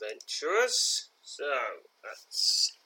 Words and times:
adventurers. 0.00 1.08
So, 1.22 1.44
that's. 2.02 2.76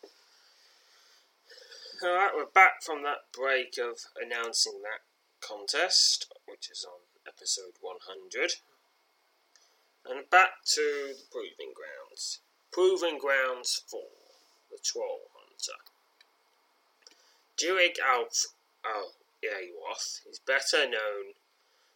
Alright, 2.02 2.32
we're 2.34 2.46
back 2.46 2.82
from 2.82 3.02
that 3.04 3.32
break 3.32 3.78
of 3.78 3.98
announcing 4.20 4.82
that 4.82 5.00
contest, 5.40 6.32
which 6.46 6.68
is 6.70 6.84
on 6.84 7.00
episode 7.26 7.78
100. 7.80 8.54
And 10.06 10.28
back 10.28 10.64
to 10.74 11.14
the 11.16 11.24
Proving 11.30 11.72
Grounds. 11.72 12.40
Proving 12.72 13.18
Grounds 13.18 13.82
for 13.86 14.02
The 14.70 14.78
Troll 14.82 15.30
Hunter. 15.32 15.80
Durig 17.56 17.98
Alf. 18.04 18.46
Oh, 18.84 19.12
is 20.30 20.40
better 20.40 20.88
known 20.88 21.36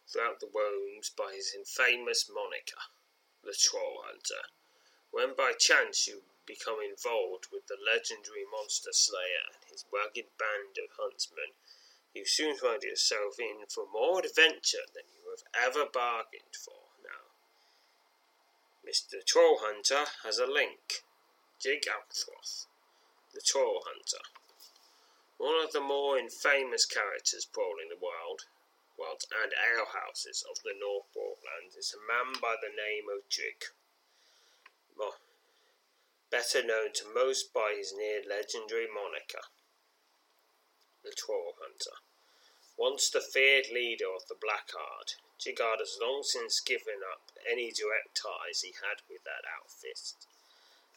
throughout 0.07 0.39
the 0.39 0.49
realms 0.55 1.11
by 1.15 1.33
his 1.35 1.53
infamous 1.55 2.29
moniker 2.33 2.81
the 3.43 3.53
Troll 3.53 4.03
Hunter. 4.05 4.58
When 5.11 5.33
by 5.33 5.53
chance 5.53 6.07
you 6.07 6.23
become 6.45 6.81
involved 6.81 7.47
with 7.51 7.67
the 7.67 7.77
legendary 7.77 8.45
monster 8.51 8.93
slayer 8.93 9.45
and 9.53 9.71
his 9.71 9.85
rugged 9.91 10.37
band 10.37 10.77
of 10.77 10.95
huntsmen, 10.97 11.53
you 12.13 12.25
soon 12.25 12.57
find 12.57 12.83
yourself 12.83 13.39
in 13.39 13.65
for 13.67 13.85
more 13.87 14.19
adventure 14.19 14.85
than 14.93 15.03
you 15.13 15.29
have 15.29 15.43
ever 15.53 15.85
bargained 15.85 16.55
for. 16.55 16.89
Now, 17.03 17.29
Mr. 18.85 19.23
Troll 19.25 19.59
Hunter 19.61 20.05
has 20.23 20.39
a 20.39 20.47
link. 20.47 21.03
Jig 21.59 21.85
Althroth, 21.87 22.67
the 23.33 23.41
Troll 23.41 23.83
Hunter. 23.85 24.23
One 25.37 25.61
of 25.61 25.73
the 25.73 25.81
more 25.81 26.17
infamous 26.17 26.85
characters 26.85 27.45
prowling 27.45 27.89
the 27.89 27.97
world, 27.97 28.45
worlds 28.97 29.27
and 29.43 29.51
alehouses 29.53 30.41
of 30.49 30.63
the 30.63 30.73
North 30.79 31.11
Broadlands 31.13 31.75
is 31.75 31.93
a 31.93 32.07
man 32.07 32.39
by 32.41 32.55
the 32.61 32.69
name 32.69 33.09
of 33.09 33.27
Jig. 33.27 33.65
Better 36.31 36.63
known 36.63 36.93
to 36.93 37.13
most 37.13 37.53
by 37.53 37.73
his 37.75 37.91
near 37.91 38.21
legendary 38.23 38.87
moniker, 38.87 39.41
the 41.03 41.11
Troll 41.11 41.55
Hunter. 41.59 41.97
Once 42.77 43.09
the 43.09 43.19
feared 43.19 43.69
leader 43.69 44.13
of 44.15 44.27
the 44.27 44.35
Blackguard, 44.35 45.13
Jigard 45.39 45.79
has 45.79 45.97
long 45.99 46.23
since 46.23 46.59
given 46.59 47.01
up 47.11 47.31
any 47.49 47.71
direct 47.71 48.15
ties 48.15 48.61
he 48.61 48.73
had 48.77 49.01
with 49.09 49.23
that 49.23 49.43
outfit, 49.57 50.13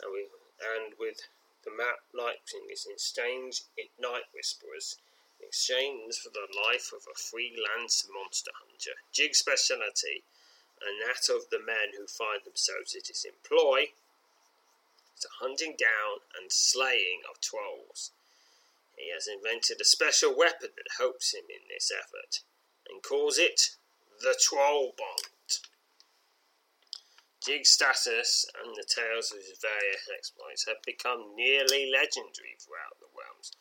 and 0.00 0.12
with, 0.12 0.30
and 0.60 0.94
with 0.98 1.28
the 1.64 1.70
map 1.70 2.00
Lightwings 2.14 2.84
in 2.86 2.92
exchange 2.92 3.62
Night 3.98 4.28
Whisperers 4.34 4.98
in 5.40 5.48
exchange 5.48 6.18
for 6.18 6.30
the 6.30 6.46
life 6.54 6.92
of 6.92 7.06
a 7.10 7.18
freelance 7.18 8.06
monster 8.12 8.52
hunter. 8.54 9.00
Jig's 9.12 9.38
speciality, 9.38 10.24
and 10.86 11.00
that 11.02 11.32
of 11.32 11.50
the 11.50 11.62
men 11.62 11.94
who 11.96 12.06
find 12.06 12.44
themselves 12.44 12.94
in 12.94 13.02
his 13.06 13.24
employ, 13.24 13.92
the 15.22 15.28
hunting 15.40 15.76
down 15.78 16.26
and 16.38 16.50
slaying 16.50 17.22
of 17.30 17.40
trolls. 17.40 18.10
He 18.96 19.10
has 19.10 19.26
invented 19.26 19.80
a 19.80 19.84
special 19.84 20.36
weapon 20.36 20.70
that 20.76 20.98
helps 20.98 21.32
him 21.32 21.44
in 21.48 21.68
this 21.68 21.90
effort, 21.90 22.40
and 22.88 23.02
calls 23.02 23.38
it 23.38 23.76
the 24.20 24.36
Troll 24.38 24.94
Bond. 24.96 25.58
Jig's 27.44 27.70
status 27.70 28.46
and 28.62 28.76
the 28.76 28.86
tales 28.86 29.32
of 29.32 29.38
his 29.38 29.58
various 29.58 30.08
exploits 30.16 30.66
have 30.66 30.82
become 30.86 31.34
nearly 31.34 31.90
legendary 31.90 32.54
throughout 32.60 32.98
the 33.00 33.10
realms, 33.18 33.52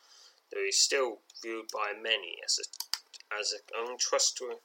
though 0.52 0.62
he 0.62 0.70
is 0.70 0.80
still 0.80 1.22
viewed 1.42 1.66
by 1.74 1.94
many 1.94 2.38
as 2.46 2.60
a, 2.60 3.36
as 3.40 3.54
an 3.54 3.90
untrustworthy, 3.90 4.62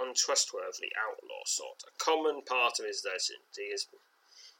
untrustworthy 0.00 0.90
outlaw 0.96 1.42
sort. 1.46 1.84
A 1.86 1.92
common 1.98 2.42
part 2.42 2.80
of 2.80 2.86
his 2.86 3.04
legend 3.04 3.44
he 3.56 3.70
has 3.70 3.86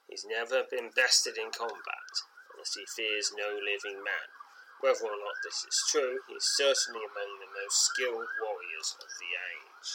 he's 0.08 0.26
never 0.28 0.64
been 0.68 0.90
bested 0.94 1.38
in 1.38 1.50
combat, 1.50 2.12
unless 2.52 2.76
he 2.76 2.84
fears 2.84 3.32
no 3.32 3.56
living 3.56 4.04
man. 4.04 4.28
Whether 4.80 5.08
or 5.08 5.16
not 5.16 5.40
this 5.42 5.64
is 5.64 5.78
true, 5.88 6.20
he 6.28 6.34
is 6.34 6.56
certainly 6.56 7.00
among 7.00 7.40
the 7.40 7.48
most 7.48 7.88
skilled 7.88 8.28
warriors 8.42 8.96
of 9.00 9.08
the 9.16 9.32
age. 9.32 9.90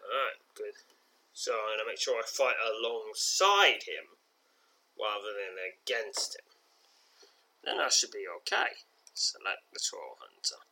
Alright, 0.00 0.40
good. 0.56 0.76
So 1.34 1.52
I'm 1.52 1.76
going 1.76 1.84
to 1.84 1.90
make 1.92 2.00
sure 2.00 2.16
I 2.16 2.24
fight 2.24 2.56
alongside 2.62 3.84
him 3.84 4.16
rather 4.96 5.34
than 5.34 5.60
against 5.60 6.36
him. 6.36 6.48
Then 7.64 7.80
I 7.80 7.88
should 7.88 8.12
be 8.12 8.24
okay. 8.40 8.86
Select 9.12 9.68
the 9.72 9.80
Troll 9.82 10.16
Hunter. 10.20 10.62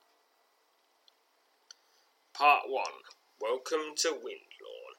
Part 2.34 2.64
1 2.66 2.84
Welcome 3.42 3.92
to 3.96 4.08
Windlawn. 4.08 4.96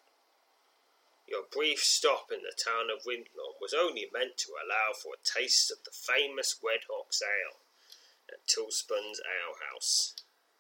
Your 1.28 1.42
brief 1.52 1.80
stop 1.80 2.32
in 2.32 2.42
the 2.44 2.54
town 2.54 2.92
of 2.94 3.08
Windlawn 3.08 3.56
was 3.60 3.74
only 3.74 4.08
meant 4.14 4.38
to 4.38 4.54
allow 4.54 4.94
for 4.94 5.16
a 5.16 5.26
taste 5.26 5.72
of 5.72 5.84
the 5.84 5.90
famous 5.90 6.56
Redhawk's 6.64 7.24
Ale 7.24 7.58
at 8.30 8.46
Tilspun's 8.46 9.20
Ale 9.20 9.56
House. 9.72 10.14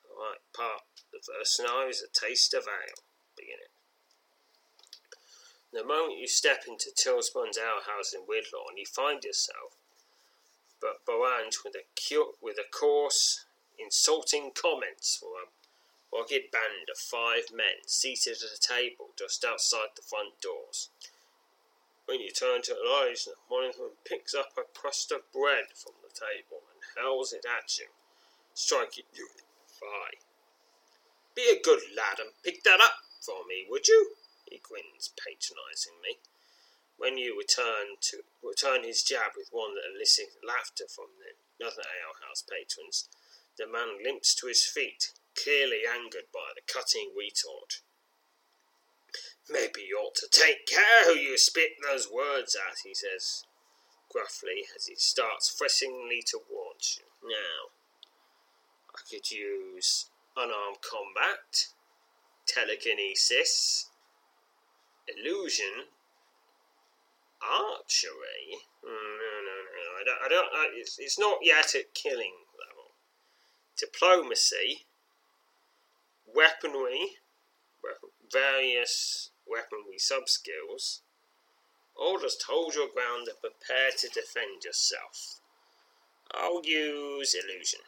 Alright, 0.09 0.39
part 0.51 0.81
the 1.11 1.19
first 1.21 1.61
now 1.63 1.87
is 1.87 2.01
a 2.01 2.09
taste 2.09 2.55
of 2.55 2.63
ale 2.63 3.03
beginning. 3.37 3.69
The 5.71 5.83
moment 5.83 6.17
you 6.17 6.27
step 6.27 6.63
into 6.67 6.89
Tilspun's 6.89 7.57
alehouse 7.57 8.13
in 8.13 8.21
Windlawn, 8.27 8.77
you 8.77 8.87
find 8.87 9.23
yourself 9.23 9.77
but 10.81 11.05
barraged 11.05 11.63
with 11.63 11.75
a 11.75 11.85
cu- 11.95 12.33
with 12.41 12.57
a 12.57 12.65
coarse, 12.71 13.45
insulting 13.77 14.51
comments 14.55 15.15
from 15.15 15.29
a 15.37 15.62
rugged 16.13 16.51
band 16.51 16.87
of 16.91 16.97
five 16.97 17.49
men 17.49 17.81
seated 17.87 18.37
at 18.37 18.53
a 18.53 18.61
table 18.61 19.09
just 19.17 19.43
outside 19.43 19.97
the 19.97 20.05
front 20.05 20.39
doors. 20.41 20.89
When 22.05 22.21
you 22.21 22.31
turn 22.31 22.61
to 22.63 22.77
eyes, 23.01 23.27
one 23.47 23.65
of 23.65 23.77
them 23.77 23.97
picks 24.05 24.35
up 24.35 24.53
a 24.57 24.67
crust 24.77 25.11
of 25.11 25.31
bread 25.31 25.73
from 25.73 25.93
the 26.03 26.13
table 26.13 26.61
and 26.69 26.83
hurls 26.95 27.33
it 27.33 27.45
at 27.47 27.79
you, 27.79 27.87
striking 28.53 29.09
you 29.13 29.27
in 29.39 29.47
the 29.47 29.73
thigh. 29.73 30.19
Be 31.33 31.49
a 31.49 31.61
good 31.63 31.81
lad 31.95 32.19
and 32.19 32.37
pick 32.43 32.63
that 32.63 32.81
up 32.81 33.01
for 33.25 33.47
me, 33.47 33.65
would 33.69 33.87
you? 33.87 34.15
He 34.45 34.59
grins 34.61 35.09
patronizingly. 35.17 36.19
When 36.97 37.17
you 37.17 37.37
return 37.37 37.97
to 38.11 38.23
return 38.43 38.83
his 38.83 39.01
jab 39.01 39.33
with 39.35 39.49
one 39.51 39.73
that 39.75 39.89
elicits 39.95 40.37
laughter 40.45 40.85
from 40.87 41.07
the 41.17 41.65
other 41.65 41.81
alehouse 41.81 42.43
patrons, 42.43 43.09
the 43.57 43.65
man 43.65 44.03
limps 44.03 44.35
to 44.35 44.47
his 44.47 44.63
feet, 44.65 45.13
clearly 45.35 45.81
angered 45.87 46.29
by 46.33 46.53
the 46.55 46.61
cutting 46.71 47.11
retort. 47.17 47.81
Maybe 49.49 49.81
you 49.87 49.97
ought 49.97 50.15
to 50.15 50.27
take 50.31 50.65
care 50.65 51.05
who 51.05 51.19
you 51.19 51.37
spit 51.37 51.71
those 51.81 52.09
words 52.09 52.55
at, 52.55 52.77
he 52.83 52.93
says 52.93 53.45
gruffly 54.11 54.65
as 54.75 54.85
he 54.85 54.95
starts 54.95 55.53
pressingly 55.53 56.23
towards 56.25 56.99
you. 56.99 57.29
Now, 57.29 57.73
I 58.95 58.99
could 59.09 59.29
use 59.31 60.09
unarmed 60.37 60.77
combat, 60.81 61.67
telekinesis, 62.45 63.89
illusion, 65.07 65.87
archery. 67.41 68.63
Mm, 68.83 69.17
no, 69.19 69.33
no, 69.43 69.57
no. 69.67 69.85
I 69.99 70.03
don't. 70.05 70.21
I 70.25 70.29
don't. 70.29 70.49
I, 70.53 70.69
it's, 70.75 70.97
it's 70.99 71.19
not 71.19 71.39
yet 71.41 71.75
at 71.75 71.93
killing 71.93 72.33
level. 72.57 72.91
Diplomacy, 73.77 74.85
weaponry, 76.35 77.17
various 78.31 79.31
weaponry 79.47 79.97
sub 79.97 80.27
skills. 80.27 81.01
All 81.95 82.19
just 82.19 82.43
hold 82.43 82.73
your 82.73 82.87
ground 82.87 83.27
and 83.27 83.39
prepare 83.39 83.91
to 83.97 84.07
defend 84.09 84.63
yourself. 84.63 85.39
I'll 86.31 86.65
use 86.65 87.35
illusion. 87.35 87.81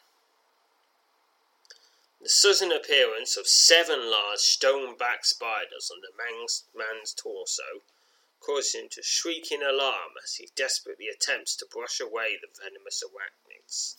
The 2.20 2.28
sudden 2.28 2.72
appearance 2.72 3.36
of 3.36 3.46
seven 3.46 4.10
large 4.10 4.38
stone-backed 4.38 5.26
spiders 5.26 5.90
on 5.90 6.00
the 6.00 6.12
man's, 6.16 6.64
man's 6.74 7.12
torso 7.12 7.82
causes 8.40 8.74
him 8.74 8.88
to 8.90 9.02
shriek 9.02 9.50
in 9.50 9.62
alarm 9.62 10.12
as 10.22 10.36
he 10.36 10.48
desperately 10.56 11.08
attempts 11.08 11.56
to 11.56 11.66
brush 11.66 12.00
away 12.00 12.38
the 12.40 12.48
venomous 12.62 13.02
arachnids. 13.02 13.96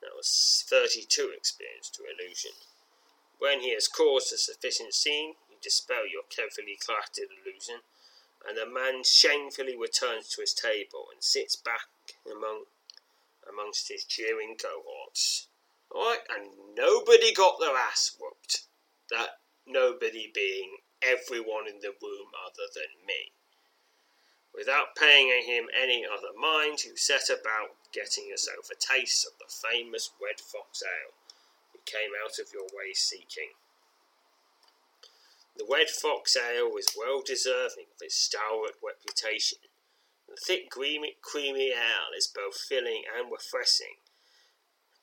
That 0.00 0.14
was 0.16 0.64
32 0.68 1.32
experience 1.36 1.90
to 1.90 2.04
illusion. 2.04 2.52
When 3.38 3.60
he 3.60 3.74
has 3.74 3.88
caused 3.88 4.32
a 4.32 4.38
sufficient 4.38 4.94
scene, 4.94 5.36
you 5.50 5.56
dispel 5.60 6.06
your 6.06 6.22
carefully 6.24 6.76
crafted 6.76 7.28
illusion, 7.30 7.82
and 8.46 8.56
the 8.56 8.66
man 8.66 9.02
shamefully 9.04 9.76
returns 9.76 10.28
to 10.30 10.40
his 10.40 10.54
table 10.54 11.08
and 11.12 11.22
sits 11.22 11.56
back 11.56 11.88
among 12.30 12.66
amongst 13.46 13.88
his 13.88 14.04
cheering 14.04 14.56
cohorts. 14.56 15.48
Alright, 15.90 16.20
and 16.30 16.74
nobody 16.74 17.32
got 17.32 17.60
their 17.60 17.76
ass 17.76 18.16
whooped. 18.18 18.64
That 19.10 19.40
nobody 19.66 20.30
being 20.34 20.78
everyone 21.02 21.68
in 21.68 21.80
the 21.80 21.94
room 22.00 22.28
other 22.44 22.68
than 22.74 23.06
me. 23.06 23.32
Without 24.54 24.96
paying 24.96 25.42
him 25.42 25.68
any 25.74 26.06
other 26.06 26.32
mind, 26.36 26.84
you 26.84 26.96
set 26.96 27.28
about 27.28 27.76
getting 27.92 28.28
yourself 28.28 28.70
a 28.70 28.74
taste 28.74 29.26
of 29.26 29.32
the 29.38 29.52
famous 29.68 30.10
Red 30.22 30.40
Fox 30.40 30.82
Ale 30.82 31.12
came 31.86 32.10
out 32.24 32.38
of 32.38 32.52
your 32.52 32.66
way 32.72 32.92
seeking. 32.94 33.54
The 35.56 35.66
Red 35.70 35.88
Fox 35.88 36.36
Ale 36.36 36.76
is 36.76 36.96
well 36.96 37.22
deserving 37.24 37.86
of 37.94 38.02
its 38.02 38.16
stalwart 38.16 38.74
reputation. 38.82 39.58
The 40.28 40.36
thick, 40.36 40.70
creamy, 40.70 41.16
creamy 41.22 41.70
ale 41.70 42.10
is 42.16 42.26
both 42.26 42.56
filling 42.56 43.04
and 43.16 43.30
refreshing, 43.30 44.02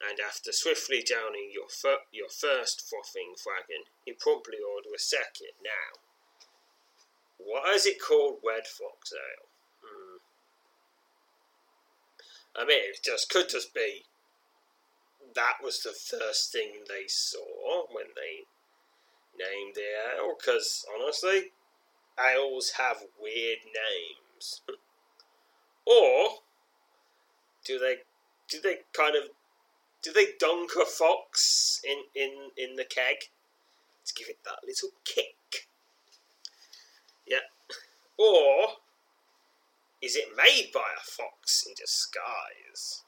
and 0.02 0.20
after 0.20 0.52
swiftly 0.52 1.04
downing 1.04 1.52
your, 1.54 1.70
fir- 1.70 2.04
your 2.12 2.28
first 2.28 2.90
frothing 2.90 3.36
flagon, 3.38 3.86
you 4.06 4.16
promptly 4.20 4.58
order 4.60 4.90
a 4.94 5.00
second. 5.00 5.56
Now, 5.64 6.02
why 7.38 7.74
is 7.74 7.86
it 7.86 8.02
called 8.02 8.40
Red 8.46 8.68
Fox 8.68 9.14
Ale? 9.14 9.48
Hmm. 9.84 10.18
I 12.56 12.66
mean, 12.66 12.90
it 12.90 13.00
just 13.04 13.30
could 13.30 13.48
just 13.48 13.74
be 13.74 14.06
that 15.36 15.58
was 15.64 15.82
the 15.82 15.92
first 15.92 16.52
thing 16.52 16.84
they 16.88 17.08
saw 17.08 17.86
when 17.92 18.08
they 18.16 18.46
named 19.38 19.76
the 19.76 20.18
ale. 20.18 20.36
Because 20.38 20.86
honestly, 20.96 21.52
ales 22.20 22.72
have 22.78 22.98
weird 23.22 23.60
names. 23.66 24.62
or 25.86 26.40
do 27.66 27.80
they 27.80 27.98
do 28.50 28.60
they 28.62 28.78
kind 28.94 29.16
of 29.16 29.24
do 30.02 30.12
they 30.12 30.28
dunk 30.40 30.72
a 30.82 30.86
fox 30.86 31.80
in, 31.84 32.04
in, 32.16 32.50
in 32.58 32.76
the 32.76 32.84
keg 32.84 33.18
to 34.06 34.14
give 34.14 34.30
it 34.30 34.40
that 34.44 34.66
little 34.66 34.90
kick? 35.06 35.68
Yeah. 37.28 37.38
Or 38.18 38.78
is 40.02 40.16
it 40.16 40.36
made 40.36 40.72
by 40.74 40.80
a 40.98 41.04
fox 41.04 41.66
in 41.68 41.74
disguise? 41.76 43.04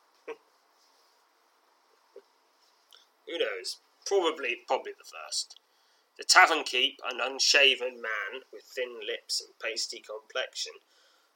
Who 3.28 3.38
knows? 3.38 3.78
Probably, 4.06 4.58
probably 4.68 4.94
the 4.98 5.06
first. 5.06 5.60
The 6.18 6.24
tavern 6.24 6.64
keep, 6.64 7.00
an 7.10 7.20
unshaven 7.22 8.02
man 8.02 8.44
with 8.52 8.64
thin 8.64 9.00
lips 9.06 9.42
and 9.42 9.58
pasty 9.60 10.00
complexion, 10.00 10.74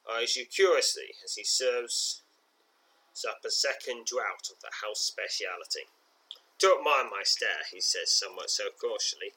eyes 0.09 0.35
you 0.35 0.45
curiously 0.45 1.15
as 1.23 1.35
he 1.35 1.43
serves 1.43 2.21
up 3.27 3.43
a 3.43 3.49
second 3.49 4.05
draught 4.05 4.51
of 4.51 4.59
the 4.61 4.85
house 4.85 5.01
speciality. 5.01 5.89
Don't 6.59 6.83
mind 6.83 7.09
my 7.09 7.23
stare, 7.23 7.65
he 7.71 7.81
says 7.81 8.11
somewhat 8.11 8.51
so 8.51 8.65
cautiously. 8.79 9.33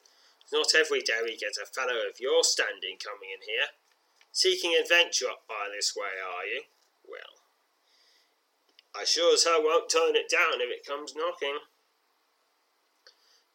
Not 0.53 0.75
every 0.75 1.01
day 1.01 1.21
we 1.23 1.37
get 1.37 1.57
a 1.61 1.65
fellow 1.65 2.05
of 2.07 2.19
your 2.19 2.43
standing 2.43 2.97
coming 3.01 3.29
in 3.33 3.41
here. 3.47 3.73
Seeking 4.31 4.75
adventure 4.79 5.29
up 5.29 5.47
by 5.47 5.69
this 5.73 5.95
way, 5.95 6.13
are 6.21 6.45
you? 6.45 6.63
Well, 7.07 7.41
I 8.95 9.03
sure 9.05 9.33
as 9.33 9.45
hell 9.45 9.63
won't 9.63 9.89
turn 9.89 10.15
it 10.15 10.29
down 10.29 10.61
if 10.61 10.69
it 10.69 10.85
comes 10.85 11.15
knocking. 11.15 11.57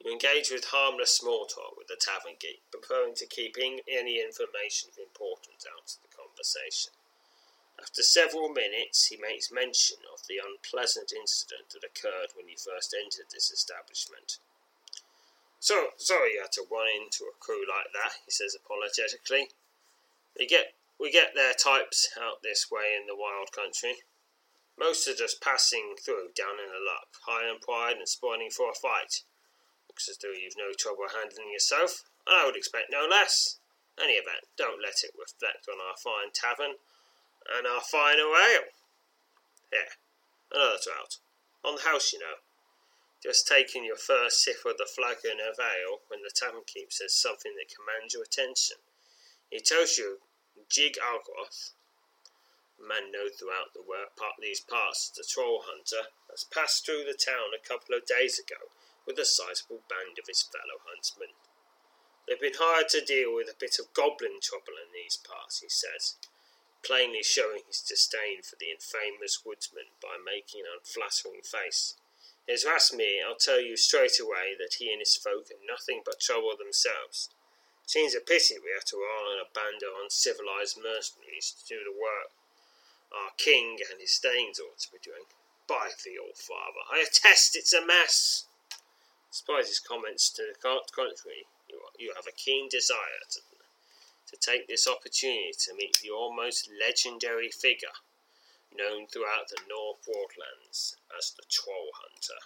You 0.06 0.12
engage 0.12 0.52
with 0.52 0.70
harmless 0.70 1.16
small 1.18 1.46
talk 1.46 1.76
with 1.76 1.88
the 1.88 1.96
tavern 1.96 2.36
geek, 2.38 2.62
preferring 2.70 3.16
to 3.16 3.26
keep 3.26 3.58
any 3.58 4.22
information 4.22 4.88
of 4.88 5.02
importance 5.02 5.66
out 5.66 5.82
of 5.82 5.98
the 5.98 6.14
conversation. 6.14 6.92
After 7.76 8.04
several 8.04 8.48
minutes, 8.48 9.06
he 9.06 9.16
makes 9.16 9.50
mention 9.50 9.96
of 10.14 10.24
the 10.28 10.38
unpleasant 10.38 11.10
incident 11.10 11.70
that 11.70 11.82
occurred 11.82 12.36
when 12.36 12.46
you 12.46 12.56
first 12.56 12.94
entered 12.94 13.34
this 13.34 13.50
establishment. 13.50 14.38
So 15.58 15.90
sorry 15.96 16.34
you 16.34 16.40
had 16.40 16.52
to 16.52 16.70
run 16.70 16.86
into 16.86 17.24
a 17.24 17.34
crew 17.40 17.66
like 17.66 17.90
that, 17.92 18.22
he 18.24 18.30
says 18.30 18.54
apologetically. 18.54 19.50
We 20.38 20.46
get 20.46 20.74
we 21.00 21.10
get 21.10 21.34
their 21.34 21.52
types 21.52 22.10
out 22.16 22.44
this 22.44 22.70
way 22.70 22.94
in 22.94 23.08
the 23.08 23.18
wild 23.18 23.50
country. 23.50 24.04
Most 24.78 25.08
are 25.08 25.18
just 25.18 25.42
passing 25.42 25.96
through 25.98 26.30
down 26.36 26.62
in 26.62 26.70
the 26.70 26.78
luck, 26.78 27.08
high 27.26 27.50
on 27.50 27.58
pride 27.58 27.96
and 27.96 28.08
spoiling 28.08 28.50
for 28.50 28.70
a 28.70 28.74
fight. 28.74 29.22
Looks 29.96 30.10
as 30.10 30.18
though 30.18 30.36
you've 30.36 30.58
no 30.58 30.74
trouble 30.76 31.08
handling 31.08 31.50
yourself, 31.50 32.04
and 32.26 32.36
I 32.36 32.44
would 32.44 32.54
expect 32.54 32.92
no 32.92 33.06
less. 33.08 33.56
Any 33.96 34.20
event, 34.20 34.44
don't 34.54 34.82
let 34.82 35.00
it 35.02 35.16
reflect 35.16 35.68
on 35.72 35.80
our 35.80 35.96
fine 35.96 36.32
tavern 36.34 36.76
and 37.48 37.66
our 37.66 37.80
fine 37.80 38.20
ale. 38.20 38.68
Here, 39.72 39.96
another 40.52 40.76
draught. 40.84 41.16
On 41.64 41.76
the 41.76 41.88
house, 41.88 42.12
you 42.12 42.18
know. 42.18 42.44
Just 43.22 43.48
taking 43.48 43.86
your 43.86 43.96
first 43.96 44.44
sip 44.44 44.66
of 44.66 44.76
the 44.76 44.84
flagon 44.84 45.40
of 45.40 45.58
ale 45.58 46.02
when 46.08 46.20
the 46.20 46.28
tavern 46.28 46.64
keep 46.66 46.92
says 46.92 47.16
something 47.16 47.56
that 47.56 47.72
commands 47.74 48.12
your 48.12 48.24
attention. 48.24 48.76
He 49.48 49.60
tells 49.60 49.96
you 49.96 50.20
Jig 50.68 50.98
a 51.00 51.16
man 52.84 53.10
known 53.10 53.30
throughout 53.30 53.72
the 53.72 53.80
work, 53.80 54.14
part 54.14 54.34
these 54.42 54.60
parts 54.60 55.10
as 55.10 55.24
a 55.24 55.26
troll 55.26 55.64
hunter, 55.64 56.10
has 56.28 56.44
passed 56.44 56.84
through 56.84 57.04
the 57.04 57.16
town 57.16 57.56
a 57.56 57.66
couple 57.66 57.96
of 57.96 58.04
days 58.04 58.38
ago 58.38 58.75
with 59.06 59.18
a 59.18 59.24
sizable 59.24 59.86
band 59.88 60.18
of 60.18 60.26
his 60.26 60.42
fellow 60.42 60.82
huntsmen. 60.84 61.32
They've 62.26 62.40
been 62.40 62.58
hired 62.58 62.90
to 62.90 63.00
deal 63.00 63.34
with 63.34 63.48
a 63.48 63.58
bit 63.58 63.78
of 63.78 63.94
goblin 63.94 64.42
trouble 64.42 64.74
in 64.82 64.90
these 64.92 65.16
parts, 65.16 65.60
he 65.60 65.68
says 65.68 66.16
plainly 66.86 67.22
showing 67.22 67.66
his 67.66 67.82
disdain 67.82 68.42
for 68.46 68.54
the 68.54 68.70
infamous 68.70 69.42
woodsman 69.44 69.90
by 69.98 70.14
making 70.22 70.62
an 70.62 70.78
unflattering 70.78 71.42
face. 71.42 71.98
As 72.46 72.62
me, 72.94 73.18
I'll 73.18 73.34
tell 73.34 73.58
you 73.58 73.76
straight 73.76 74.20
away 74.22 74.54
that 74.54 74.78
he 74.78 74.92
and 74.92 75.02
his 75.02 75.16
folk 75.16 75.50
are 75.50 75.66
nothing 75.66 76.02
but 76.06 76.20
trouble 76.20 76.54
themselves. 76.54 77.28
Seems 77.86 78.14
a 78.14 78.20
pity 78.20 78.54
we 78.62 78.70
have 78.70 78.86
to 78.86 79.02
rely 79.02 79.34
on 79.34 79.42
a 79.42 79.50
band 79.50 79.82
of 79.82 79.98
uncivilized 79.98 80.78
mercenaries 80.78 81.58
to 81.58 81.66
do 81.66 81.82
the 81.82 81.90
work 81.90 82.30
our 83.12 83.30
king 83.38 83.78
and 83.90 84.00
his 84.00 84.18
thanes 84.18 84.58
ought 84.58 84.78
to 84.80 84.90
be 84.90 84.98
doing. 85.02 85.24
By 85.68 85.90
the 86.04 86.18
old 86.18 86.36
father, 86.36 86.82
I 86.90 87.06
attest 87.06 87.56
it's 87.56 87.72
a 87.72 87.84
mess. 87.84 88.45
Despite 89.30 89.66
his 89.66 89.80
comments 89.80 90.30
to 90.30 90.42
the 90.42 90.58
contrary, 90.60 91.46
you, 91.98 92.12
have 92.14 92.26
a 92.26 92.32
keen 92.32 92.68
desire 92.68 93.24
to 93.30 93.40
to 94.26 94.36
take 94.36 94.66
this 94.66 94.88
opportunity 94.88 95.52
to 95.56 95.74
meet 95.74 95.98
the 96.02 96.10
almost 96.10 96.68
legendary 96.80 97.50
figure 97.50 97.94
known 98.76 99.06
throughout 99.06 99.48
the 99.48 99.62
North 99.68 100.04
Broadlands 100.04 100.96
as 101.16 101.30
the 101.30 101.44
Troll 101.48 101.90
Hunter. 101.94 102.42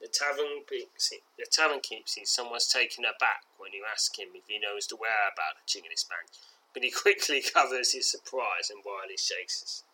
The 0.00 0.08
tavern, 0.08 0.64
the 0.66 1.46
tavern 1.50 1.80
keeps 1.80 2.14
he's 2.14 2.30
somewhat 2.30 2.66
taken 2.70 3.04
aback 3.04 3.44
when 3.56 3.72
you 3.72 3.84
ask 3.90 4.18
him 4.18 4.28
if 4.34 4.44
he 4.48 4.58
knows 4.58 4.86
the 4.86 4.96
whereabouts 4.96 5.60
of 5.60 5.66
Chinglish 5.66 6.08
Bank, 6.08 6.28
but 6.74 6.82
he 6.82 6.90
quickly 7.02 7.40
covers 7.42 7.92
his 7.92 8.10
surprise 8.10 8.68
and 8.68 8.82
wildly 8.84 9.16
shakes 9.16 9.60
his. 9.60 9.84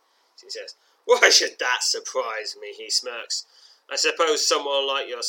He 0.42 0.50
says, 0.50 0.74
Why 1.04 1.28
should 1.28 1.58
that 1.60 1.82
surprise 1.82 2.56
me? 2.60 2.72
He 2.72 2.90
smirks. 2.90 3.46
I 3.90 3.96
suppose 3.96 4.46
someone 4.46 4.86
like 4.86 5.08
your 5.08 5.22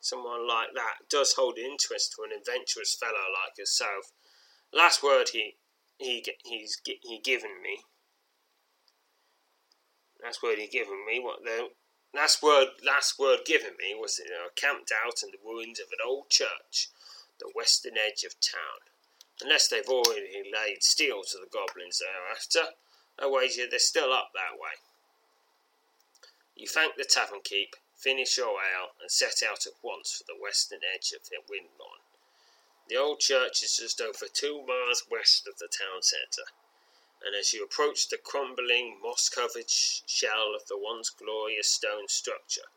someone 0.00 0.46
like 0.46 0.68
that 0.74 1.08
does 1.08 1.34
hold 1.34 1.56
interest 1.56 2.14
to 2.14 2.22
an 2.22 2.38
adventurous 2.38 2.94
fellow 2.94 3.32
like 3.32 3.56
yourself, 3.56 4.12
last 4.72 5.02
word 5.02 5.30
he 5.30 5.56
he 5.98 6.24
he's 6.44 6.80
he 6.84 7.20
given 7.22 7.62
me. 7.62 7.80
Last 10.22 10.42
word 10.42 10.58
he 10.58 10.66
given 10.66 11.04
me. 11.06 11.20
What 11.20 11.44
the 11.44 11.70
last 12.14 12.42
word 12.42 12.68
last 12.84 13.18
word 13.18 13.40
given 13.46 13.72
me 13.78 13.94
was 13.98 14.16
that 14.16 14.28
know 14.28 14.48
camped 14.56 14.92
out 14.92 15.22
in 15.22 15.30
the 15.30 15.38
ruins 15.44 15.80
of 15.80 15.86
an 15.86 16.04
old 16.06 16.28
church, 16.30 16.88
the 17.38 17.50
western 17.54 17.94
edge 17.96 18.24
of 18.24 18.34
town. 18.40 18.90
Unless 19.42 19.68
they've 19.68 19.88
already 19.88 20.42
laid 20.52 20.82
steel 20.82 21.22
to 21.22 21.38
the 21.38 21.50
goblins 21.50 22.00
thereafter, 22.00 22.76
I 23.18 23.26
wager 23.26 23.66
they're 23.68 23.78
still 23.78 24.12
up 24.12 24.30
that 24.34 24.58
way. 24.58 24.78
You 26.54 26.68
thank 26.68 26.96
the 26.96 27.04
tavern 27.04 27.40
keep, 27.42 27.74
finish 28.04 28.36
your 28.36 28.60
ale, 28.60 28.92
and 29.00 29.10
set 29.10 29.40
out 29.42 29.64
at 29.64 29.80
once 29.82 30.12
for 30.12 30.24
the 30.28 30.38
western 30.40 30.80
edge 30.94 31.12
of 31.16 31.24
the 31.30 31.40
Windlawn. 31.48 32.04
The 32.86 32.96
old 32.98 33.20
church 33.20 33.62
is 33.62 33.78
just 33.78 33.98
over 33.98 34.26
two 34.28 34.62
miles 34.66 35.06
west 35.10 35.48
of 35.48 35.56
the 35.56 35.68
town 35.72 36.02
centre, 36.02 36.52
and 37.24 37.34
as 37.34 37.54
you 37.54 37.64
approach 37.64 38.08
the 38.08 38.18
crumbling, 38.18 39.00
moss 39.02 39.30
covered 39.30 39.70
shell 39.70 40.54
of 40.54 40.66
the 40.68 40.76
once 40.76 41.08
glorious 41.08 41.70
stone 41.70 42.08
structure, 42.08 42.68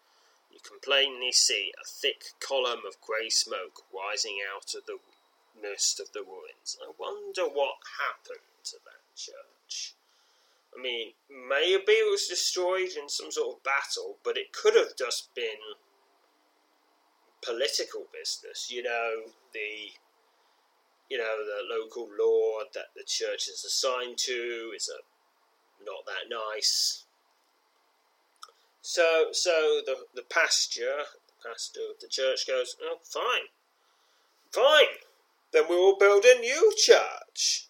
you 0.50 0.60
can 0.64 0.80
plainly 0.80 1.34
see 1.34 1.74
a 1.76 1.86
thick 1.86 2.40
column 2.40 2.86
of 2.88 3.02
grey 3.02 3.30
smoke 3.30 3.84
rising 3.92 4.40
out 4.56 4.74
of 4.74 4.86
the 4.86 5.00
mist 5.62 6.00
of 6.00 6.14
the 6.14 6.24
ruins. 6.24 6.78
I 6.82 6.94
wonder 6.98 7.44
what 7.44 7.84
happened 8.00 8.48
to 8.64 8.78
that 8.86 9.04
church. 9.14 9.57
I 10.78 10.82
mean, 10.82 11.14
maybe 11.30 11.92
it 11.92 12.12
was 12.12 12.28
destroyed 12.28 12.92
in 13.02 13.10
some 13.10 13.32
sort 13.32 13.56
of 13.56 13.64
battle, 13.64 14.18
but 14.24 14.38
it 14.38 14.54
could 14.54 14.76
have 14.76 14.96
just 14.98 15.34
been 15.34 15.76
political 17.42 18.06
business. 18.14 18.70
You 18.70 18.84
know, 18.84 19.32
the 19.54 19.92
you 21.10 21.18
know 21.18 21.38
the 21.46 21.74
local 21.74 22.08
lord 22.20 22.68
that 22.74 22.88
the 22.96 23.04
church 23.06 23.48
is 23.48 23.64
assigned 23.66 24.18
to 24.20 24.72
is 24.76 24.90
a 24.90 25.00
not 25.84 26.06
that 26.06 26.30
nice. 26.30 27.06
So, 28.82 29.28
so 29.32 29.82
the 29.86 30.06
the 30.14 30.24
pastor, 30.24 31.04
the 31.28 31.50
pastor 31.50 31.80
of 31.92 32.00
the 32.00 32.08
church 32.08 32.46
goes, 32.48 32.76
"Oh, 32.82 33.00
fine, 33.04 33.50
fine. 34.52 34.98
Then 35.52 35.66
we 35.70 35.76
will 35.76 35.98
build 35.98 36.26
a 36.26 36.40
new 36.40 36.74
church." 36.78 37.67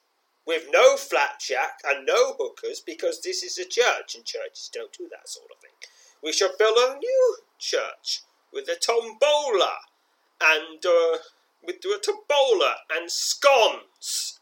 With 0.47 0.63
no 0.71 0.95
flapjack 0.95 1.81
and 1.85 2.05
no 2.05 2.33
hookers 2.39 2.79
because 2.79 3.21
this 3.21 3.43
is 3.43 3.57
a 3.57 3.65
church 3.65 4.15
and 4.15 4.23
churches 4.23 4.69
don't 4.73 4.93
do 4.93 5.07
that 5.11 5.27
sort 5.27 5.51
of 5.53 5.61
thing. 5.61 5.71
We 6.23 6.31
shall 6.31 6.55
build 6.57 6.77
a 6.77 6.97
new 6.97 7.37
church 7.59 8.21
with 8.53 8.69
a 8.69 8.75
tombola 8.75 9.73
and 10.41 10.83
uh, 10.85 11.17
with 11.63 11.75
a 11.77 11.99
tombola 12.01 12.75
and 12.95 13.11
scones. 13.11 14.39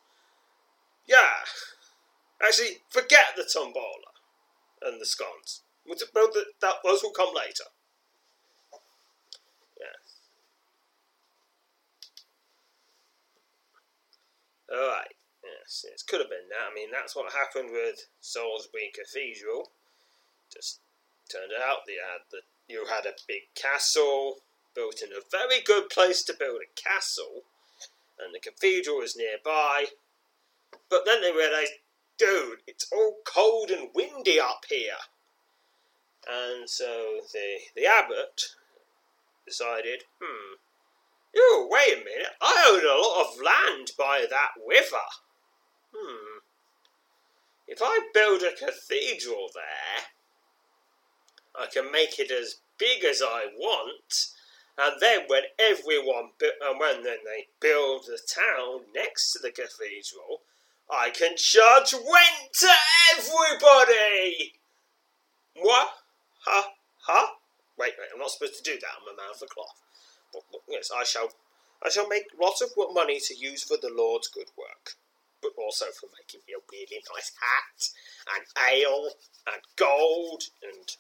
Yeah, 1.07 1.43
actually, 2.45 2.77
forget 2.89 3.35
the 3.35 3.49
tombola 3.51 4.13
and 4.83 5.01
the 5.01 5.05
scones. 5.05 5.63
We'll 5.87 5.97
build 6.13 6.35
that. 6.61 6.73
Those 6.83 7.03
will 7.03 7.11
come 7.11 7.33
later. 7.35 7.65
Yeah. 9.79 9.97
All 14.75 14.87
right. 14.87 15.15
Yes, 15.65 15.83
it 15.83 16.03
could 16.07 16.19
have 16.19 16.29
been 16.29 16.49
that. 16.49 16.69
I 16.71 16.75
mean, 16.75 16.91
that's 16.91 17.15
what 17.15 17.33
happened 17.33 17.71
with 17.71 18.05
Salisbury 18.21 18.91
Cathedral. 18.93 19.71
Just 20.53 20.79
turned 21.31 21.51
out 21.59 21.87
you 21.87 21.99
had 22.05 22.21
the 22.29 22.41
you 22.67 22.85
had 22.85 23.05
a 23.05 23.17
big 23.27 23.43
castle 23.55 24.41
built 24.75 25.01
in 25.01 25.09
a 25.11 25.25
very 25.31 25.61
good 25.61 25.89
place 25.89 26.23
to 26.23 26.35
build 26.37 26.61
a 26.61 26.79
castle, 26.79 27.43
and 28.19 28.33
the 28.33 28.39
cathedral 28.39 28.97
was 28.97 29.15
nearby. 29.15 29.85
But 30.89 31.05
then 31.05 31.21
they 31.21 31.31
realised, 31.31 31.73
dude, 32.19 32.59
it's 32.67 32.87
all 32.91 33.17
cold 33.25 33.71
and 33.71 33.89
windy 33.95 34.39
up 34.39 34.65
here. 34.69 35.01
And 36.27 36.69
so 36.69 37.21
the 37.33 37.57
the 37.75 37.87
abbot 37.87 38.55
decided, 39.47 40.03
hmm, 40.21 40.57
oh 41.35 41.67
wait 41.71 41.93
a 41.93 42.05
minute, 42.05 42.35
I 42.39 42.65
own 42.69 42.85
a 42.85 43.01
lot 43.01 43.27
of 43.27 43.41
land 43.41 43.93
by 43.97 44.27
that 44.29 44.51
river. 44.67 45.05
Hmm. 45.97 46.39
If 47.67 47.79
I 47.81 48.09
build 48.13 48.41
a 48.41 48.51
cathedral 48.51 49.49
there, 49.53 50.05
I 51.57 51.67
can 51.67 51.91
make 51.91 52.19
it 52.19 52.31
as 52.31 52.55
big 52.77 53.03
as 53.03 53.21
I 53.21 53.45
want, 53.57 54.27
and 54.77 54.99
then 54.99 55.21
when 55.27 55.43
everyone 55.57 56.31
and 56.61 56.79
when 56.79 57.03
then 57.03 57.19
they 57.23 57.47
build 57.61 58.05
the 58.05 58.19
town 58.19 58.81
next 58.93 59.31
to 59.31 59.39
the 59.39 59.51
cathedral, 59.51 60.41
I 60.91 61.11
can 61.11 61.37
charge 61.37 61.93
rent 61.93 62.53
to 62.59 62.71
everybody. 63.15 64.53
What? 65.55 65.89
Ha 66.45 66.73
ha? 67.07 67.35
Wait, 67.77 67.93
wait, 67.97 68.09
I'm 68.13 68.19
not 68.19 68.31
supposed 68.31 68.63
to 68.63 68.71
do 68.71 68.77
that. 68.79 68.89
I'm 69.01 69.13
a 69.13 69.17
man 69.17 69.31
of 69.33 69.39
the 69.39 69.47
cloth. 69.47 69.81
But, 70.33 70.43
yes, 70.67 70.91
I 70.95 71.03
shall. 71.03 71.29
I 71.83 71.89
shall 71.89 72.07
make 72.07 72.25
lots 72.39 72.61
of 72.61 72.69
money 72.93 73.19
to 73.19 73.35
use 73.35 73.63
for 73.63 73.77
the 73.77 73.93
Lord's 73.93 74.27
good 74.27 74.49
work 74.57 74.95
but 75.45 75.61
also 75.61 75.85
for 75.93 76.09
making 76.17 76.41
me 76.47 76.53
a 76.57 76.63
really 76.71 77.03
nice 77.13 77.31
hat 77.37 77.79
and 78.35 78.45
ale 78.71 79.09
and 79.47 79.61
gold 79.75 80.43
and 80.63 80.97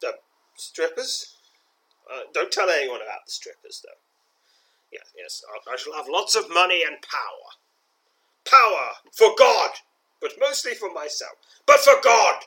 the 0.00 0.12
strippers. 0.56 1.36
Uh, 2.10 2.22
don't 2.32 2.52
tell 2.52 2.70
anyone 2.70 3.00
about 3.02 3.26
the 3.26 3.32
strippers, 3.32 3.82
though. 3.84 4.00
Yeah, 4.92 5.06
yes, 5.16 5.42
I, 5.50 5.72
I 5.72 5.76
shall 5.76 5.94
have 5.94 6.08
lots 6.08 6.34
of 6.34 6.48
money 6.52 6.82
and 6.86 6.96
power. 7.02 7.50
Power 8.46 8.90
for 9.12 9.34
God, 9.36 9.70
but 10.20 10.32
mostly 10.38 10.74
for 10.74 10.92
myself. 10.92 11.32
But 11.66 11.80
for 11.80 11.94
God! 12.02 12.44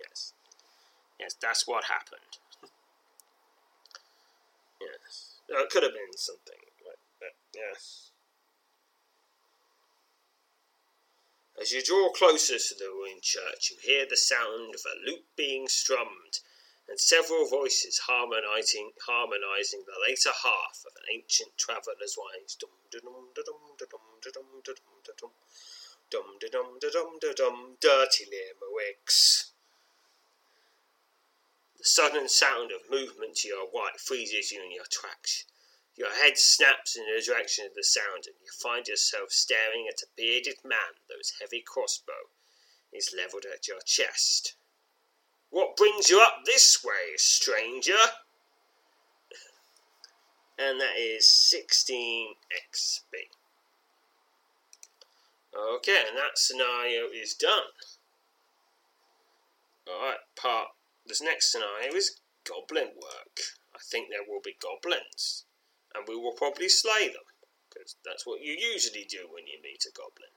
Yes. 0.00 0.32
Yes, 1.20 1.36
that's 1.40 1.66
what 1.68 1.84
happened. 1.84 2.42
yes. 4.80 5.38
Uh, 5.54 5.62
it 5.62 5.70
could 5.70 5.84
have 5.84 5.92
been 5.92 6.16
something. 6.16 6.58
But, 6.84 6.98
but, 7.20 7.30
yes. 7.54 8.05
As 11.58 11.72
you 11.72 11.82
draw 11.82 12.10
closer 12.10 12.58
to 12.58 12.74
the 12.74 12.90
ruined 12.90 13.22
church, 13.22 13.70
you 13.70 13.78
hear 13.80 14.04
the 14.04 14.16
sound 14.16 14.74
of 14.74 14.82
a 14.84 15.06
lute 15.06 15.24
being 15.36 15.68
strummed 15.68 16.40
and 16.88 17.00
several 17.00 17.48
voices 17.48 18.00
harmonizing, 18.06 18.92
harmonizing 19.06 19.84
the 19.86 19.98
later 20.06 20.30
half 20.44 20.84
of 20.86 20.92
an 20.96 21.02
ancient 21.12 21.56
traveller's 21.56 22.16
wise. 22.16 22.56
Dirty 27.80 28.24
Limericks. 28.30 29.52
The 31.78 31.84
sudden 31.84 32.28
sound 32.28 32.70
of 32.72 32.90
movement 32.90 33.36
to 33.36 33.48
your 33.48 33.68
right 33.74 33.98
freezes 33.98 34.52
you 34.52 34.62
in 34.62 34.72
your 34.72 34.86
tracks. 34.90 35.44
Your 35.96 36.14
head 36.14 36.36
snaps 36.36 36.94
in 36.94 37.06
the 37.06 37.22
direction 37.22 37.64
of 37.64 37.74
the 37.74 37.82
sound, 37.82 38.26
and 38.26 38.36
you 38.44 38.52
find 38.52 38.86
yourself 38.86 39.32
staring 39.32 39.88
at 39.88 40.02
a 40.02 40.08
bearded 40.14 40.62
man 40.62 41.00
whose 41.08 41.32
heavy 41.40 41.62
crossbow 41.62 42.28
is 42.92 43.14
levelled 43.16 43.46
at 43.46 43.66
your 43.66 43.80
chest. 43.80 44.56
What 45.48 45.74
brings 45.74 46.10
you 46.10 46.20
up 46.20 46.44
this 46.44 46.84
way, 46.84 47.16
stranger? 47.16 47.94
and 50.58 50.78
that 50.78 50.98
is 50.98 51.30
16 51.30 52.34
XP. 52.52 53.30
Okay, 55.76 56.04
and 56.08 56.18
that 56.18 56.36
scenario 56.36 57.06
is 57.06 57.32
done. 57.32 57.72
Alright, 59.88 60.18
part. 60.38 60.72
This 61.06 61.22
next 61.22 61.50
scenario 61.50 61.94
is 61.94 62.20
goblin 62.44 62.96
work. 62.96 63.40
I 63.74 63.78
think 63.82 64.10
there 64.10 64.26
will 64.28 64.42
be 64.44 64.58
goblins 64.60 65.46
and 65.96 66.06
we 66.06 66.16
will 66.16 66.32
probably 66.36 66.68
slay 66.68 67.08
them, 67.08 67.24
because 67.68 67.96
that's 68.04 68.26
what 68.26 68.42
you 68.42 68.52
usually 68.52 69.06
do 69.08 69.26
when 69.32 69.46
you 69.46 69.56
meet 69.62 69.88
a 69.88 69.92
goblin. 69.96 70.30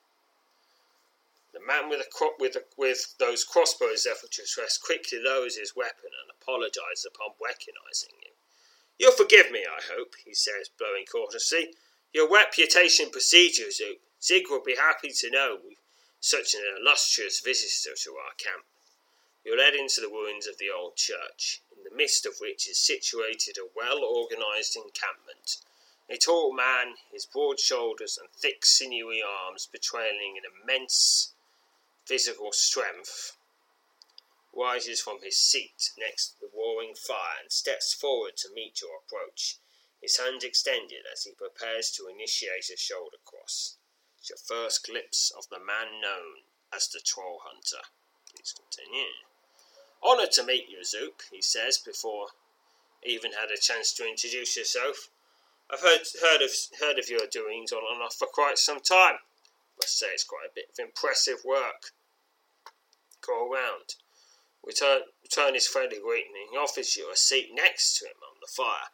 The 1.51 1.59
man 1.65 1.89
with, 1.89 2.05
cro- 2.13 2.37
with, 2.39 2.55
a, 2.55 2.63
with 2.77 3.17
those 3.19 3.43
crossbows 3.43 4.05
effortless 4.05 4.77
quickly 4.77 5.19
lowers 5.19 5.57
his 5.57 5.75
weapon 5.75 6.13
and 6.13 6.29
apologizes 6.29 7.09
upon 7.09 7.35
recognizing 7.41 8.13
you. 8.21 8.31
You'll 8.99 9.17
forgive 9.17 9.51
me, 9.51 9.65
I 9.65 9.81
hope, 9.95 10.13
he 10.23 10.33
says, 10.33 10.69
blowing 10.77 11.05
cautiously. 11.09 11.73
Your 12.13 12.29
reputation 12.29 13.09
precedes 13.09 13.57
you. 13.57 13.97
Zig 14.21 14.43
will 14.49 14.63
be 14.63 14.75
happy 14.75 15.09
to 15.09 15.31
know 15.31 15.57
such 16.19 16.53
an 16.53 16.61
illustrious 16.77 17.39
visitor 17.39 17.95
to 17.95 18.11
our 18.11 18.35
camp. 18.37 18.65
You're 19.45 19.57
led 19.57 19.73
into 19.73 20.01
the 20.01 20.07
ruins 20.07 20.47
of 20.47 20.57
the 20.57 20.69
old 20.69 20.97
church 20.97 21.61
in 21.79 21.89
the 21.89 21.95
midst 21.95 22.25
of 22.25 22.39
which 22.39 22.67
is 22.67 22.77
situated 22.77 23.57
a 23.57 23.69
well 23.74 24.03
organized 24.03 24.75
encampment. 24.75 25.57
A 26.09 26.17
tall 26.17 26.51
man, 26.51 26.95
his 27.12 27.25
broad 27.25 27.59
shoulders 27.59 28.17
and 28.17 28.29
thick 28.31 28.65
sinewy 28.65 29.21
arms 29.24 29.65
betraying 29.71 30.38
an 30.38 30.43
immense 30.43 31.33
physical 32.05 32.51
strength, 32.51 33.38
rises 34.53 35.00
from 35.00 35.21
his 35.21 35.38
seat 35.38 35.91
next 35.98 36.31
to 36.31 36.41
the 36.41 36.51
roaring 36.57 36.95
fire 36.95 37.39
and 37.41 37.51
steps 37.51 37.93
forward 37.93 38.36
to 38.38 38.53
meet 38.53 38.81
your 38.81 38.98
approach, 38.98 39.57
his 40.01 40.17
hand 40.17 40.43
extended 40.43 41.05
as 41.12 41.24
he 41.24 41.31
prepares 41.31 41.91
to 41.91 42.07
initiate 42.07 42.69
a 42.69 42.77
shoulder 42.77 43.17
cross. 43.24 43.77
It's 44.17 44.29
your 44.29 44.38
first 44.38 44.86
glimpse 44.86 45.31
of 45.38 45.48
the 45.50 45.59
man 45.59 46.01
known 46.01 46.43
as 46.74 46.89
the 46.89 47.00
Troll 47.00 47.41
Hunter. 47.45 47.86
Please 48.27 48.53
continue. 48.53 49.28
Honoured 50.03 50.31
to 50.33 50.43
meet 50.43 50.69
you, 50.69 50.83
Zoop, 50.83 51.21
he 51.31 51.41
says 51.41 51.77
before 51.77 52.27
even 53.03 53.31
had 53.33 53.49
a 53.51 53.57
chance 53.57 53.93
to 53.93 54.07
introduce 54.07 54.57
yourself. 54.57 55.09
I've 55.71 55.81
heard 55.81 56.01
heard 56.21 56.41
of 56.41 56.51
heard 56.79 56.99
of 56.99 57.09
your 57.09 57.27
doings 57.27 57.71
on 57.71 57.83
and 57.93 58.01
off 58.01 58.15
for 58.15 58.27
quite 58.27 58.57
some 58.57 58.79
time. 58.79 59.19
Must 59.77 59.97
say 59.97 60.07
it's 60.07 60.23
quite 60.23 60.47
a 60.47 60.53
bit 60.53 60.69
of 60.71 60.79
impressive 60.79 61.45
work. 61.45 61.91
Go 63.21 63.51
around. 63.51 63.95
Return, 64.63 65.03
return 65.21 65.53
his 65.53 65.67
friendly 65.67 65.99
greeting. 65.99 66.33
He 66.51 66.57
offers 66.57 66.97
you 66.97 67.09
a 67.11 67.15
seat 67.15 67.51
next 67.53 67.97
to 67.99 68.05
him 68.05 68.17
on 68.21 68.37
the 68.41 68.51
fire. 68.51 68.89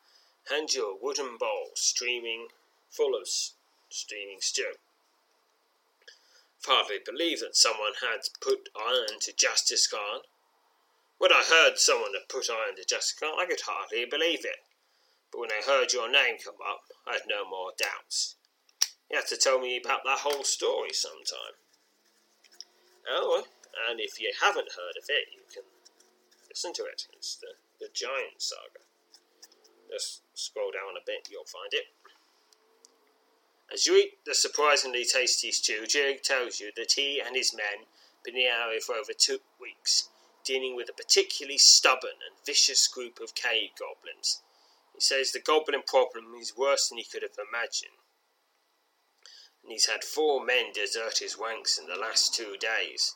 Hands 0.49 0.73
you 0.75 0.91
a 0.91 1.03
wooden 1.03 1.37
bowl 1.37 1.71
streaming 1.73 2.49
full 2.91 3.15
of 3.15 3.27
steaming 3.89 4.41
stew. 4.41 4.73
Hardly 6.65 6.99
believe 7.03 7.39
that 7.39 7.55
someone 7.55 7.93
had 8.01 8.21
put 8.41 8.69
iron 8.75 9.19
to 9.21 9.33
Justice 9.33 9.87
Khan. 9.87 10.21
When 11.25 11.33
I 11.33 11.41
heard 11.41 11.79
someone 11.79 12.13
had 12.13 12.29
put 12.29 12.51
iron 12.51 12.75
to 12.75 13.01
Khan, 13.19 13.39
I 13.39 13.47
could 13.47 13.61
hardly 13.65 14.05
believe 14.05 14.45
it. 14.45 14.61
But 15.31 15.39
when 15.41 15.51
I 15.51 15.65
heard 15.65 15.91
your 15.91 16.07
name 16.07 16.37
come 16.37 16.61
up, 16.61 16.83
I 17.07 17.13
had 17.13 17.23
no 17.27 17.43
more 17.43 17.71
doubts. 17.75 18.35
You 19.09 19.17
have 19.17 19.27
to 19.29 19.35
tell 19.35 19.59
me 19.59 19.81
about 19.83 20.01
that 20.05 20.19
whole 20.19 20.43
story 20.43 20.93
sometime. 20.93 21.57
Oh, 23.09 23.43
and 23.89 23.99
if 23.99 24.21
you 24.21 24.31
haven't 24.39 24.77
heard 24.77 25.01
of 25.01 25.09
it, 25.09 25.33
you 25.33 25.41
can 25.51 25.63
listen 26.47 26.73
to 26.73 26.83
it. 26.83 27.07
It's 27.13 27.37
the, 27.37 27.57
the 27.79 27.89
Giant 27.91 28.37
Saga. 28.37 28.85
Just 29.91 30.21
scroll 30.35 30.69
down 30.69 30.93
a 30.95 31.03
bit, 31.03 31.27
you'll 31.31 31.45
find 31.45 31.73
it. 31.73 31.85
As 33.73 33.87
you 33.87 33.95
eat 33.95 34.23
the 34.27 34.35
surprisingly 34.35 35.05
tasty 35.05 35.51
stew, 35.51 35.87
Jig 35.87 36.21
tells 36.21 36.59
you 36.59 36.69
that 36.75 36.91
he 36.91 37.19
and 37.19 37.35
his 37.35 37.51
men 37.51 37.87
been 38.23 38.35
in 38.35 38.41
the 38.41 38.45
area 38.45 38.79
for 38.79 38.93
over 38.93 39.11
two 39.11 39.39
weeks, 39.59 40.09
dealing 40.45 40.75
with 40.75 40.89
a 40.89 40.93
particularly 40.93 41.57
stubborn 41.57 42.21
and 42.25 42.45
vicious 42.45 42.87
group 42.87 43.19
of 43.19 43.35
cave 43.35 43.71
goblins. 43.77 44.41
He 44.93 45.01
says 45.01 45.31
the 45.31 45.41
goblin 45.41 45.83
problem 45.85 46.35
is 46.39 46.55
worse 46.55 46.87
than 46.87 46.97
he 46.97 47.03
could 47.03 47.23
have 47.23 47.37
imagined. 47.37 47.97
And 49.63 49.71
he's 49.71 49.87
had 49.87 50.03
four 50.03 50.45
men 50.45 50.71
desert 50.73 51.17
his 51.17 51.37
ranks 51.37 51.77
in 51.77 51.87
the 51.87 51.99
last 51.99 52.33
two 52.33 52.55
days. 52.57 53.15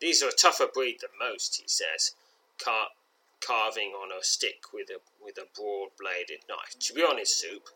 These 0.00 0.22
are 0.22 0.28
a 0.28 0.32
tougher 0.32 0.68
breed 0.72 1.00
than 1.00 1.10
most, 1.18 1.60
he 1.60 1.68
says, 1.68 2.14
car- 2.58 2.92
carving 3.40 3.90
on 3.90 4.12
a 4.12 4.22
stick 4.22 4.72
with 4.72 4.88
a 4.88 5.00
with 5.20 5.36
a 5.36 5.48
broad 5.54 5.90
bladed 5.98 6.44
knife. 6.48 6.78
To 6.78 6.94
be 6.94 7.02
honest, 7.02 7.40
Soup, 7.40 7.68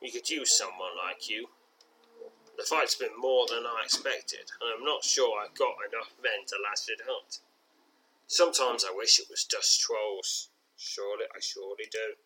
we 0.00 0.10
could 0.10 0.28
use 0.28 0.56
someone 0.56 0.96
like 0.98 1.30
you. 1.30 1.48
The 2.58 2.64
fight's 2.64 2.96
been 2.96 3.16
more 3.16 3.46
than 3.46 3.64
I 3.64 3.82
expected, 3.84 4.50
and 4.60 4.70
I'm 4.76 4.84
not 4.84 5.04
sure 5.04 5.40
I've 5.40 5.54
got 5.54 5.76
enough 5.88 6.12
men 6.22 6.44
to 6.48 6.56
last 6.62 6.90
it 6.90 7.00
out. 7.08 7.38
Sometimes 8.32 8.82
I 8.82 8.96
wish 8.96 9.20
it 9.20 9.28
was 9.28 9.44
dust 9.44 9.78
trolls. 9.82 10.48
Surely, 10.74 11.26
I 11.36 11.38
surely 11.38 11.84
do. 11.92 12.16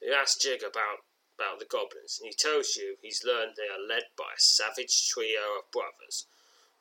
You 0.00 0.12
ask 0.12 0.40
Jig 0.40 0.64
about 0.64 1.06
about 1.38 1.60
the 1.60 1.70
goblins, 1.70 2.18
and 2.18 2.26
he 2.26 2.34
tells 2.34 2.74
you 2.74 2.96
he's 3.00 3.22
learned 3.24 3.54
they 3.54 3.70
are 3.70 3.78
led 3.78 4.10
by 4.18 4.34
a 4.34 4.40
savage 4.42 5.08
trio 5.08 5.54
of 5.56 5.70
brothers 5.70 6.26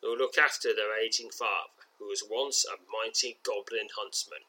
who 0.02 0.18
look 0.18 0.36
after 0.36 0.74
their 0.74 0.98
aging 0.98 1.30
father, 1.30 1.86
who 2.00 2.08
was 2.08 2.26
once 2.28 2.66
a 2.66 2.82
mighty 2.90 3.38
goblin 3.44 3.90
huntsman. 3.96 4.42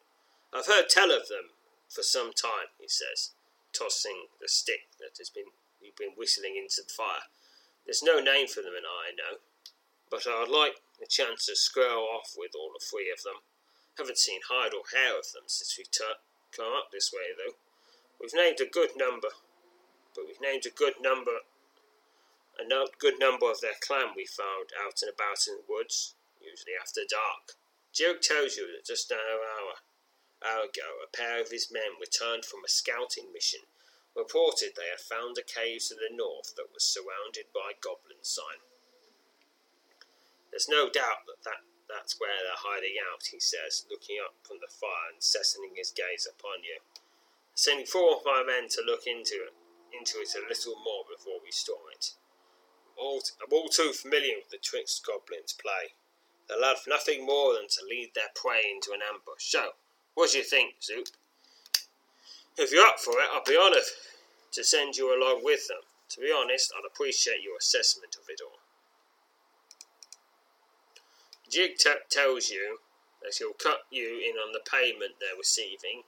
I've 0.51 0.65
heard 0.65 0.89
tell 0.89 1.13
of 1.13 1.29
them 1.29 1.53
for 1.91 2.03
some 2.03 2.33
time, 2.33 2.73
he 2.81 2.89
says, 2.89 3.33
tossing 3.75 4.29
the 4.41 4.49
stick 4.49 4.89
that 4.99 5.19
has 5.19 5.29
been 5.29 5.53
you've 5.79 5.97
been 5.97 6.17
whistling 6.17 6.57
into 6.57 6.81
the 6.81 6.93
fire. 6.97 7.29
There's 7.85 8.03
no 8.03 8.19
name 8.19 8.49
for 8.49 8.63
them 8.63 8.73
and 8.75 8.89
I 8.89 9.13
know, 9.13 9.45
but 10.13 10.29
I'd 10.29 10.53
like 10.53 10.77
a 11.01 11.09
chance 11.09 11.47
to 11.47 11.57
square 11.57 11.97
off 11.97 12.37
with 12.37 12.53
all 12.53 12.69
the 12.77 12.85
three 12.85 13.09
of 13.09 13.25
them. 13.25 13.41
Haven't 13.97 14.21
seen 14.21 14.45
hide 14.45 14.77
or 14.77 14.85
hair 14.93 15.17
of 15.17 15.33
them 15.33 15.49
since 15.49 15.73
we 15.81 15.85
tur- 15.89 16.21
come 16.53 16.77
up 16.77 16.93
this 16.93 17.11
way, 17.11 17.33
though. 17.33 17.57
We've 18.21 18.37
named 18.37 18.61
a 18.61 18.69
good 18.69 18.93
number, 18.95 19.33
but 20.15 20.29
we've 20.29 20.41
named 20.41 20.69
a 20.69 20.71
good 20.71 21.01
number, 21.01 21.49
a 22.61 22.65
no- 22.69 22.93
good 23.01 23.19
number 23.19 23.51
of 23.51 23.65
their 23.65 23.81
clan 23.81 24.13
we 24.15 24.27
found 24.29 24.77
out 24.77 25.01
and 25.01 25.09
about 25.09 25.49
in 25.49 25.57
the 25.57 25.65
woods, 25.67 26.15
usually 26.39 26.77
after 26.77 27.09
dark. 27.09 27.57
Joe 27.97 28.21
tells 28.21 28.61
you 28.61 28.69
that 28.69 28.85
just 28.85 29.11
an 29.11 29.17
hour, 29.17 29.81
hour 30.45 30.65
ago, 30.69 31.01
a 31.01 31.09
pair 31.09 31.41
of 31.41 31.51
his 31.51 31.73
men 31.73 31.97
returned 31.99 32.45
from 32.45 32.61
a 32.65 32.69
scouting 32.69 33.33
mission, 33.33 33.65
reported 34.15 34.77
they 34.77 34.93
had 34.93 35.01
found 35.01 35.39
a 35.39 35.43
cave 35.43 35.81
to 35.89 35.95
the 35.95 36.13
north 36.13 36.53
that 36.57 36.69
was 36.69 36.85
surrounded 36.85 37.49
by 37.55 37.73
goblin 37.81 38.21
sign. 38.21 38.61
There's 40.53 40.69
no 40.69 40.93
doubt 40.93 41.25
that, 41.27 41.41
that 41.49 41.65
that's 41.89 42.21
where 42.21 42.37
they're 42.45 42.69
hiding 42.69 43.01
out, 43.01 43.25
he 43.33 43.41
says, 43.41 43.89
looking 43.91 44.21
up 44.21 44.37
from 44.45 44.61
the 44.61 44.69
fire 44.69 45.13
and 45.13 45.23
settling 45.23 45.73
his 45.77 45.93
gaze 45.93 46.29
upon 46.29 46.61
you. 46.65 46.81
Sending 47.55 47.89
four 47.89 48.17
of 48.17 48.25
my 48.25 48.45
men 48.45 48.69
to 48.77 48.85
look 48.85 49.09
into 49.09 49.37
it, 49.49 49.57
into 49.93 50.21
it 50.21 50.33
a 50.37 50.49
little 50.49 50.77
more 50.85 51.05
before 51.05 51.41
we 51.45 51.53
storm 51.53 51.89
it. 51.93 52.17
All, 52.97 53.21
I'm 53.41 53.53
all 53.53 53.69
too 53.69 53.93
familiar 53.93 54.37
with 54.37 54.51
the 54.51 54.61
tricks 54.61 55.01
goblins 55.01 55.53
play. 55.53 55.97
They'll 56.49 56.61
love 56.61 56.85
nothing 56.87 57.25
more 57.25 57.55
than 57.55 57.69
to 57.69 57.89
lead 57.89 58.13
their 58.15 58.33
prey 58.35 58.69
into 58.69 58.93
an 58.93 59.01
ambush. 59.05 59.45
So, 59.45 59.77
what 60.15 60.33
do 60.33 60.39
you 60.39 60.45
think, 60.45 60.83
Zoop? 60.83 61.09
If 62.57 62.73
you're 62.73 62.87
up 62.87 63.01
for 63.01 63.21
it, 63.21 63.29
I'll 63.33 63.45
be 63.45 63.57
honoured 63.57 63.89
to 64.53 64.65
send 64.65 64.97
you 64.97 65.13
along 65.13 65.45
with 65.45 65.69
them. 65.69 65.85
To 66.11 66.21
be 66.21 66.33
honest, 66.33 66.73
I'd 66.77 66.87
appreciate 66.87 67.43
your 67.43 67.57
assessment 67.57 68.17
of 68.17 68.29
it 68.29 68.41
all. 68.45 68.62
Jig 71.53 71.77
t- 71.77 71.93
tells 72.09 72.49
you 72.49 72.79
that 73.23 73.35
he'll 73.37 73.53
cut 73.53 73.81
you 73.91 74.19
in 74.19 74.37
on 74.39 74.53
the 74.53 74.65
payment 74.65 75.21
they're 75.21 75.37
receiving 75.37 76.03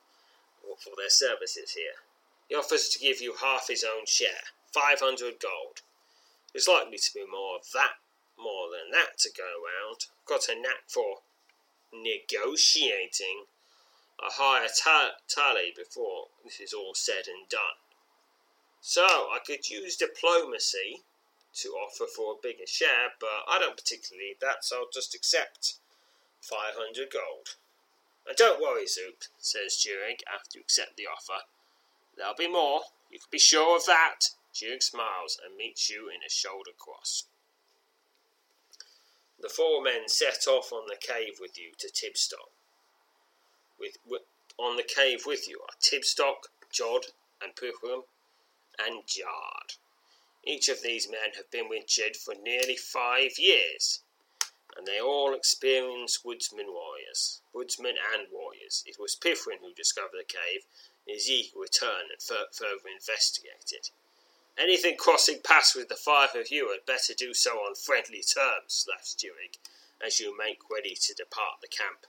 for 0.78 0.94
their 0.96 1.10
services 1.10 1.72
here. 1.72 2.00
He 2.48 2.54
offers 2.54 2.88
to 2.88 2.98
give 2.98 3.20
you 3.20 3.34
half 3.34 3.68
his 3.68 3.84
own 3.84 4.06
share, 4.06 4.48
500 4.72 5.38
gold. 5.38 5.82
There's 6.52 6.66
likely 6.66 6.96
to 6.96 7.14
be 7.14 7.26
more 7.30 7.56
of 7.56 7.66
that, 7.74 8.00
more 8.38 8.68
than 8.70 8.90
that 8.92 9.18
to 9.18 9.30
go 9.36 9.44
around. 9.44 10.06
Got 10.26 10.48
a 10.48 10.58
knack 10.58 10.88
for 10.88 11.18
negotiating 11.92 13.44
a 14.18 14.32
higher 14.32 14.68
ta- 14.68 15.16
tally 15.28 15.74
before 15.76 16.28
this 16.42 16.58
is 16.58 16.72
all 16.72 16.94
said 16.94 17.28
and 17.28 17.46
done. 17.50 17.76
So 18.80 19.04
I 19.04 19.40
could 19.44 19.68
use 19.68 19.96
diplomacy 19.96 21.02
to 21.56 21.68
offer 21.70 22.06
for 22.06 22.32
a 22.32 22.42
bigger 22.42 22.66
share, 22.66 23.14
but 23.20 23.44
I 23.48 23.58
don't 23.58 23.76
particularly 23.76 24.28
need 24.28 24.36
that, 24.40 24.64
so 24.64 24.76
I'll 24.76 24.92
just 24.92 25.14
accept 25.14 25.74
500 26.40 27.10
gold. 27.10 27.56
And 28.26 28.36
don't 28.36 28.60
worry, 28.60 28.86
Zoop, 28.86 29.24
says 29.38 29.76
Jurek 29.76 30.20
after 30.32 30.58
you 30.58 30.62
accept 30.62 30.96
the 30.96 31.06
offer. 31.06 31.44
There'll 32.16 32.34
be 32.34 32.48
more, 32.48 32.82
you 33.10 33.18
can 33.18 33.28
be 33.30 33.38
sure 33.38 33.76
of 33.76 33.86
that. 33.86 34.30
Jurek 34.54 34.82
smiles 34.82 35.38
and 35.44 35.56
meets 35.56 35.90
you 35.90 36.08
in 36.08 36.22
a 36.26 36.30
shoulder 36.30 36.70
cross. 36.76 37.24
The 39.40 39.48
four 39.48 39.82
men 39.82 40.08
set 40.08 40.46
off 40.48 40.72
on 40.72 40.86
the 40.86 40.96
cave 40.96 41.38
with 41.40 41.58
you 41.58 41.72
to 41.78 41.88
Tibstock. 41.88 42.50
With, 43.78 43.98
with 44.08 44.22
on 44.56 44.76
the 44.76 44.84
cave 44.84 45.24
with 45.26 45.48
you 45.48 45.60
are 45.60 45.74
Tibstock, 45.80 46.48
Jod, 46.72 47.06
and 47.42 47.54
Puchum, 47.54 48.04
and 48.78 49.06
Jard. 49.06 49.74
Each 50.46 50.68
of 50.68 50.82
these 50.82 51.08
men 51.08 51.32
have 51.36 51.50
been 51.50 51.70
with 51.70 51.86
Jed 51.86 52.18
for 52.18 52.34
nearly 52.34 52.76
five 52.76 53.38
years, 53.38 54.00
and 54.76 54.86
they 54.86 55.00
all 55.00 55.32
experienced 55.32 56.22
woodsmen 56.22 56.70
warriors, 56.70 57.40
woodsmen 57.54 57.96
and 58.12 58.30
warriors. 58.30 58.84
It 58.86 58.98
was 58.98 59.16
Pifrin 59.16 59.60
who 59.60 59.72
discovered 59.72 60.18
the 60.18 60.24
cave, 60.24 60.66
and 61.06 61.14
his 61.14 61.30
eager 61.30 61.58
return 61.58 62.10
and 62.10 62.20
fur- 62.20 62.50
further 62.52 62.88
investigated. 62.88 63.88
Anything 64.58 64.98
crossing 64.98 65.40
paths 65.40 65.74
with 65.74 65.88
the 65.88 65.96
five 65.96 66.34
of 66.34 66.50
you 66.50 66.70
had 66.72 66.84
better 66.84 67.14
do 67.14 67.32
so 67.32 67.60
on 67.60 67.74
friendly 67.74 68.22
terms, 68.22 68.86
laughed 68.86 69.18
Durig, 69.18 69.56
as 70.04 70.20
you 70.20 70.36
make 70.36 70.68
ready 70.70 70.94
to 70.94 71.14
depart 71.14 71.62
the 71.62 71.68
camp. 71.68 72.06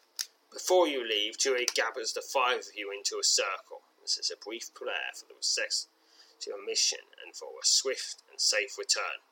Before 0.52 0.90
you 0.90 1.08
leave, 1.08 1.38
Durig 1.38 1.74
gathers 1.74 2.12
the 2.12 2.22
five 2.22 2.60
of 2.60 2.76
you 2.76 2.92
into 2.92 3.18
a 3.18 3.24
circle. 3.24 3.84
This 4.02 4.18
is 4.18 4.30
a 4.30 4.36
brief 4.36 4.74
prayer 4.74 5.14
for 5.16 5.26
the 5.26 5.36
success 5.40 5.88
to 6.42 6.52
your 6.52 6.66
mission 6.66 7.00
and 7.24 7.36
for 7.36 7.60
a 7.62 7.66
swift 7.66 8.24
and 8.30 8.40
safe 8.40 8.78
return. 8.78 9.24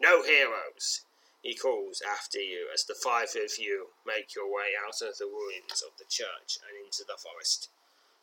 No 0.00 0.22
heroes! 0.22 1.02
He 1.42 1.54
calls 1.54 2.02
after 2.02 2.38
you 2.38 2.68
as 2.72 2.84
the 2.84 2.94
five 2.94 3.34
of 3.34 3.58
you 3.58 3.88
make 4.06 4.34
your 4.34 4.52
way 4.52 4.76
out 4.76 5.00
of 5.00 5.16
the 5.16 5.26
ruins 5.26 5.82
of 5.82 5.96
the 5.98 6.04
church 6.04 6.58
and 6.66 6.76
into 6.84 7.04
the 7.06 7.16
forest. 7.16 7.70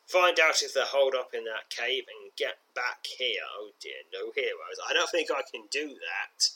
Find 0.06 0.38
out 0.40 0.62
if 0.62 0.72
they're 0.72 0.86
holed 0.86 1.14
up 1.14 1.34
in 1.34 1.44
that 1.44 1.68
cave 1.68 2.04
and 2.08 2.34
get 2.36 2.58
back 2.74 3.04
here. 3.04 3.42
Oh 3.58 3.72
dear, 3.80 4.06
no 4.12 4.32
heroes. 4.34 4.78
I 4.88 4.94
don't 4.94 5.10
think 5.10 5.30
I 5.30 5.42
can 5.42 5.64
do 5.70 5.88
that. 5.88 6.48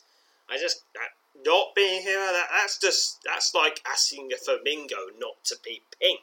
I 0.49 0.57
just 0.57 0.85
that, 0.95 1.11
not 1.45 1.75
being 1.75 2.03
here. 2.03 2.33
That, 2.33 2.49
that's 2.51 2.79
just 2.79 3.19
that's 3.25 3.55
like 3.55 3.83
asking 3.87 4.31
a 4.33 4.37
flamingo 4.37 5.11
not 5.19 5.45
to 5.45 5.57
be 5.63 5.83
pink, 6.01 6.21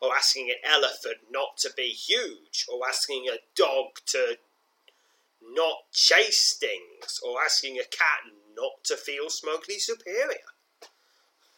or 0.00 0.14
asking 0.14 0.50
an 0.50 0.56
elephant 0.64 1.30
not 1.30 1.56
to 1.58 1.70
be 1.76 1.88
huge, 1.88 2.66
or 2.68 2.86
asking 2.86 3.26
a 3.28 3.38
dog 3.56 4.00
to 4.06 4.36
not 5.54 5.90
chase 5.92 6.54
things, 6.54 7.20
or 7.24 7.42
asking 7.42 7.78
a 7.78 7.84
cat 7.84 8.32
not 8.56 8.84
to 8.84 8.96
feel 8.96 9.30
smugly 9.30 9.78
superior. 9.78 10.50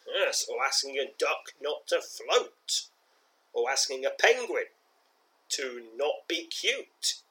Yes, 0.07 0.45
or 0.49 0.63
asking 0.63 0.97
a 0.97 1.11
duck 1.17 1.53
not 1.61 1.87
to 1.87 2.01
float, 2.01 2.87
or 3.53 3.69
asking 3.69 4.05
a 4.05 4.09
penguin 4.09 4.65
to 5.49 5.83
not 5.95 6.27
be 6.27 6.45
cute, 6.45 7.21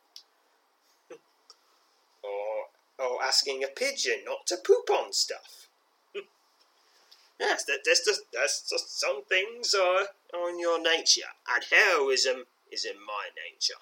or 2.22 2.66
or 2.98 3.22
asking 3.22 3.64
a 3.64 3.68
pigeon 3.68 4.25
not 4.25 4.46
to 4.46 4.57
poop 4.57 4.90
on 4.90 5.12
stuff. 5.12 5.68
yes, 7.40 7.64
that's 7.64 8.05
just 8.05 8.22
that's 8.33 8.68
just 8.68 8.98
some 9.01 9.25
things 9.25 9.75
are, 9.75 10.07
are 10.35 10.51
in 10.51 10.59
your 10.59 10.81
nature, 10.81 11.33
and 11.55 11.64
heroism 11.70 12.44
is 12.70 12.85
in 12.85 12.96
my 12.96 13.29
nature. 13.37 13.75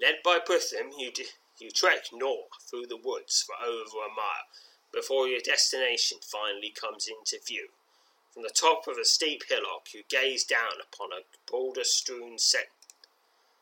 Led 0.00 0.22
by 0.24 0.38
Prithim, 0.38 0.92
you 0.96 1.12
d- 1.12 1.26
you 1.58 1.70
trek 1.70 2.06
north 2.10 2.62
through 2.62 2.86
the 2.86 2.96
woods 2.96 3.42
for 3.42 3.54
over 3.62 3.98
a 3.98 4.08
mile 4.08 4.48
before 4.92 5.28
your 5.28 5.40
destination 5.40 6.18
finally 6.22 6.70
comes 6.70 7.06
into 7.06 7.38
view. 7.44 7.68
From 8.32 8.42
the 8.42 8.48
top 8.48 8.88
of 8.88 8.96
a 8.96 9.04
steep 9.04 9.42
hillock, 9.48 9.92
you 9.92 10.04
gaze 10.08 10.44
down 10.44 10.80
upon 10.80 11.12
a 11.12 11.26
boulder-strewn 11.50 12.38
se- 12.38 12.70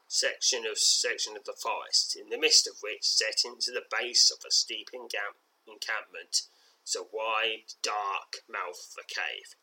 section 0.06 0.64
of 0.64 0.78
section 0.78 1.36
of 1.36 1.44
the 1.44 1.54
forest, 1.60 2.14
in 2.14 2.28
the 2.28 2.38
midst 2.38 2.68
of 2.68 2.82
which, 2.82 3.02
set 3.04 3.42
into 3.44 3.72
the 3.72 3.86
base 3.90 4.30
of 4.30 4.44
a 4.46 4.52
steep 4.52 4.90
encamp- 4.94 5.42
encampment, 5.66 6.42
is 6.86 6.94
a 6.94 7.02
wide, 7.02 7.74
dark 7.82 8.44
mouth 8.48 8.94
of 8.96 9.04
a 9.04 9.06
cave. 9.12 9.56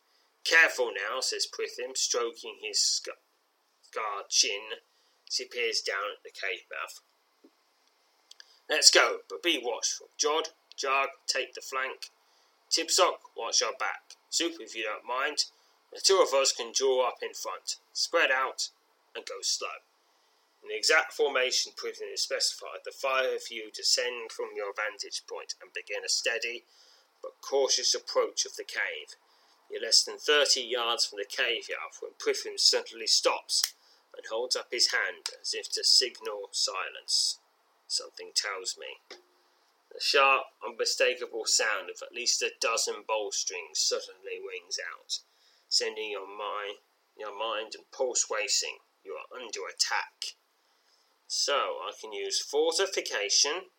Careful 0.44 0.92
now, 0.92 1.22
says 1.22 1.48
Prithim, 1.48 1.96
stroking 1.96 2.60
his 2.62 2.80
sc- 2.80 3.10
scarred 3.82 4.30
chin 4.30 4.82
he 5.38 5.46
peers 5.46 5.82
down 5.82 6.16
at 6.16 6.24
the 6.24 6.32
cave 6.32 6.66
mouth. 6.72 7.02
Let's 8.70 8.90
go, 8.90 9.20
but 9.30 9.44
be 9.44 9.62
watchful. 9.64 10.08
Jod, 10.18 10.50
Jog, 10.76 11.10
take 11.28 11.54
the 11.54 11.62
flank. 11.62 12.12
Tibstock, 12.72 13.30
watch 13.38 13.62
our 13.62 13.74
back. 13.80 14.18
Soup, 14.30 14.54
if 14.60 14.76
you 14.76 14.84
don't 14.84 15.06
mind. 15.06 15.46
The 15.94 16.02
two 16.04 16.22
of 16.22 16.34
us 16.34 16.52
can 16.52 16.72
draw 16.74 17.08
up 17.08 17.20
in 17.22 17.34
front, 17.34 17.78
spread 17.94 18.32
out, 18.32 18.70
and 19.16 19.26
go 19.26 19.36
slow. 19.42 19.86
In 20.62 20.70
the 20.70 20.76
exact 20.76 21.14
formation 21.14 21.74
is 22.12 22.24
specified, 22.24 22.82
the 22.84 22.92
five 22.92 23.32
of 23.32 23.52
you 23.52 23.70
descend 23.72 24.32
from 24.32 24.50
your 24.56 24.74
vantage 24.74 25.22
point 25.30 25.54
and 25.62 25.72
begin 25.72 26.04
a 26.04 26.10
steady 26.10 26.66
but 27.22 27.40
cautious 27.40 27.94
approach 27.94 28.46
of 28.46 28.56
the 28.56 28.64
cave. 28.64 29.16
You're 29.70 29.84
less 29.84 30.04
than 30.04 30.18
thirty 30.18 30.62
yards 30.62 31.06
from 31.06 31.20
the 31.20 31.26
cave 31.26 31.70
mouth 31.70 32.02
when 32.02 32.14
Prithim 32.18 32.60
suddenly 32.60 33.08
stops 33.08 33.74
and 34.18 34.26
holds 34.30 34.56
up 34.56 34.68
his 34.72 34.92
hand 34.92 35.30
as 35.42 35.54
if 35.54 35.72
to 35.74 35.84
signal 35.84 36.50
silence. 36.52 37.40
Something 37.88 38.32
tells 38.34 38.78
me. 38.78 38.98
The 39.94 40.02
sharp, 40.02 40.48
unmistakable 40.66 41.46
sound 41.46 41.90
of 41.90 42.02
at 42.02 42.14
least 42.14 42.42
a 42.42 42.52
dozen 42.60 43.04
bowstrings 43.08 43.80
suddenly 43.80 44.42
rings 44.42 44.78
out, 44.80 45.20
sending 45.70 46.12
your 46.12 46.28
mind, 46.28 46.80
your 47.18 47.38
mind 47.38 47.76
and 47.76 47.90
pulse 47.92 48.28
racing. 48.30 48.78
You 49.04 49.14
are 49.14 49.40
under 49.40 49.62
attack. 49.68 50.36
So 51.28 51.54
I 51.54 51.92
can 52.00 52.12
use 52.12 52.42
fortification, 52.42 53.72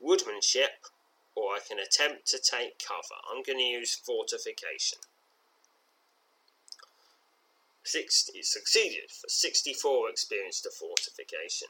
woodmanship, 0.00 0.86
or 1.34 1.54
I 1.54 1.60
can 1.66 1.78
attempt 1.78 2.26
to 2.28 2.38
take 2.38 2.78
cover. 2.78 3.20
I'm 3.30 3.42
going 3.42 3.58
to 3.58 3.64
use 3.64 3.94
fortification. 3.94 4.98
60 7.90 8.42
succeeded 8.42 9.10
for 9.10 9.28
64 9.28 10.10
experience 10.10 10.60
to 10.60 10.70
fortification. 10.70 11.68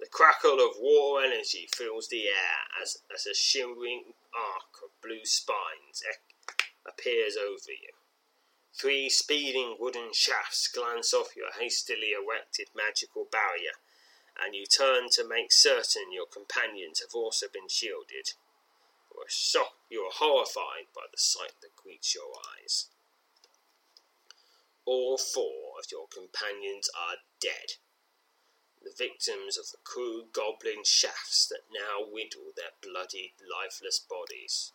The 0.00 0.08
crackle 0.08 0.58
of 0.60 0.76
war 0.80 1.22
energy 1.22 1.68
fills 1.72 2.08
the 2.08 2.26
air 2.26 2.66
as, 2.82 2.98
as 3.14 3.26
a 3.26 3.34
shimmering 3.34 4.14
arc 4.34 4.82
of 4.82 5.00
blue 5.00 5.24
spines 5.24 6.02
appears 6.84 7.36
over 7.36 7.70
you. 7.70 7.92
Three 8.74 9.08
speeding 9.08 9.76
wooden 9.78 10.12
shafts 10.12 10.66
glance 10.66 11.14
off 11.14 11.36
your 11.36 11.52
hastily 11.52 12.10
erected 12.10 12.68
magical 12.74 13.24
barrier, 13.24 13.78
and 14.38 14.54
you 14.54 14.66
turn 14.66 15.10
to 15.12 15.26
make 15.26 15.52
certain 15.52 16.12
your 16.12 16.26
companions 16.26 17.00
have 17.00 17.14
also 17.14 17.46
been 17.48 17.68
shielded. 17.68 18.34
You 19.14 19.22
are 19.22 19.30
shocked, 19.30 19.78
you 19.88 20.02
are 20.02 20.12
horrified 20.12 20.88
by 20.92 21.06
the 21.10 21.18
sight 21.18 21.54
that 21.62 21.76
greets 21.76 22.16
your 22.16 22.34
eyes. 22.60 22.88
All 24.86 25.18
four 25.18 25.78
of 25.78 25.92
your 25.92 26.08
companions 26.08 26.88
are 26.96 27.16
dead 27.38 27.76
the 28.86 28.94
victims 28.96 29.58
of 29.58 29.66
the 29.72 29.78
crude 29.82 30.32
goblin 30.32 30.84
shafts 30.84 31.48
that 31.48 31.66
now 31.72 32.06
whittle 32.06 32.52
their 32.54 32.70
bloodied, 32.80 33.32
lifeless 33.42 33.98
bodies. 33.98 34.72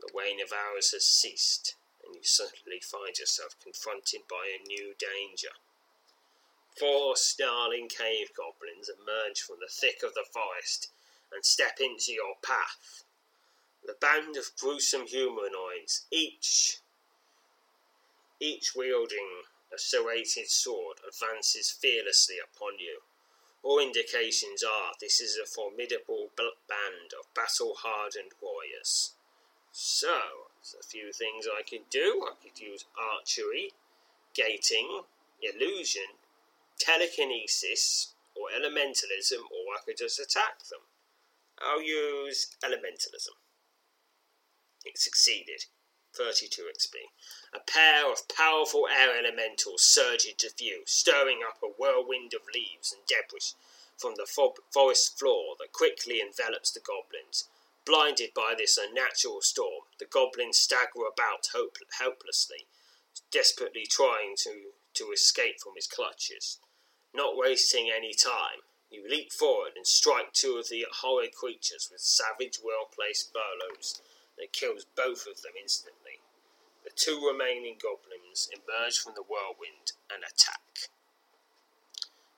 The 0.00 0.10
wane 0.14 0.40
of 0.40 0.52
hours 0.52 0.92
has 0.92 1.04
ceased, 1.04 1.74
and 2.04 2.14
you 2.14 2.22
suddenly 2.22 2.78
find 2.80 3.18
yourself 3.18 3.56
confronted 3.60 4.20
by 4.30 4.46
a 4.46 4.64
new 4.64 4.94
danger. 4.96 5.54
Four 6.78 7.16
snarling 7.16 7.88
cave 7.88 8.30
goblins 8.36 8.88
emerge 8.88 9.40
from 9.40 9.56
the 9.58 9.72
thick 9.72 10.04
of 10.04 10.14
the 10.14 10.26
forest 10.32 10.92
and 11.32 11.44
step 11.44 11.78
into 11.80 12.12
your 12.12 12.36
path. 12.44 13.02
The 13.84 13.96
band 14.00 14.36
of 14.36 14.54
gruesome 14.56 15.06
humanoids, 15.06 16.06
each 16.12 16.78
each 18.40 18.74
wielding 18.74 19.44
a 19.72 19.78
serrated 19.78 20.48
sword, 20.48 20.98
advances 21.06 21.70
fearlessly 21.70 22.36
upon 22.38 22.78
you. 22.78 23.00
All 23.62 23.80
indications 23.80 24.62
are 24.62 24.92
this 25.00 25.20
is 25.20 25.36
a 25.36 25.46
formidable 25.46 26.30
band 26.36 27.12
of 27.18 27.34
battle 27.34 27.74
hardened 27.78 28.32
warriors. 28.40 29.12
So, 29.72 30.48
there's 30.56 30.76
a 30.80 30.88
few 30.88 31.12
things 31.12 31.46
I 31.46 31.62
could 31.62 31.90
do. 31.90 32.26
I 32.26 32.34
could 32.42 32.60
use 32.60 32.84
archery, 32.96 33.72
gating, 34.34 35.02
illusion, 35.42 36.16
telekinesis, 36.78 38.14
or 38.34 38.48
elementalism, 38.50 39.40
or 39.50 39.74
I 39.74 39.84
could 39.84 39.96
just 39.98 40.20
attack 40.20 40.60
them. 40.70 40.80
I'll 41.60 41.82
use 41.82 42.54
elementalism. 42.62 43.34
It 44.84 44.98
succeeded. 44.98 45.64
32 46.16 46.62
XP. 46.62 46.94
A 47.52 47.60
pair 47.60 48.10
of 48.10 48.26
powerful 48.28 48.88
air 48.88 49.18
elementals 49.18 49.82
surge 49.82 50.24
into 50.24 50.50
view, 50.56 50.82
stirring 50.86 51.40
up 51.46 51.58
a 51.62 51.66
whirlwind 51.66 52.32
of 52.32 52.40
leaves 52.54 52.90
and 52.92 53.06
debris 53.06 53.52
from 53.98 54.14
the 54.16 54.26
forest 54.72 55.18
floor 55.18 55.56
that 55.58 55.72
quickly 55.72 56.20
envelops 56.20 56.70
the 56.70 56.80
goblins. 56.80 57.48
Blinded 57.84 58.32
by 58.34 58.54
this 58.56 58.78
unnatural 58.78 59.42
storm, 59.42 59.84
the 59.98 60.06
goblins 60.06 60.58
stagger 60.58 61.04
about 61.06 61.48
hope- 61.52 61.78
helplessly, 61.98 62.66
desperately 63.30 63.86
trying 63.86 64.36
to, 64.36 64.72
to 64.94 65.12
escape 65.12 65.60
from 65.60 65.74
his 65.76 65.86
clutches. 65.86 66.58
Not 67.14 67.36
wasting 67.36 67.90
any 67.90 68.14
time, 68.14 68.64
you 68.90 69.06
leap 69.08 69.32
forward 69.32 69.72
and 69.76 69.86
strike 69.86 70.32
two 70.32 70.56
of 70.56 70.68
the 70.68 70.86
horrid 70.90 71.34
creatures 71.34 71.88
with 71.90 72.00
savage, 72.00 72.58
well 72.62 72.86
placed 72.86 73.32
blows 73.32 74.00
that 74.38 74.52
kills 74.52 74.84
both 74.96 75.26
of 75.26 75.42
them 75.42 75.52
instantly. 75.60 76.05
The 76.96 77.12
two 77.12 77.26
remaining 77.26 77.76
goblins 77.76 78.48
emerge 78.48 78.98
from 78.98 79.12
the 79.14 79.22
whirlwind 79.22 79.92
and 80.10 80.24
attack. 80.24 80.88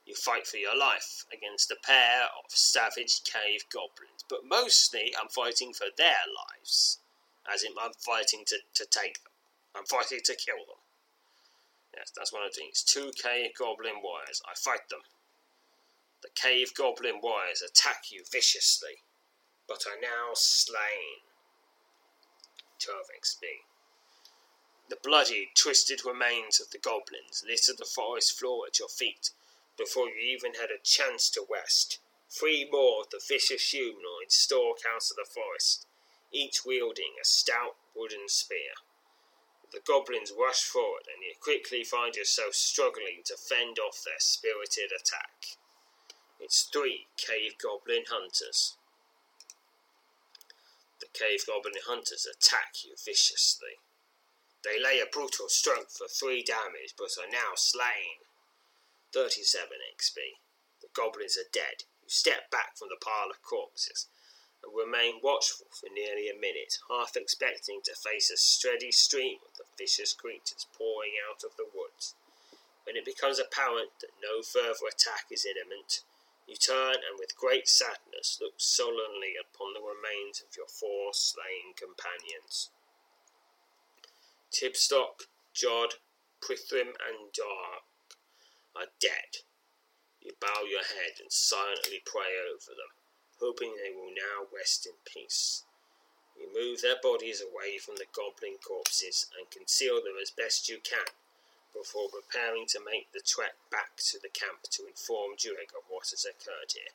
You 0.05 0.17
fight 0.17 0.49
for 0.49 0.57
your 0.57 0.77
life 0.77 1.25
against 1.33 1.71
a 1.71 1.77
pair 1.77 2.25
of 2.25 2.51
savage 2.51 3.23
cave 3.23 3.69
goblins, 3.73 4.25
but 4.29 4.45
mostly 4.45 5.15
I'm 5.21 5.29
fighting 5.29 5.73
for 5.73 5.87
their 5.97 6.27
lives. 6.27 6.99
As 7.47 7.63
in, 7.63 7.73
I'm 7.81 7.93
fighting 7.93 8.45
to, 8.47 8.59
to 8.75 8.85
take 8.87 9.23
them. 9.23 9.33
I'm 9.77 9.87
fighting 9.87 10.21
to 10.25 10.35
kill 10.35 10.67
them. 10.67 10.83
Yes, 11.97 12.11
that's 12.17 12.33
what 12.33 12.43
I'm 12.43 12.51
doing. 12.51 12.69
It's 12.71 12.83
two 12.83 13.13
cave 13.23 13.51
goblin 13.57 14.03
warriors. 14.03 14.43
I 14.45 14.55
fight 14.57 14.89
them. 14.91 15.03
The 16.23 16.31
cave 16.35 16.75
goblin 16.75 17.21
warriors 17.23 17.63
attack 17.63 18.11
you 18.11 18.25
viciously, 18.31 19.05
but 19.69 19.87
are 19.87 20.01
now 20.01 20.35
slain. 20.35 21.23
12 22.81 23.07
XP. 23.23 23.68
The 24.89 24.97
bloody, 24.97 25.51
twisted 25.55 26.05
remains 26.05 26.61
of 26.61 26.71
the 26.71 26.79
goblins 26.79 27.45
litter 27.47 27.75
the 27.75 27.85
forest 27.85 28.39
floor 28.39 28.67
at 28.67 28.79
your 28.79 28.89
feet 28.89 29.31
before 29.77 30.09
you 30.09 30.21
even 30.21 30.55
had 30.55 30.71
a 30.71 30.79
chance 30.83 31.29
to 31.31 31.47
rest. 31.51 31.99
Three 32.31 32.69
more 32.71 33.03
of 33.03 33.11
the 33.11 33.21
vicious 33.27 33.71
humanoids 33.71 34.35
stalk 34.35 34.79
out 34.87 35.11
of 35.11 35.17
the 35.17 35.27
forest, 35.27 35.87
each 36.33 36.65
wielding 36.65 37.17
a 37.21 37.25
stout 37.25 37.77
wooden 37.95 38.29
spear. 38.29 38.73
The 39.73 39.81
goblins 39.81 40.33
rush 40.33 40.63
forward, 40.65 41.07
and 41.07 41.23
you 41.23 41.35
quickly 41.39 41.85
find 41.85 42.17
yourself 42.17 42.55
struggling 42.55 43.23
to 43.27 43.37
fend 43.37 43.79
off 43.79 44.03
their 44.03 44.19
spirited 44.19 44.91
attack. 44.91 45.59
It's 46.41 46.63
three 46.63 47.09
cave 47.19 47.59
goblin 47.59 48.05
hunters. 48.09 48.77
The 51.01 51.09
cave 51.13 51.47
goblin 51.47 51.75
hunters 51.87 52.27
attack 52.27 52.85
you 52.85 52.95
viciously. 53.05 53.79
They 54.65 54.79
lay 54.79 55.01
a 55.01 55.07
brutal 55.07 55.49
stroke 55.49 55.91
for 55.91 56.09
three 56.09 56.43
damage, 56.43 56.95
but 56.97 57.17
are 57.19 57.31
now 57.31 57.55
slain. 57.55 58.27
37 59.13 59.79
XP. 59.97 60.15
The 60.81 60.89
The 60.89 60.89
goblins 60.95 61.37
are 61.37 61.49
dead. 61.53 61.85
You 62.03 62.09
step 62.09 62.51
back 62.51 62.77
from 62.77 62.89
the 62.89 62.97
pile 63.01 63.31
of 63.31 63.43
corpses 63.43 64.09
and 64.63 64.75
remain 64.75 65.21
watchful 65.23 65.69
for 65.71 65.89
nearly 65.89 66.29
a 66.29 66.35
minute, 66.35 66.79
half 66.91 67.17
expecting 67.17 67.81
to 67.85 67.95
face 67.95 68.31
a 68.31 68.37
steady 68.37 68.91
stream 68.91 69.39
of 69.47 69.57
the 69.57 69.65
vicious 69.79 70.13
creatures 70.13 70.67
pouring 70.77 71.15
out 71.31 71.45
of 71.45 71.57
the 71.57 71.69
woods. 71.73 72.15
When 72.85 72.97
it 72.97 73.05
becomes 73.05 73.39
apparent 73.39 74.01
that 74.01 74.19
no 74.23 74.43
further 74.43 74.89
attack 74.89 75.27
is 75.31 75.47
imminent, 75.47 76.03
you 76.47 76.57
turn 76.57 77.05
and 77.05 77.19
with 77.19 77.37
great 77.37 77.69
sadness 77.69 78.39
look 78.41 78.55
sullenly 78.57 79.37
upon 79.39 79.75
the 79.75 79.85
remains 79.85 80.41
of 80.41 80.57
your 80.57 80.67
four 80.67 81.13
slain 81.13 81.75
companions. 81.77 82.71
Tibstock, 84.51 85.29
Jod, 85.55 85.95
Prithrim, 86.41 86.95
and 86.97 87.33
Dark 87.33 87.85
are 88.75 88.93
dead. 89.01 89.45
You 90.21 90.33
bow 90.41 90.65
your 90.69 90.85
head 90.85 91.21
and 91.21 91.33
silently 91.33 92.03
pray 92.05 92.37
over 92.47 92.75
them, 92.75 92.93
hoping 93.41 93.77
they 93.77 93.95
will 93.95 94.11
now 94.11 94.47
rest 94.55 94.87
in 94.87 94.95
peace. 95.05 95.65
You 96.37 96.49
move 96.55 96.83
their 96.83 97.01
bodies 97.03 97.43
away 97.43 97.79
from 97.79 97.97
the 97.97 98.07
goblin 98.13 98.59
corpses 98.63 99.27
and 99.37 99.51
conceal 99.51 99.97
them 99.97 100.17
as 100.21 100.31
best 100.31 100.69
you 100.69 100.79
can 100.79 101.13
before 101.75 102.09
preparing 102.09 102.67
to 102.67 102.81
make 102.85 103.13
the 103.13 103.21
trek 103.21 103.55
back 103.71 103.97
to 103.97 104.19
the 104.19 104.29
camp 104.29 104.63
to 104.71 104.87
inform 104.87 105.37
Durig 105.37 105.75
of 105.77 105.85
what 105.89 106.11
has 106.11 106.25
occurred 106.25 106.73
here. 106.73 106.95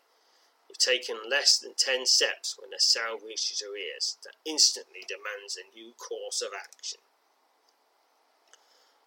You've 0.68 0.78
taken 0.78 1.30
less 1.30 1.58
than 1.58 1.74
ten 1.76 2.06
steps 2.06 2.58
when 2.58 2.74
a 2.74 2.80
sound 2.80 3.22
reaches 3.24 3.62
your 3.62 3.78
ears 3.78 4.18
that 4.24 4.36
instantly 4.46 5.04
demands 5.08 5.58
a 5.58 5.78
new 5.78 5.94
course 5.94 6.42
of 6.42 6.54
action. 6.54 7.00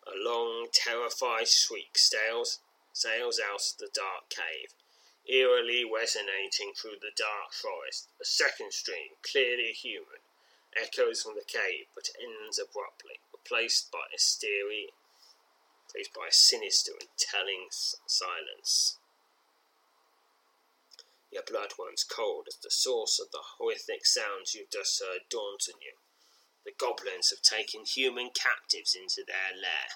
A 0.06 0.14
long, 0.14 0.68
terrified 0.72 1.48
shriek 1.48 1.98
sails, 1.98 2.60
sails 2.92 3.40
out 3.40 3.72
of 3.72 3.78
the 3.78 3.88
dark 3.88 4.28
cave, 4.28 4.72
eerily 5.26 5.84
resonating 5.84 6.72
through 6.74 6.98
the 7.00 7.10
dark 7.16 7.52
forest. 7.52 8.08
A 8.20 8.24
second 8.24 8.72
stream, 8.72 9.16
clearly 9.22 9.72
human, 9.72 10.20
echoes 10.76 11.22
from 11.22 11.34
the 11.34 11.44
cave 11.44 11.86
but 11.94 12.10
ends 12.20 12.58
abruptly, 12.58 13.18
replaced 13.32 13.90
by 13.90 14.06
a 14.14 14.18
steery, 14.18 14.92
replaced 15.88 16.14
by 16.14 16.28
a 16.28 16.32
sinister 16.32 16.92
and 16.92 17.08
telling 17.18 17.68
silence. 17.70 18.98
Your 21.32 21.42
blood 21.42 21.72
runs 21.78 22.04
cold 22.04 22.46
as 22.48 22.56
the 22.56 22.70
source 22.70 23.18
of 23.18 23.30
the 23.32 23.42
horrific 23.58 24.06
sounds 24.06 24.54
you've 24.54 24.70
just 24.70 25.02
heard 25.02 25.28
dawns 25.28 25.68
on 25.68 25.80
you. 25.80 25.92
The 26.66 26.72
goblins 26.72 27.30
have 27.30 27.42
taken 27.42 27.84
human 27.84 28.30
captives 28.30 28.96
into 28.96 29.22
their 29.24 29.56
lair. 29.56 29.86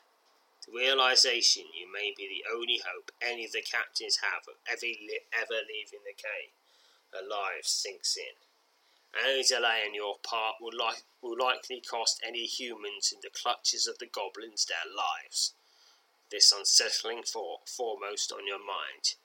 The 0.64 0.70
realization 0.70 1.64
you 1.74 1.90
may 1.90 2.14
be 2.16 2.28
the 2.28 2.48
only 2.48 2.78
hope 2.78 3.10
any 3.20 3.44
of 3.44 3.50
the 3.50 3.60
captives 3.60 4.18
have 4.18 4.46
of 4.46 4.54
ever, 4.68 4.86
ever 5.32 5.66
leaving 5.66 6.04
the 6.04 6.14
cave 6.14 6.52
alive 7.12 7.66
sinks 7.66 8.16
in. 8.16 8.36
Any 9.20 9.42
delay 9.42 9.84
on 9.84 9.94
your 9.94 10.20
part 10.20 10.60
will, 10.60 10.70
li- 10.70 11.02
will 11.20 11.36
likely 11.36 11.80
cost 11.80 12.22
any 12.24 12.46
humans 12.46 13.10
in 13.12 13.18
the 13.20 13.30
clutches 13.30 13.88
of 13.88 13.98
the 13.98 14.06
goblins 14.06 14.64
their 14.64 14.86
lives. 14.86 15.54
This 16.30 16.52
unsettling 16.52 17.24
thought 17.24 17.68
foremost 17.68 18.30
on 18.30 18.46
your 18.46 18.64
mind, 18.64 19.16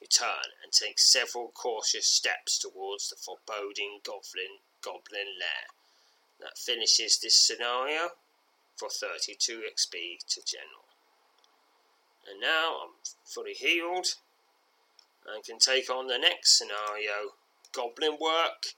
you 0.00 0.06
turn 0.06 0.56
and 0.62 0.72
take 0.72 0.98
several 0.98 1.48
cautious 1.48 2.06
steps 2.06 2.58
towards 2.58 3.10
the 3.10 3.16
foreboding 3.16 4.00
goblin, 4.02 4.60
goblin 4.80 5.38
lair 5.38 5.68
that 6.44 6.58
finishes 6.58 7.18
this 7.18 7.40
scenario 7.40 8.10
for 8.76 8.88
32 8.88 9.62
XP 9.74 10.18
to 10.28 10.40
General. 10.44 10.84
And 12.30 12.40
now 12.40 12.76
I'm 12.84 12.90
fully 13.24 13.54
healed 13.54 14.14
and 15.26 15.42
can 15.42 15.58
take 15.58 15.90
on 15.90 16.06
the 16.06 16.18
next 16.18 16.58
scenario 16.58 17.32
Goblin 17.72 18.18
Work 18.20 18.76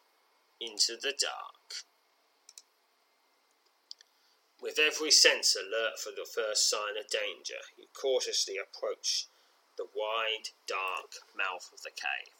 into 0.60 0.96
the 1.00 1.12
Dark. 1.18 1.84
With 4.62 4.78
every 4.78 5.10
sense 5.10 5.54
alert 5.54 5.98
for 5.98 6.10
the 6.10 6.26
first 6.26 6.70
sign 6.70 6.96
of 6.98 7.10
danger, 7.10 7.60
you 7.76 7.86
cautiously 7.92 8.54
approach 8.56 9.26
the 9.76 9.86
wide, 9.94 10.48
dark 10.66 11.12
mouth 11.36 11.68
of 11.72 11.82
the 11.82 11.90
cave. 11.90 12.35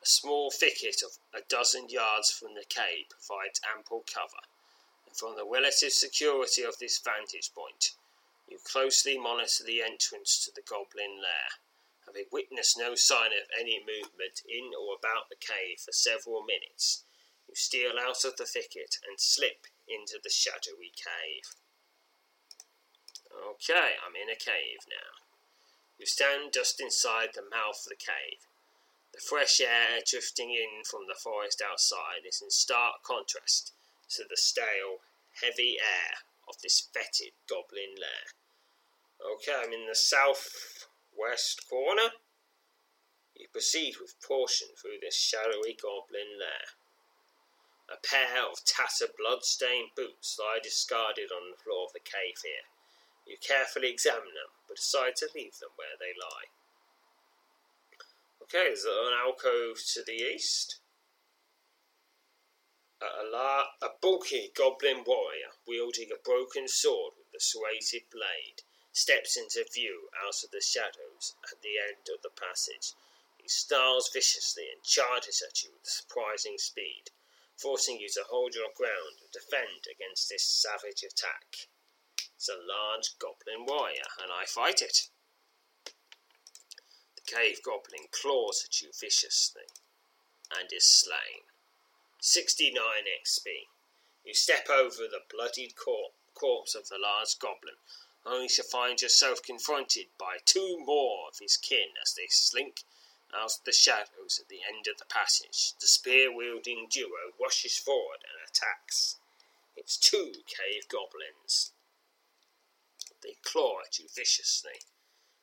A 0.00 0.06
small 0.06 0.50
thicket 0.50 1.02
of 1.02 1.18
a 1.34 1.42
dozen 1.48 1.88
yards 1.88 2.30
from 2.30 2.54
the 2.54 2.64
cave 2.64 3.10
provides 3.10 3.60
ample 3.74 4.04
cover, 4.06 4.46
and 5.06 5.16
from 5.16 5.36
the 5.36 5.44
relative 5.44 5.92
security 5.92 6.62
of 6.62 6.78
this 6.78 6.98
vantage 6.98 7.52
point, 7.52 7.96
you 8.48 8.58
closely 8.58 9.18
monitor 9.18 9.64
the 9.64 9.82
entrance 9.82 10.42
to 10.44 10.52
the 10.54 10.62
goblin 10.62 11.20
lair. 11.20 11.50
Having 12.06 12.26
witnessed 12.32 12.78
no 12.78 12.94
sign 12.94 13.32
of 13.32 13.50
any 13.58 13.78
movement 13.84 14.40
in 14.48 14.72
or 14.72 14.96
about 14.96 15.28
the 15.28 15.36
cave 15.36 15.80
for 15.80 15.92
several 15.92 16.42
minutes, 16.42 17.04
you 17.46 17.54
steal 17.54 17.98
out 17.98 18.24
of 18.24 18.36
the 18.36 18.46
thicket 18.46 18.96
and 19.06 19.20
slip 19.20 19.66
into 19.86 20.18
the 20.22 20.30
shadowy 20.30 20.92
cave. 20.96 21.54
Okay, 23.30 23.96
I'm 24.00 24.16
in 24.16 24.30
a 24.30 24.36
cave 24.36 24.80
now. 24.88 25.20
You 25.98 26.06
stand 26.06 26.54
just 26.54 26.80
inside 26.80 27.34
the 27.34 27.42
mouth 27.42 27.84
of 27.84 27.90
the 27.90 27.96
cave. 27.96 28.47
The 29.12 29.20
fresh 29.20 29.60
air 29.60 30.00
drifting 30.06 30.50
in 30.50 30.84
from 30.84 31.06
the 31.06 31.18
forest 31.18 31.62
outside 31.62 32.26
is 32.26 32.42
in 32.42 32.50
stark 32.50 33.02
contrast 33.02 33.72
to 34.10 34.24
the 34.28 34.36
stale, 34.36 35.00
heavy 35.42 35.78
air 35.80 36.14
of 36.48 36.60
this 36.62 36.88
fetid 36.92 37.32
goblin 37.48 37.94
lair. 37.98 38.26
Okay, 39.20 39.54
I'm 39.54 39.72
in 39.72 39.86
the 39.86 39.94
southwest 39.94 41.68
corner. 41.68 42.12
You 43.34 43.48
proceed 43.52 43.96
with 44.00 44.20
caution 44.20 44.68
through 44.80 44.98
this 45.00 45.16
shadowy 45.16 45.74
goblin 45.74 46.38
lair. 46.38 46.76
A 47.88 47.96
pair 47.96 48.44
of 48.44 48.64
tattered, 48.64 49.16
blood-stained 49.16 49.96
boots 49.96 50.38
lie 50.38 50.60
discarded 50.62 51.32
on 51.32 51.50
the 51.50 51.56
floor 51.56 51.86
of 51.86 51.92
the 51.92 52.00
cave 52.00 52.36
here. 52.44 52.68
You 53.26 53.38
carefully 53.40 53.90
examine 53.90 54.34
them, 54.34 54.52
but 54.66 54.76
decide 54.76 55.16
to 55.16 55.30
leave 55.34 55.58
them 55.58 55.70
where 55.76 55.96
they 55.98 56.12
lie. 56.12 56.52
Okay, 58.48 58.68
there's 58.68 58.84
an 58.84 59.12
alcove 59.12 59.76
to 59.92 60.02
the 60.06 60.24
east. 60.24 60.80
A, 63.02 63.22
la- 63.30 63.68
a 63.82 63.90
bulky 64.00 64.50
goblin 64.56 65.04
warrior 65.06 65.52
wielding 65.66 66.08
a 66.10 66.22
broken 66.24 66.66
sword 66.66 67.12
with 67.18 67.28
a 67.36 67.44
serrated 67.44 68.08
blade 68.10 68.62
steps 68.90 69.36
into 69.36 69.68
view 69.74 70.08
out 70.24 70.42
of 70.42 70.50
the 70.50 70.62
shadows 70.62 71.36
at 71.52 71.60
the 71.60 71.76
end 71.76 72.08
of 72.08 72.22
the 72.22 72.30
passage. 72.30 72.94
He 73.36 73.48
snarls 73.48 74.08
viciously 74.10 74.64
and 74.72 74.82
charges 74.82 75.42
at 75.46 75.62
you 75.62 75.72
with 75.74 75.84
surprising 75.84 76.56
speed, 76.56 77.10
forcing 77.54 78.00
you 78.00 78.08
to 78.14 78.24
hold 78.30 78.54
your 78.54 78.72
ground 78.74 79.20
and 79.20 79.30
defend 79.30 79.84
against 79.92 80.30
this 80.30 80.42
savage 80.42 81.04
attack. 81.04 81.68
It's 82.34 82.48
a 82.48 82.56
large 82.56 83.18
goblin 83.18 83.66
warrior, 83.66 84.08
and 84.22 84.32
I 84.32 84.46
fight 84.46 84.80
it. 84.80 85.10
Cave 87.28 87.62
goblin 87.62 88.08
claws 88.10 88.64
at 88.64 88.80
you 88.80 88.88
viciously 88.98 89.68
and 90.58 90.72
is 90.72 90.86
slain. 90.86 91.44
69 92.20 92.82
XP. 93.22 93.68
You 94.24 94.32
step 94.32 94.70
over 94.70 95.06
the 95.06 95.24
bloodied 95.28 95.76
cor- 95.76 96.12
corpse 96.32 96.74
of 96.74 96.88
the 96.88 96.98
large 96.98 97.38
goblin, 97.38 97.76
only 98.24 98.48
to 98.48 98.62
find 98.62 99.02
yourself 99.02 99.42
confronted 99.42 100.06
by 100.18 100.38
two 100.46 100.78
more 100.80 101.28
of 101.28 101.38
his 101.38 101.58
kin 101.58 101.98
as 102.02 102.14
they 102.14 102.28
slink 102.28 102.84
out 103.34 103.52
of 103.58 103.64
the 103.64 103.72
shadows 103.72 104.40
at 104.40 104.48
the 104.48 104.62
end 104.66 104.86
of 104.86 104.96
the 104.96 105.04
passage. 105.04 105.74
The 105.80 105.86
spear 105.86 106.34
wielding 106.34 106.88
duo 106.90 107.34
rushes 107.38 107.76
forward 107.76 108.24
and 108.24 108.48
attacks. 108.48 109.16
It's 109.76 109.98
two 109.98 110.32
cave 110.46 110.88
goblins. 110.88 111.72
They 113.22 113.36
claw 113.42 113.80
at 113.86 113.98
you 113.98 114.08
viciously, 114.14 114.80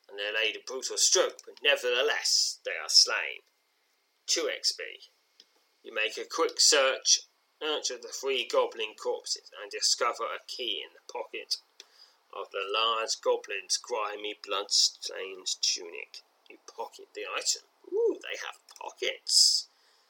and 0.09 0.19
they 0.19 0.31
lay 0.33 0.53
a 0.53 0.63
brutal 0.65 0.97
stroke, 0.97 1.39
but 1.45 1.59
nevertheless 1.63 2.59
they 2.65 2.71
are 2.71 2.89
slain. 2.89 3.41
2 4.27 4.49
XP. 4.49 5.09
You 5.83 5.93
make 5.93 6.17
a 6.17 6.25
quick 6.25 6.59
search, 6.59 7.21
search 7.61 7.91
of 7.91 8.01
the 8.01 8.09
three 8.09 8.47
goblin 8.51 8.95
corpses 9.01 9.51
and 9.61 9.69
discover 9.69 10.23
a 10.23 10.45
key 10.47 10.83
in 10.83 10.93
the 10.93 11.11
pocket 11.11 11.57
of 12.33 12.51
the 12.51 12.65
large 12.67 13.21
goblin's 13.21 13.77
grimy 13.77 14.35
blood-stained 14.45 15.47
tunic. 15.61 16.23
You 16.49 16.57
pocket 16.75 17.07
the 17.13 17.23
item. 17.35 17.63
Ooh, 17.93 18.17
they 18.21 18.37
have 18.45 18.59
pockets. 18.81 19.67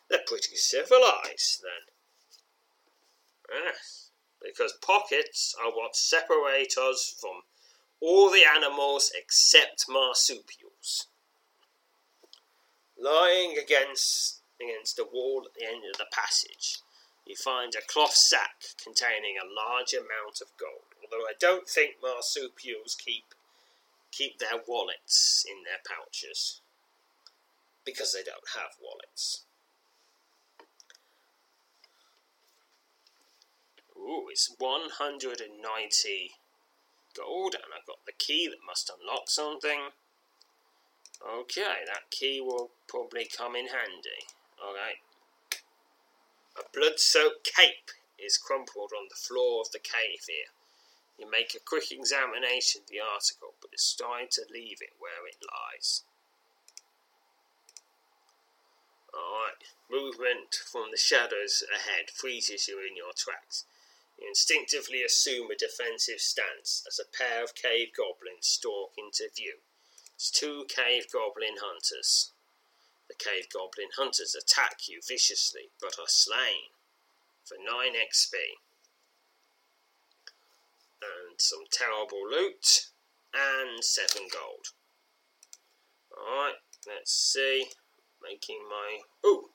They're 0.09 0.25
pretty 0.25 0.55
civilized, 0.55 1.61
then. 1.61 1.93
Yes, 3.51 4.09
because 4.41 4.73
pockets 4.81 5.55
are 5.63 5.71
what 5.71 5.95
separate 5.95 6.77
us 6.77 7.15
from 7.19 7.43
all 8.01 8.29
the 8.29 8.43
animals 8.45 9.11
except 9.15 9.85
marsupials. 9.89 11.07
Lying 12.99 13.57
against 13.57 14.41
against 14.61 14.95
the 14.95 15.05
wall 15.05 15.43
at 15.45 15.53
the 15.59 15.65
end 15.67 15.83
of 15.91 15.97
the 15.97 16.05
passage, 16.13 16.79
you 17.25 17.35
find 17.35 17.73
a 17.75 17.81
cloth 17.91 18.13
sack 18.15 18.63
containing 18.81 19.35
a 19.37 19.45
large 19.45 19.93
amount 19.93 20.41
of 20.41 20.47
gold. 20.57 20.93
Although 21.03 21.25
I 21.25 21.33
don't 21.39 21.67
think 21.67 21.95
marsupials 22.01 22.95
keep 22.95 23.25
keep 24.11 24.39
their 24.39 24.61
wallets 24.67 25.45
in 25.47 25.63
their 25.63 25.79
pouches. 25.85 26.61
because 27.85 28.13
they 28.13 28.23
don't 28.23 28.49
have 28.55 28.71
wallets. 28.81 29.43
Ooh, 33.97 34.27
it's 34.29 34.53
190 34.57 36.31
gold, 37.15 37.55
and 37.55 37.71
I've 37.75 37.87
got 37.87 38.05
the 38.05 38.13
key 38.17 38.47
that 38.47 38.65
must 38.65 38.89
unlock 38.89 39.29
something. 39.29 39.91
Okay, 41.23 41.85
that 41.87 42.11
key 42.11 42.41
will 42.41 42.71
probably 42.87 43.25
come 43.25 43.55
in 43.55 43.67
handy. 43.67 44.27
Alright. 44.61 45.01
A 46.57 46.63
blood 46.73 46.99
soaked 46.99 47.49
cape 47.55 47.91
is 48.19 48.37
crumpled 48.37 48.91
on 48.95 49.07
the 49.09 49.15
floor 49.15 49.61
of 49.61 49.71
the 49.71 49.79
cave 49.79 50.23
here. 50.27 50.51
You 51.17 51.29
make 51.29 51.55
a 51.55 51.63
quick 51.63 51.91
examination 51.91 52.81
of 52.81 52.89
the 52.89 52.99
article, 52.99 53.55
but 53.61 53.71
decide 53.71 54.31
to 54.31 54.43
leave 54.51 54.81
it 54.81 54.99
where 54.99 55.25
it 55.27 55.39
lies. 55.39 56.03
Alright, 59.15 59.63
movement 59.89 60.55
from 60.55 60.91
the 60.91 60.97
shadows 60.97 61.63
ahead 61.73 62.09
freezes 62.09 62.67
you 62.67 62.79
in 62.79 62.97
your 62.97 63.13
tracks. 63.15 63.65
You 64.17 64.27
instinctively 64.29 65.03
assume 65.03 65.51
a 65.51 65.55
defensive 65.55 66.19
stance 66.19 66.83
as 66.87 66.99
a 66.99 67.17
pair 67.17 67.43
of 67.43 67.55
cave 67.55 67.89
goblins 67.95 68.47
stalk 68.47 68.93
into 68.97 69.29
view. 69.35 69.59
It's 70.15 70.31
two 70.31 70.65
cave 70.69 71.11
goblin 71.11 71.57
hunters. 71.61 72.31
The 73.07 73.15
cave 73.15 73.47
goblin 73.51 73.89
hunters 73.97 74.35
attack 74.35 74.87
you 74.87 75.01
viciously, 75.05 75.71
but 75.79 75.99
are 75.99 76.07
slain 76.07 76.71
for 77.43 77.57
9 77.57 77.93
XP. 77.93 78.33
And 81.01 81.39
some 81.39 81.65
terrible 81.69 82.27
loot, 82.29 82.89
and 83.33 83.83
7 83.83 84.27
gold. 84.31 84.67
Alright, 86.17 86.55
let's 86.87 87.11
see. 87.11 87.67
Making 88.23 88.63
my. 88.69 89.01
Oh! 89.23 89.49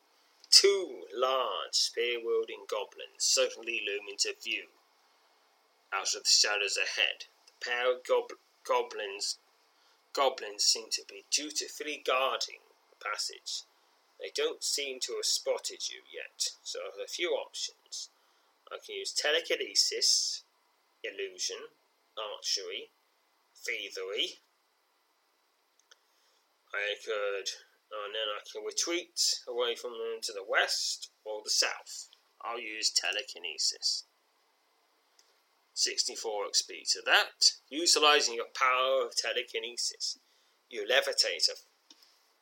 Two 0.51 1.07
large 1.15 1.75
spear 1.75 2.19
wielding 2.23 2.65
goblins 2.69 3.25
suddenly 3.25 3.83
loom 3.87 4.09
into 4.09 4.35
view 4.43 4.69
out 5.93 6.15
of 6.15 6.25
the 6.25 6.31
shadows 6.31 6.77
ahead. 6.77 7.27
The 7.47 7.65
pair 7.65 7.93
of 7.93 8.05
gob- 8.05 8.39
goblins 8.65 9.39
goblins 10.13 10.65
seem 10.65 10.91
to 10.91 11.05
be 11.09 11.25
dutifully 11.31 12.03
guarding 12.05 12.61
the 12.91 13.05
passage. 13.05 13.63
They 14.21 14.31
don't 14.35 14.63
seem 14.63 15.01
to 15.01 15.15
have 15.15 15.25
spotted 15.25 15.89
you 15.89 16.03
yet, 16.13 16.51
so 16.63 16.81
I 16.81 16.85
have 16.87 17.05
a 17.05 17.09
few 17.09 17.31
options. 17.31 18.11
I 18.71 18.79
can 18.85 18.97
use 18.97 19.13
telekinesis, 19.13 20.43
illusion, 21.03 21.57
archery, 22.19 22.91
thievery. 23.55 24.41
I 26.75 26.95
could 27.05 27.49
and 27.91 28.15
then 28.15 28.29
I 28.31 28.41
can 28.51 28.65
retreat 28.65 29.41
away 29.49 29.75
from 29.75 29.93
them 29.93 30.21
to 30.23 30.33
the 30.33 30.45
west 30.47 31.11
or 31.25 31.43
the 31.45 31.51
south. 31.51 32.09
I'll 32.41 32.61
use 32.61 32.91
telekinesis. 32.91 34.05
64 35.75 36.47
XP 36.53 36.93
to 36.93 37.03
that. 37.07 37.53
Utilizing 37.69 38.35
your 38.35 38.53
power 38.55 39.07
of 39.07 39.17
telekinesis, 39.17 40.19
you 40.69 40.87
levitate 40.87 41.49
a 41.49 41.57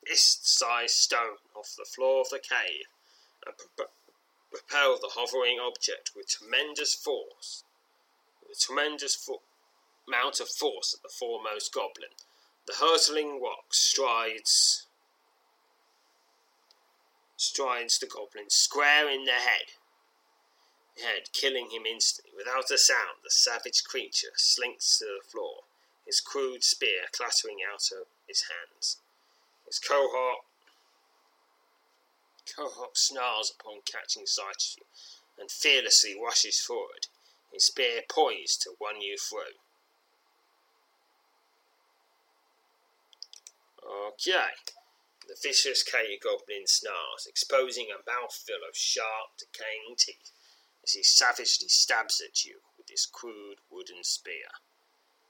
fist 0.05 0.47
sized 0.57 0.95
stone 0.95 1.37
off 1.55 1.75
the 1.77 1.85
floor 1.85 2.21
of 2.21 2.29
the 2.29 2.39
cave 2.39 2.87
and 3.45 3.55
propel 4.51 4.97
the 4.99 5.11
hovering 5.15 5.59
object 5.59 6.11
with 6.15 6.29
tremendous 6.29 6.93
force. 6.93 7.63
With 8.41 8.57
a 8.57 8.59
tremendous 8.59 9.15
fo- 9.15 9.41
amount 10.07 10.39
of 10.39 10.49
force 10.49 10.93
at 10.93 11.03
the 11.03 11.09
foremost 11.09 11.73
goblin. 11.73 12.11
The 12.67 12.75
hurtling 12.79 13.41
rock 13.41 13.73
strides 13.73 14.87
strides 17.39 17.97
the 17.97 18.05
goblin 18.05 18.49
square 18.49 19.09
in 19.09 19.23
the 19.23 19.31
head. 19.31 19.71
Head, 21.01 21.31
killing 21.31 21.69
him 21.71 21.85
instantly. 21.85 22.33
Without 22.35 22.69
a 22.69 22.77
sound, 22.77 23.23
the 23.23 23.31
savage 23.31 23.85
creature 23.85 24.35
slinks 24.35 24.99
to 24.99 25.05
the 25.05 25.25
floor, 25.25 25.63
his 26.05 26.19
crude 26.19 26.65
spear 26.65 27.03
clattering 27.13 27.59
out 27.63 27.89
of 27.97 28.07
his 28.27 28.43
hands. 28.49 28.97
His 29.65 29.79
cohort 29.79 30.43
cohort 32.53 32.97
snarls 32.97 33.53
upon 33.57 33.81
catching 33.85 34.25
sight 34.25 34.57
of 34.57 34.75
you, 34.77 34.85
and 35.39 35.49
fearlessly 35.49 36.19
rushes 36.21 36.59
forward, 36.59 37.07
his 37.53 37.65
spear 37.65 38.01
poised 38.09 38.63
to 38.63 38.71
run 38.81 38.99
you 39.01 39.15
through. 39.17 39.55
Okay. 44.09 44.49
The 45.29 45.37
vicious 45.39 45.83
cave 45.83 46.21
goblin 46.21 46.65
snarls, 46.65 47.27
exposing 47.27 47.91
a 47.91 48.01
mouthful 48.03 48.63
of 48.67 48.75
sharp, 48.75 49.37
decaying 49.37 49.95
teeth 49.95 50.31
as 50.83 50.93
he 50.93 51.03
savagely 51.03 51.67
stabs 51.67 52.19
at 52.19 52.43
you 52.45 52.61
with 52.79 52.89
his 52.89 53.05
crude 53.05 53.59
wooden 53.69 54.03
spear. 54.03 54.49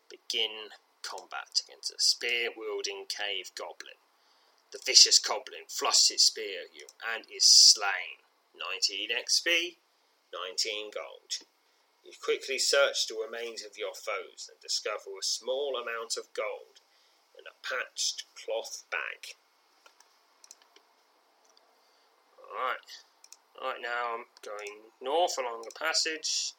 Begin 0.09 0.71
combat 1.01 1.59
against 1.67 1.91
a 1.91 1.99
spear 1.99 2.49
wielding 2.55 3.07
cave 3.09 3.51
goblin. 3.55 3.99
The 4.71 4.79
vicious 4.79 5.19
goblin 5.19 5.67
thrusts 5.67 6.09
its 6.11 6.23
spear 6.23 6.61
at 6.61 6.73
you 6.73 6.87
and 7.13 7.25
is 7.29 7.43
slain. 7.43 8.23
19 8.55 9.09
XP, 9.09 9.79
19 10.31 10.91
gold. 10.91 11.43
You 12.05 12.13
quickly 12.23 12.57
search 12.57 13.05
the 13.07 13.15
remains 13.15 13.65
of 13.65 13.77
your 13.77 13.93
foes 13.93 14.47
and 14.49 14.61
discover 14.61 15.19
a 15.19 15.23
small 15.23 15.75
amount 15.75 16.15
of 16.15 16.33
gold 16.33 16.79
in 17.37 17.43
a 17.45 17.67
patched 17.67 18.23
cloth 18.35 18.85
bag. 18.89 19.35
Alright. 22.49 22.79
Right 23.61 23.81
now 23.81 24.15
I'm 24.15 24.25
going 24.43 24.91
north 25.01 25.37
along 25.37 25.63
the 25.63 25.79
passage. 25.79 26.53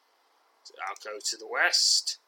I'll 0.87 0.97
go 1.03 1.19
to 1.19 1.37
the 1.37 1.49
west. 1.49 2.19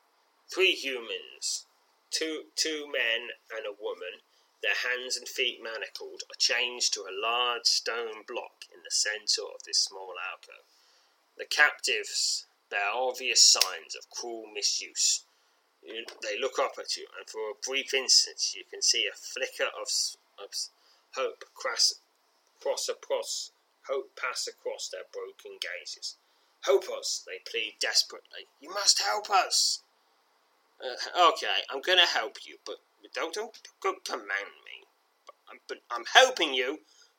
Three 0.52 0.72
humans, 0.72 1.66
two 2.10 2.44
two 2.56 2.90
men 2.90 3.30
and 3.54 3.66
a 3.66 3.72
woman, 3.80 4.20
their 4.62 4.74
hands 4.74 5.16
and 5.16 5.28
feet 5.28 5.62
manacled, 5.62 6.22
are 6.30 6.38
chained 6.38 6.82
to 6.92 7.02
a 7.02 7.12
large 7.12 7.66
stone 7.66 8.24
block 8.26 8.64
in 8.72 8.82
the 8.82 8.90
centre 8.90 9.42
of 9.42 9.62
this 9.64 9.78
small 9.78 10.14
alcove. 10.30 10.66
The 11.36 11.44
captives 11.44 12.46
bear 12.70 12.90
obvious 12.92 13.42
signs 13.42 13.94
of 13.94 14.10
cruel 14.10 14.46
misuse. 14.52 15.24
They 15.82 16.38
look 16.38 16.58
up 16.58 16.74
at 16.78 16.96
you, 16.96 17.06
and 17.18 17.28
for 17.28 17.50
a 17.50 17.54
brief 17.54 17.92
instant 17.92 18.54
you 18.54 18.64
can 18.70 18.82
see 18.82 19.06
a 19.06 19.16
flicker 19.16 19.70
of, 19.78 19.88
of 20.38 20.50
hope 21.14 21.44
cross, 21.54 21.94
cross 22.62 22.88
across 22.88 23.52
hope 23.88 24.16
pass 24.16 24.46
across 24.46 24.88
their 24.88 25.02
broken 25.12 25.58
gazes. 25.60 26.16
Help 26.62 26.84
us, 26.96 27.24
they 27.26 27.40
plead 27.50 27.74
desperately. 27.80 28.46
You 28.60 28.70
must 28.70 29.02
help 29.02 29.28
us. 29.30 29.82
Uh, 30.80 31.30
okay, 31.30 31.62
I'm 31.70 31.80
gonna 31.80 32.06
help 32.06 32.38
you, 32.46 32.58
but 32.64 32.76
don't, 33.14 33.34
don't, 33.34 33.56
don't 33.82 34.04
command 34.04 34.62
me. 34.64 34.86
But 35.26 35.34
I'm, 35.50 35.58
but 35.68 35.78
I'm 35.90 36.04
helping 36.14 36.54
you, 36.54 36.78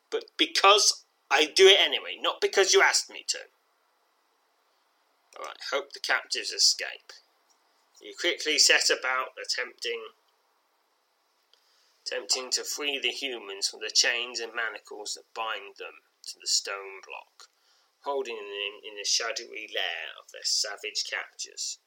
but 0.10 0.26
because 0.38 1.04
I 1.30 1.46
do 1.46 1.68
it 1.68 1.80
anyway, 1.80 2.18
not 2.22 2.42
because 2.42 2.74
you 2.74 2.82
asked 2.82 3.10
me 3.10 3.26
to. 3.28 3.40
Alright, 5.38 5.58
hope 5.72 5.94
the 5.94 6.00
captives 6.00 6.52
escape. 6.52 7.12
You 8.02 8.14
quickly 8.20 8.60
set 8.60 8.90
about 8.90 9.30
attempting 9.42 10.00
attempting 12.14 12.52
to 12.52 12.64
free 12.64 13.00
the 13.00 13.10
humans 13.10 13.68
from 13.68 13.80
the 13.80 13.92
chains 13.94 14.40
and 14.40 14.54
manacles 14.54 15.16
that 15.16 15.34
bind 15.34 15.78
them 15.80 16.06
to 16.22 16.36
the 16.40 16.48
stone 16.48 17.02
block, 17.06 17.50
holding 18.04 18.36
them 18.36 18.82
in 18.88 18.96
the 18.98 19.06
shadowy 19.06 19.68
lair 19.74 20.14
of 20.22 20.32
their 20.32 20.44
savage 20.44 21.04
captors. 21.10 21.80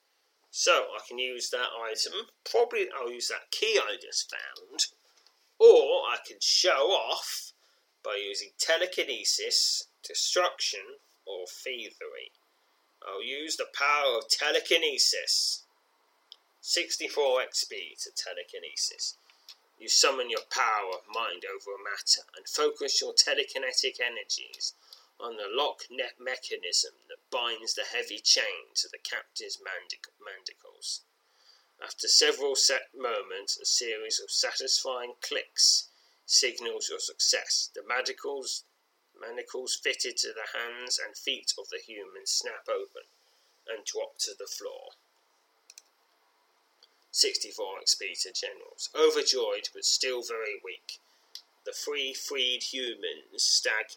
So 0.51 0.89
I 0.97 1.01
can 1.07 1.19
use 1.19 1.51
that 1.51 1.69
item, 1.79 2.27
probably 2.51 2.89
I'll 2.97 3.13
use 3.13 3.29
that 3.29 3.51
key 3.51 3.79
I 3.81 3.97
just 4.03 4.31
found, 4.31 4.87
or 5.59 6.03
I 6.11 6.17
can 6.27 6.39
show 6.41 6.91
off 6.91 7.53
by 8.05 8.17
using 8.17 8.51
telekinesis, 8.59 9.85
destruction, 10.03 10.99
or 11.27 11.47
thievery. 11.47 12.33
I'll 13.07 13.25
use 13.25 13.57
the 13.57 13.67
power 13.73 14.19
of 14.19 14.29
telekinesis. 14.29 15.63
64 16.61 17.43
XP 17.43 17.71
to 18.03 18.11
telekinesis. 18.17 19.19
You 19.79 19.89
summon 19.89 20.31
your 20.31 20.45
power 20.51 20.95
of 20.95 21.07
mind 21.07 21.45
over 21.45 21.75
a 21.75 21.83
matter 21.83 22.23
and 22.35 22.49
focus 22.49 23.01
your 23.01 23.13
telekinetic 23.13 24.01
energies 24.01 24.73
on 25.21 25.37
the 25.37 25.49
lock 25.49 25.83
net 25.91 26.19
mechanism 26.19 26.95
that 27.09 27.31
binds 27.31 27.75
the 27.75 27.85
heavy 27.85 28.19
chain 28.19 28.73
to 28.75 28.89
the 28.89 28.99
captive's 28.99 29.59
mandic- 29.59 30.13
mandibles. 30.19 31.03
After 31.83 32.09
several 32.09 32.57
set 32.57 32.95
moments, 32.95 33.59
a 33.59 33.67
series 33.67 34.19
of 34.19 34.31
satisfying 34.31 35.15
clicks 35.21 35.89
signals 36.25 36.89
your 36.89 36.99
success. 36.99 37.71
The 37.75 37.83
manacles, 37.83 38.65
manacles 39.19 39.77
fitted 39.77 40.17
to 40.19 40.33
the 40.33 40.59
hands 40.59 40.99
and 40.99 41.17
feet 41.17 41.53
of 41.59 41.69
the 41.69 41.79
human 41.79 42.27
snap 42.27 42.67
open 42.69 43.05
and 43.69 43.85
drop 43.85 44.19
to 44.21 44.35
the 44.35 44.47
floor. 44.47 44.93
64 47.17 47.81
XP 47.81 48.13
generals. 48.37 48.91
Overjoyed, 48.95 49.71
but 49.73 49.87
still 49.87 50.21
very 50.21 50.61
weak. 50.63 51.01
the 51.65 51.73
three 51.73 52.13
freed 52.13 52.63
humans 52.63 53.41
stag, 53.41 53.97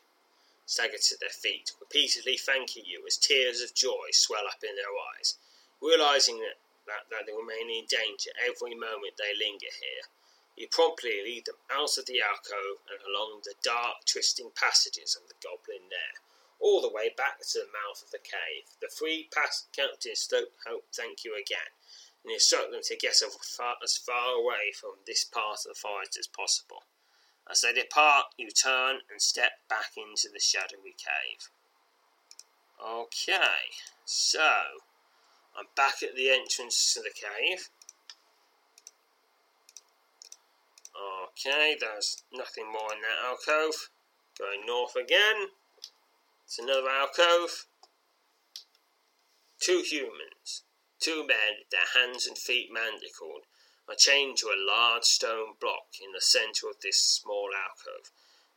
stagger 0.65 0.97
to 0.97 1.17
their 1.20 1.30
feet, 1.30 1.74
repeatedly 1.82 2.38
thanking 2.38 2.86
you 2.86 3.03
as 3.05 3.17
tears 3.17 3.61
of 3.61 3.76
joy 3.76 4.07
swell 4.13 4.47
up 4.47 4.63
in 4.63 4.74
their 4.78 4.95
eyes, 5.20 5.36
realizing 5.82 6.39
that, 6.39 6.55
that, 6.88 7.11
that 7.11 7.28
they 7.28 7.34
remain 7.36 7.70
in 7.70 7.86
danger 7.91 8.32
every 8.39 8.74
moment 8.74 9.20
they 9.20 9.36
linger 9.36 9.67
here. 9.84 10.07
You 10.55 10.70
promptly 10.72 11.22
lead 11.22 11.45
them 11.45 11.59
out 11.70 11.97
of 11.97 12.05
the 12.05 12.22
alcove 12.22 12.80
and 12.88 13.03
along 13.03 13.41
the 13.43 13.55
dark, 13.61 14.05
twisting 14.05 14.51
passages 14.55 15.20
of 15.20 15.28
the 15.28 15.36
goblin 15.43 15.91
lair, 15.91 16.24
all 16.59 16.80
the 16.82 16.89
way 16.89 17.11
back 17.15 17.39
to 17.39 17.59
the 17.59 17.76
mouth 17.76 18.01
of 18.01 18.11
the 18.11 18.24
cave. 18.24 18.63
The 18.80 18.88
three 18.88 19.28
past 19.30 19.67
captives 19.76 20.32
hope 20.65 20.86
thank 20.95 21.26
you 21.26 21.36
again, 21.36 21.76
and 22.24 22.34
instruct 22.34 22.72
them 22.72 22.82
to 22.84 22.97
get 22.97 23.11
as 23.11 23.24
far, 23.55 23.76
as 23.84 23.97
far 23.97 24.36
away 24.36 24.72
from 24.80 24.91
this 25.05 25.24
part 25.24 25.59
of 25.65 25.74
the 25.74 25.80
forest 25.80 26.17
as 26.20 26.28
possible. 26.28 26.84
As 27.49 27.61
they 27.61 27.74
depart, 27.74 28.26
you 28.38 28.49
turn 28.51 28.99
and 29.09 29.22
step 29.22 29.51
back 29.70 29.91
into 29.97 30.30
the 30.32 30.39
shadowy 30.39 30.95
cave. 30.97 31.49
Okay, 32.80 33.74
so 34.05 34.51
I'm 35.57 35.65
back 35.76 36.03
at 36.03 36.15
the 36.15 36.30
entrance 36.30 36.93
to 36.93 37.01
the 37.01 37.11
cave. 37.11 37.70
Okay, 41.32 41.76
there's 41.80 42.24
nothing 42.34 42.65
more 42.65 42.93
in 42.93 43.01
that 43.01 43.26
alcove. 43.26 43.89
Going 44.38 44.65
north 44.65 44.95
again. 44.95 45.47
It's 46.45 46.59
another 46.59 46.89
alcove. 46.89 47.65
Two 49.59 49.84
humans, 49.86 50.38
two 50.99 51.25
men, 51.25 51.63
their 51.71 51.85
hands 51.93 52.27
and 52.27 52.37
feet 52.37 52.71
manacled, 52.71 53.45
are 53.87 53.95
chained 53.95 54.37
to 54.37 54.49
a 54.49 54.65
large 54.67 55.05
stone 55.05 55.53
block 55.59 55.95
in 56.03 56.11
the 56.11 56.21
centre 56.21 56.69
of 56.69 56.81
this 56.81 56.99
small 56.99 57.49
alcove. 57.55 58.11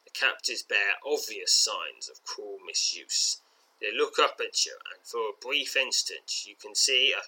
The 0.04 0.10
captives 0.10 0.62
bear 0.62 0.98
obvious 1.06 1.52
signs 1.52 2.08
of 2.08 2.24
cruel 2.24 2.58
misuse. 2.66 3.40
They 3.80 3.92
look 3.92 4.18
up 4.18 4.40
at 4.40 4.66
you, 4.66 4.76
and 4.92 5.04
for 5.04 5.28
a 5.28 5.40
brief 5.40 5.76
instant 5.76 6.46
you 6.46 6.54
can 6.56 6.74
see 6.74 7.12
a, 7.12 7.20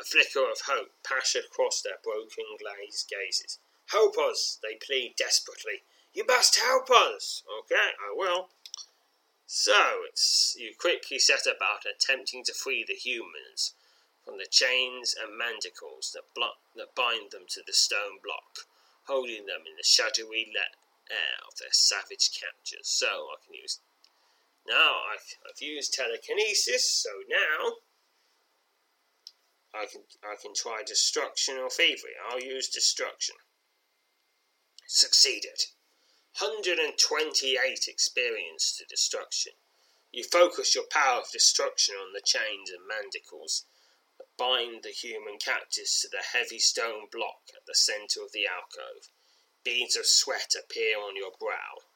a 0.00 0.04
flicker 0.04 0.50
of 0.50 0.62
hope 0.62 0.92
pass 1.02 1.34
across 1.34 1.82
their 1.82 1.98
broken 2.02 2.44
glazed 2.58 3.10
gazes. 3.10 3.58
Help 3.86 4.16
us, 4.18 4.58
they 4.62 4.76
plead 4.76 5.16
desperately. 5.16 5.82
You 6.14 6.24
must 6.26 6.58
help 6.58 6.90
us. 6.90 7.42
Okay, 7.60 7.90
I 8.00 8.14
will. 8.14 8.48
So, 9.46 10.06
you 10.56 10.74
quickly 10.78 11.18
set 11.18 11.46
about 11.46 11.84
attempting 11.84 12.44
to 12.44 12.54
free 12.54 12.84
the 12.86 12.94
humans 12.94 13.74
from 14.24 14.38
the 14.38 14.46
chains 14.50 15.14
and 15.14 15.36
manacles 15.36 16.12
that, 16.14 16.24
that 16.76 16.94
bind 16.94 17.30
them 17.30 17.46
to 17.48 17.62
the 17.66 17.72
stone 17.72 18.18
block, 18.22 18.66
holding 19.06 19.46
them 19.46 19.66
in 19.66 19.76
the 19.76 19.84
shadowy 19.84 20.50
let 20.54 20.76
air 21.10 21.38
of 21.46 21.58
their 21.58 21.72
savage 21.72 22.30
captors. 22.32 22.88
So, 22.88 23.06
I 23.06 23.36
can 23.44 23.54
use. 23.54 23.80
Now, 24.66 25.02
I've, 25.12 25.26
I've 25.44 25.60
used 25.60 25.92
telekinesis, 25.92 26.88
so 26.88 27.10
now 27.28 27.82
I 29.74 29.86
can, 29.86 30.02
I 30.22 30.36
can 30.40 30.54
try 30.54 30.82
destruction 30.86 31.58
or 31.58 31.70
thievery. 31.70 32.14
I'll 32.30 32.40
use 32.40 32.68
destruction 32.68 33.36
succeeded. 34.92 35.72
128 36.38 37.88
experienced 37.88 38.78
the 38.78 38.84
destruction. 38.84 39.52
You 40.12 40.22
focus 40.22 40.74
your 40.74 40.84
power 40.90 41.20
of 41.20 41.30
destruction 41.32 41.94
on 41.94 42.12
the 42.12 42.20
chains 42.20 42.70
and 42.70 42.86
that 42.86 43.64
bind 44.42 44.82
the 44.82 44.90
human 44.90 45.38
captives 45.38 46.00
to 46.00 46.08
the 46.10 46.24
heavy 46.36 46.58
stone 46.58 47.06
block 47.12 47.46
at 47.54 47.64
the 47.64 47.76
centre 47.76 48.22
of 48.22 48.32
the 48.32 48.44
alcove. 48.44 49.06
Beads 49.62 49.94
of 49.94 50.04
sweat 50.04 50.56
appear 50.58 50.98
on 50.98 51.14
your 51.14 51.30
brow 51.38 51.86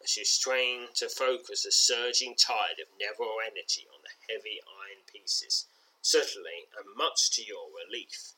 as 0.00 0.16
you 0.16 0.24
strain 0.24 0.86
to 0.94 1.08
focus 1.08 1.66
a 1.66 1.72
surging 1.72 2.36
tide 2.36 2.78
of 2.78 2.86
Neville 3.00 3.42
energy 3.42 3.88
on 3.92 3.98
the 4.04 4.32
heavy 4.32 4.60
iron 4.62 5.02
pieces. 5.10 5.66
Subtly, 6.00 6.70
and 6.78 6.94
much 6.96 7.32
to 7.32 7.42
your 7.42 7.66
relief, 7.74 8.34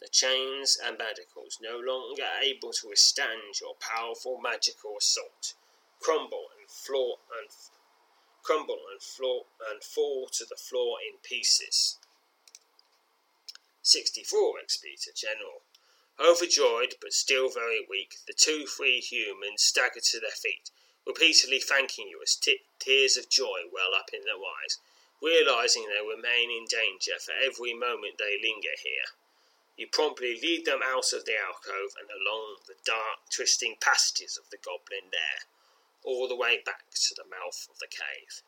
the 0.00 0.08
chains 0.08 0.78
and 0.82 0.96
manacles, 0.96 1.58
no 1.60 1.76
longer 1.76 2.30
able 2.40 2.72
to 2.72 2.88
withstand 2.88 3.60
your 3.60 3.74
powerful 3.74 4.40
magical 4.40 4.96
assault, 4.96 5.52
crumble 6.00 6.46
and 6.58 6.70
floor 6.70 7.18
and 7.38 7.50
crumble 8.42 8.80
and 8.90 9.02
floor 9.02 9.44
and 9.70 9.84
fall 9.84 10.26
to 10.32 10.46
the 10.48 10.56
floor 10.56 10.96
in 11.06 11.18
pieces. 11.22 11.98
64 13.86 14.54
XP 14.64 14.98
to 15.04 15.12
General. 15.12 15.60
Overjoyed 16.18 16.94
but 17.02 17.12
still 17.12 17.50
very 17.50 17.84
weak, 17.88 18.16
the 18.26 18.32
two 18.32 18.64
free 18.64 18.98
humans 18.98 19.62
stagger 19.62 20.00
to 20.00 20.18
their 20.18 20.30
feet, 20.30 20.70
repeatedly 21.06 21.60
thanking 21.60 22.08
you 22.08 22.18
as 22.22 22.34
t- 22.34 22.62
tears 22.78 23.18
of 23.18 23.28
joy 23.28 23.68
well 23.70 23.94
up 23.94 24.08
in 24.14 24.24
their 24.24 24.40
eyes, 24.40 24.78
realizing 25.20 25.84
they 25.84 26.00
remain 26.00 26.50
in 26.50 26.64
danger 26.64 27.20
for 27.20 27.32
every 27.32 27.74
moment 27.74 28.16
they 28.16 28.40
linger 28.40 28.72
here. 28.82 29.12
You 29.76 29.86
promptly 29.86 30.40
lead 30.40 30.64
them 30.64 30.80
out 30.82 31.12
of 31.12 31.26
the 31.26 31.36
alcove 31.36 31.94
and 32.00 32.08
along 32.08 32.64
the 32.66 32.76
dark, 32.86 33.28
twisting 33.28 33.76
passages 33.80 34.38
of 34.38 34.48
the 34.48 34.56
goblin 34.56 35.10
lair, 35.12 35.44
all 36.02 36.26
the 36.26 36.36
way 36.36 36.62
back 36.64 36.88
to 36.90 37.14
the 37.14 37.28
mouth 37.28 37.68
of 37.68 37.78
the 37.80 37.88
cave. 37.88 38.40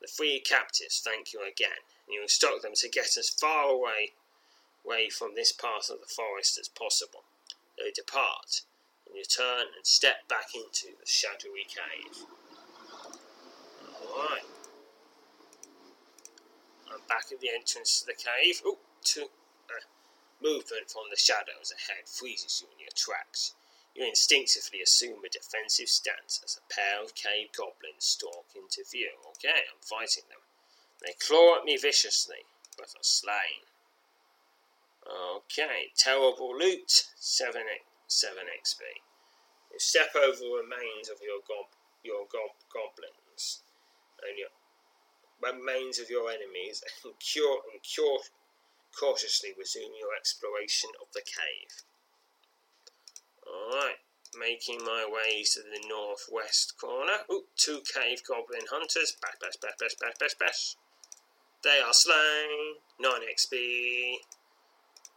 The 0.00 0.06
three 0.06 0.38
captives 0.38 1.00
thank 1.00 1.32
you 1.32 1.42
again, 1.42 1.82
and 2.06 2.14
you 2.14 2.22
instruct 2.22 2.62
them 2.62 2.74
to 2.74 2.88
get 2.88 3.16
as 3.16 3.30
far 3.30 3.68
away, 3.68 4.12
away 4.90 5.08
from 5.08 5.34
this 5.34 5.52
part 5.52 5.88
of 5.90 6.00
the 6.00 6.10
forest 6.10 6.58
as 6.58 6.68
possible. 6.68 7.22
They 7.78 7.90
depart, 7.94 8.62
and 9.06 9.16
you 9.16 9.22
turn 9.24 9.70
and 9.76 9.86
step 9.86 10.28
back 10.28 10.54
into 10.54 10.98
the 10.98 11.06
shadowy 11.06 11.64
cave. 11.70 12.26
Alright. 14.10 14.42
I'm 16.90 17.00
back 17.08 17.30
at 17.30 17.40
the 17.40 17.50
entrance 17.54 18.00
to 18.00 18.06
the 18.06 18.18
cave. 18.18 18.62
Oh, 18.66 18.78
two, 19.04 19.30
uh, 19.70 19.86
Movement 20.42 20.90
from 20.90 21.04
the 21.10 21.20
shadows 21.20 21.70
ahead 21.70 22.08
freezes 22.08 22.62
you 22.62 22.68
in 22.72 22.80
your 22.80 22.96
tracks. 22.96 23.54
You 23.94 24.06
instinctively 24.06 24.80
assume 24.80 25.22
a 25.24 25.28
defensive 25.28 25.88
stance 25.88 26.40
as 26.44 26.56
a 26.58 26.72
pair 26.72 27.02
of 27.02 27.14
cave 27.14 27.52
goblins 27.56 28.04
stalk 28.04 28.46
into 28.56 28.82
view. 28.90 29.20
Okay, 29.36 29.68
I'm 29.68 29.82
fighting 29.82 30.24
them. 30.30 30.40
They 31.04 31.12
claw 31.20 31.58
at 31.58 31.64
me 31.64 31.76
viciously, 31.76 32.48
but 32.76 32.96
are 32.96 33.02
slain. 33.02 33.69
Okay, 35.10 35.90
terrible 35.96 36.56
loot, 36.56 37.08
7, 37.16 37.62
7 38.06 38.38
XP. 38.62 38.80
Step 39.78 40.14
over 40.14 40.36
the 40.36 40.62
remains 40.62 41.08
of 41.08 41.18
your 41.22 41.40
gob, 41.46 41.66
your 42.02 42.26
gob 42.30 42.54
goblins 42.72 43.62
and 44.22 44.36
your 44.38 44.52
remains 45.40 45.98
of 45.98 46.10
your 46.10 46.30
enemies 46.30 46.82
and 47.04 47.14
cure 47.18 47.60
and 47.72 47.82
cure 47.82 48.20
cautiously 48.98 49.50
resume 49.58 49.96
your 49.98 50.14
exploration 50.16 50.90
of 51.00 51.08
the 51.14 51.22
cave. 51.22 51.82
Alright, 53.46 53.98
making 54.38 54.84
my 54.84 55.06
way 55.08 55.42
to 55.42 55.60
the 55.60 55.82
northwest 55.88 56.74
corner. 56.78 57.24
Ooh, 57.30 57.44
two 57.56 57.80
cave 57.94 58.22
goblin 58.26 58.66
hunters. 58.70 59.16
Bash, 59.20 59.34
bash, 59.40 59.56
bash, 59.60 59.74
bash, 59.78 59.94
bash, 60.00 60.14
bash, 60.18 60.34
bash. 60.38 60.76
They 61.62 61.80
are 61.80 61.92
slain. 61.92 62.76
9 63.00 63.12
XP. 63.34 64.16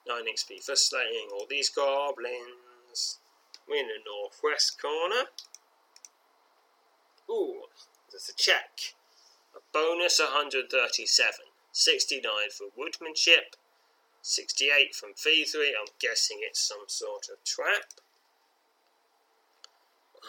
9 0.08 0.24
XP 0.26 0.64
for 0.64 0.76
slaying 0.76 1.30
all 1.32 1.46
these 1.50 1.70
goblins. 1.70 3.20
We're 3.68 3.82
in 3.82 3.88
the 3.88 4.04
northwest 4.06 4.82
corner. 4.82 5.30
Ooh, 7.30 7.64
there's 8.12 8.30
a 8.30 8.36
check. 8.36 8.96
A 9.56 9.60
bonus 9.72 10.20
137. 10.20 11.46
69 11.74 12.32
for 12.56 12.68
woodmanship, 12.78 13.56
68 14.22 14.94
from 14.94 15.14
thievery, 15.18 15.74
I'm 15.78 15.92
guessing 16.00 16.38
it's 16.42 16.62
some 16.62 16.86
sort 16.88 17.30
of 17.34 17.44
trap. 17.44 17.98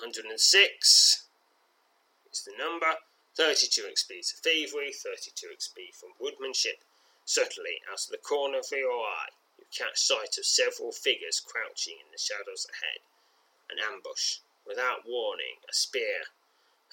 106 0.00 1.26
is 2.32 2.44
the 2.44 2.52
number. 2.58 2.94
32 3.36 3.82
XP 3.82 4.26
to 4.30 4.36
thievery, 4.42 4.90
32 4.92 5.48
XP 5.48 5.94
from 5.94 6.10
woodmanship. 6.18 6.82
Certainly, 7.26 7.82
out 7.92 8.00
of 8.00 8.10
the 8.10 8.16
corner 8.16 8.58
of 8.58 8.66
your 8.72 8.90
eye, 8.90 9.28
catch 9.76 9.98
sight 9.98 10.38
of 10.38 10.46
several 10.46 10.92
figures 10.92 11.40
crouching 11.40 11.98
in 11.98 12.10
the 12.12 12.18
shadows 12.18 12.66
ahead. 12.70 13.00
An 13.68 13.78
ambush. 13.82 14.38
Without 14.66 15.06
warning, 15.06 15.58
a 15.68 15.74
spear 15.74 16.30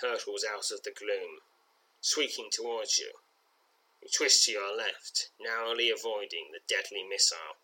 hurtles 0.02 0.44
out 0.44 0.72
of 0.72 0.84
the 0.84 0.92
gloom, 0.92 1.40
sweeping 2.02 2.50
towards 2.52 2.98
you. 2.98 3.12
You 4.02 4.10
twist 4.10 4.46
to 4.46 4.52
your 4.52 4.76
left, 4.76 5.30
narrowly 5.40 5.92
avoiding 5.92 6.52
the 6.52 6.60
deadly 6.68 7.04
missile. 7.04 7.62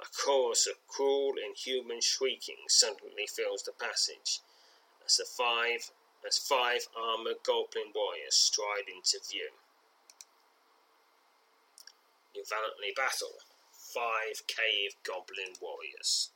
A 0.00 0.06
chorus 0.06 0.66
of 0.66 0.86
cruel, 0.86 1.34
inhuman 1.36 2.00
shrieking 2.00 2.68
suddenly 2.68 3.26
fills 3.26 3.64
the 3.64 3.72
passage 3.72 4.40
as 5.04 5.16
the 5.16 5.24
five 5.24 5.90
as 6.26 6.38
five 6.38 6.86
armored 6.94 7.42
goblin 7.44 7.92
warriors 7.94 8.36
stride 8.36 8.88
into 8.88 9.18
view. 9.30 9.50
You 12.34 12.44
valiantly 12.48 12.92
battle 12.94 13.40
five 13.94 14.46
cave 14.46 14.94
goblin 15.02 15.58
warriors. 15.60 16.30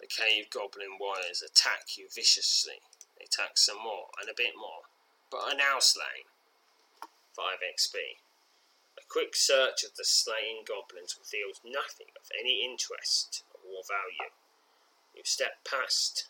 The 0.00 0.06
cave 0.06 0.50
goblin 0.50 0.98
warriors 0.98 1.42
attack 1.42 1.96
you 1.96 2.08
viciously. 2.12 2.82
They 3.18 3.26
attack 3.26 3.56
some 3.56 3.78
more 3.78 4.10
and 4.20 4.28
a 4.28 4.34
bit 4.36 4.54
more, 4.58 4.90
but 5.30 5.46
are 5.46 5.56
now 5.56 5.78
slain. 5.78 6.26
5 7.36 7.64
XP. 7.64 8.20
A 8.98 9.04
quick 9.08 9.34
search 9.34 9.84
of 9.84 9.96
the 9.96 10.04
slain 10.04 10.64
goblins 10.66 11.16
reveals 11.16 11.62
nothing 11.64 12.12
of 12.20 12.28
any 12.38 12.60
interest 12.62 13.44
or 13.54 13.80
value. 13.88 14.32
You 15.14 15.22
step 15.24 15.64
past 15.64 16.28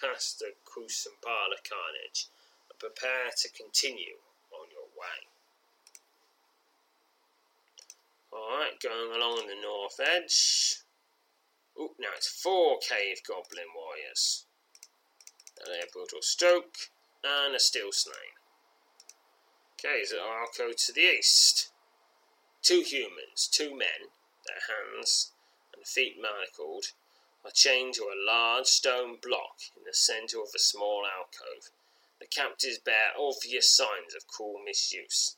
past 0.00 0.38
the 0.38 0.54
gruesome 0.64 1.18
pile 1.20 1.52
of 1.52 1.66
carnage 1.66 2.30
and 2.70 2.78
prepare 2.78 3.34
to 3.36 3.50
continue 3.50 4.22
on 4.54 4.70
your 4.70 4.86
way. 4.94 5.26
Alright, 8.32 8.80
going 8.80 9.14
along 9.14 9.46
the 9.46 9.60
north 9.60 9.98
edge. 10.00 10.82
Oop, 11.80 11.92
now 11.98 12.08
it's 12.16 12.28
four 12.28 12.78
cave 12.78 13.18
goblin 13.26 13.68
warriors. 13.74 14.46
And 15.64 15.82
A 15.82 15.86
brutal 15.92 16.22
stroke 16.22 16.76
and 17.24 17.54
a 17.54 17.60
steel 17.60 17.92
slain. 17.92 18.36
Okay, 19.74 20.04
so 20.04 20.16
go 20.56 20.72
to 20.72 20.92
the 20.92 21.00
east. 21.00 21.70
Two 22.62 22.82
humans, 22.82 23.48
two 23.50 23.70
men, 23.70 24.10
their 24.46 24.60
hands 24.68 25.32
and 25.74 25.86
feet 25.86 26.16
manacled, 26.20 26.92
are 27.44 27.50
chained 27.50 27.94
to 27.94 28.04
a 28.04 28.26
large 28.26 28.66
stone 28.66 29.16
block 29.22 29.60
in 29.76 29.84
the 29.84 29.94
centre 29.94 30.40
of 30.40 30.50
a 30.54 30.58
small 30.58 31.06
alcove. 31.06 31.70
The 32.20 32.26
captives 32.26 32.78
bear 32.78 33.12
obvious 33.16 33.74
signs 33.74 34.14
of 34.14 34.26
cruel 34.26 34.60
misuse. 34.62 35.37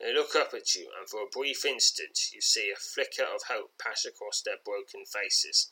They 0.00 0.12
look 0.12 0.34
up 0.36 0.52
at 0.52 0.74
you, 0.74 0.92
and 0.98 1.08
for 1.08 1.22
a 1.22 1.30
brief 1.30 1.64
instant 1.64 2.18
you 2.32 2.40
see 2.40 2.70
a 2.70 2.76
flicker 2.76 3.24
of 3.24 3.44
hope 3.48 3.78
pass 3.78 4.04
across 4.04 4.42
their 4.42 4.58
broken 4.62 5.04
faces. 5.06 5.70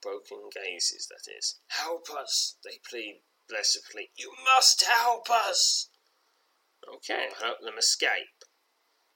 Broken 0.00 0.50
gazes, 0.50 1.06
that 1.06 1.30
is. 1.30 1.60
Help 1.68 2.10
us, 2.10 2.56
they 2.64 2.80
plead 2.88 3.22
blessedly. 3.48 4.10
You 4.16 4.32
must 4.44 4.82
help 4.82 5.30
us! 5.30 5.88
Okay, 6.88 7.28
help 7.40 7.60
them 7.60 7.78
escape. 7.78 8.44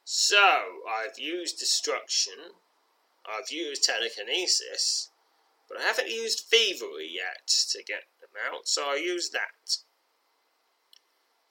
So, 0.04 0.82
I've 0.88 1.18
used 1.18 1.58
destruction, 1.58 2.54
I've 3.26 3.50
used 3.50 3.82
telekinesis, 3.82 5.10
but 5.68 5.80
I 5.80 5.82
haven't 5.82 6.10
used 6.10 6.44
thievery 6.48 7.08
yet 7.12 7.48
to 7.70 7.82
get 7.82 8.04
them 8.20 8.30
out, 8.48 8.68
so 8.68 8.90
I'll 8.90 8.98
use 8.98 9.30
that. 9.30 9.78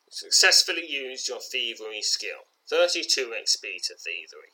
Successfully 0.10 0.90
used 0.90 1.28
your 1.28 1.40
thievery 1.40 2.02
skill. 2.02 2.46
32 2.68 3.34
XP 3.42 3.82
to 3.88 3.96
thievery. 3.96 4.54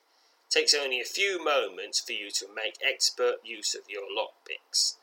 Takes 0.50 0.74
only 0.74 1.00
a 1.00 1.06
few 1.06 1.44
moments 1.44 2.00
for 2.00 2.12
you 2.12 2.30
to 2.32 2.54
make 2.54 2.78
expert 2.86 3.38
use 3.44 3.74
of 3.74 3.90
your 3.90 4.04
lockpicks 4.04 4.96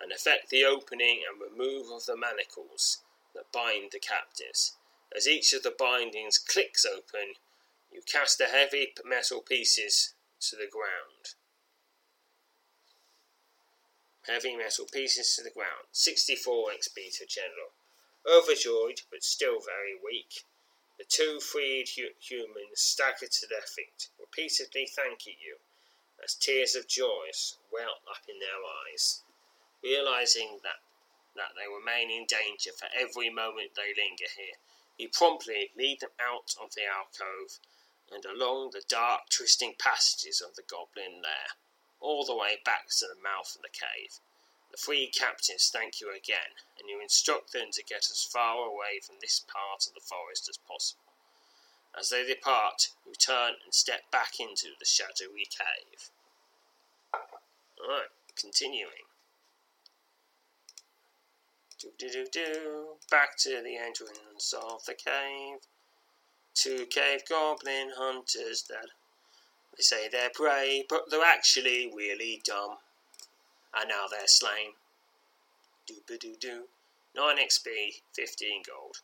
and 0.00 0.10
effect 0.10 0.50
the 0.50 0.64
opening 0.64 1.22
and 1.28 1.40
remove 1.40 1.90
of 1.90 2.06
the 2.06 2.16
manacles 2.16 3.02
that 3.34 3.52
bind 3.52 3.90
the 3.92 4.00
captives. 4.00 4.76
As 5.16 5.28
each 5.28 5.52
of 5.52 5.62
the 5.62 5.74
bindings 5.76 6.38
clicks 6.38 6.84
open, 6.84 7.34
you 7.92 8.02
cast 8.02 8.38
the 8.38 8.46
heavy 8.46 8.92
metal 9.04 9.40
pieces 9.40 10.14
to 10.40 10.56
the 10.56 10.68
ground. 10.70 11.34
Heavy 14.26 14.56
metal 14.56 14.86
pieces 14.92 15.34
to 15.36 15.42
the 15.42 15.50
ground. 15.50 15.86
64 15.92 16.70
XP 16.70 17.18
to 17.18 17.26
General. 17.26 17.72
Overjoyed, 18.28 19.02
but 19.10 19.24
still 19.24 19.58
very 19.60 19.96
weak, 20.04 20.44
the 20.98 21.04
two 21.04 21.40
freed 21.40 21.88
hu- 21.96 22.12
humans 22.20 22.80
staggered 22.80 23.32
to 23.32 23.46
their 23.46 23.62
feet, 23.62 24.08
repeatedly 24.20 24.86
thanking 24.86 25.36
you, 25.40 25.56
as 26.22 26.34
tears 26.34 26.74
of 26.74 26.86
joy 26.86 27.30
welled 27.72 28.04
up 28.10 28.28
in 28.28 28.38
their 28.38 28.60
eyes, 28.92 29.22
realizing 29.82 30.60
that, 30.62 30.80
that 31.36 31.52
they 31.56 31.66
remain 31.66 32.10
in 32.10 32.26
danger 32.26 32.72
for 32.72 32.88
every 32.92 33.30
moment 33.30 33.74
they 33.74 33.94
linger 33.96 34.28
here. 34.36 34.58
You 34.98 35.08
promptly 35.08 35.70
lead 35.76 36.00
them 36.00 36.10
out 36.20 36.54
of 36.60 36.74
the 36.74 36.84
alcove 36.84 37.60
and 38.10 38.24
along 38.24 38.70
the 38.72 38.82
dark, 38.88 39.28
twisting 39.30 39.74
passages 39.78 40.40
of 40.40 40.54
the 40.54 40.62
goblin 40.62 41.22
lair, 41.22 41.56
all 42.00 42.24
the 42.24 42.36
way 42.36 42.58
back 42.64 42.88
to 42.88 43.06
the 43.06 43.22
mouth 43.22 43.54
of 43.54 43.62
the 43.62 43.68
cave. 43.68 44.20
The 44.78 44.84
three 44.84 45.08
captains 45.08 45.70
thank 45.72 46.00
you 46.00 46.10
again, 46.10 46.54
and 46.78 46.88
you 46.88 47.00
instruct 47.00 47.52
them 47.52 47.70
to 47.72 47.82
get 47.82 48.08
as 48.10 48.22
far 48.22 48.64
away 48.64 49.00
from 49.04 49.16
this 49.20 49.40
part 49.40 49.86
of 49.88 49.94
the 49.94 50.00
forest 50.00 50.48
as 50.48 50.56
possible. 50.56 51.14
As 51.98 52.10
they 52.10 52.24
depart, 52.24 52.90
you 53.04 53.12
turn 53.14 53.54
and 53.64 53.74
step 53.74 54.08
back 54.12 54.38
into 54.38 54.68
the 54.78 54.86
shadowy 54.86 55.48
cave. 55.50 56.10
Alright, 57.12 58.10
continuing. 58.36 59.08
Do 61.80 61.90
do 61.98 62.08
do 62.08 62.26
do. 62.30 62.86
Back 63.10 63.36
to 63.38 63.60
the 63.60 63.76
entrance 63.76 64.52
of 64.52 64.84
the 64.84 64.94
cave. 64.94 65.58
Two 66.54 66.86
cave 66.86 67.22
goblin 67.28 67.92
hunters 67.96 68.62
that 68.68 68.90
they 69.76 69.82
say 69.82 70.08
they're 70.08 70.30
brave, 70.34 70.84
but 70.88 71.10
they're 71.10 71.24
actually 71.24 71.92
really 71.92 72.40
dumb. 72.44 72.78
And 73.74 73.88
now 73.88 74.06
they're 74.10 74.26
slain. 74.26 74.74
Doo 75.86 76.18
doo 76.18 76.36
doo. 76.38 76.64
9 77.16 77.36
XP, 77.38 78.02
15 78.14 78.62
gold. 78.66 78.98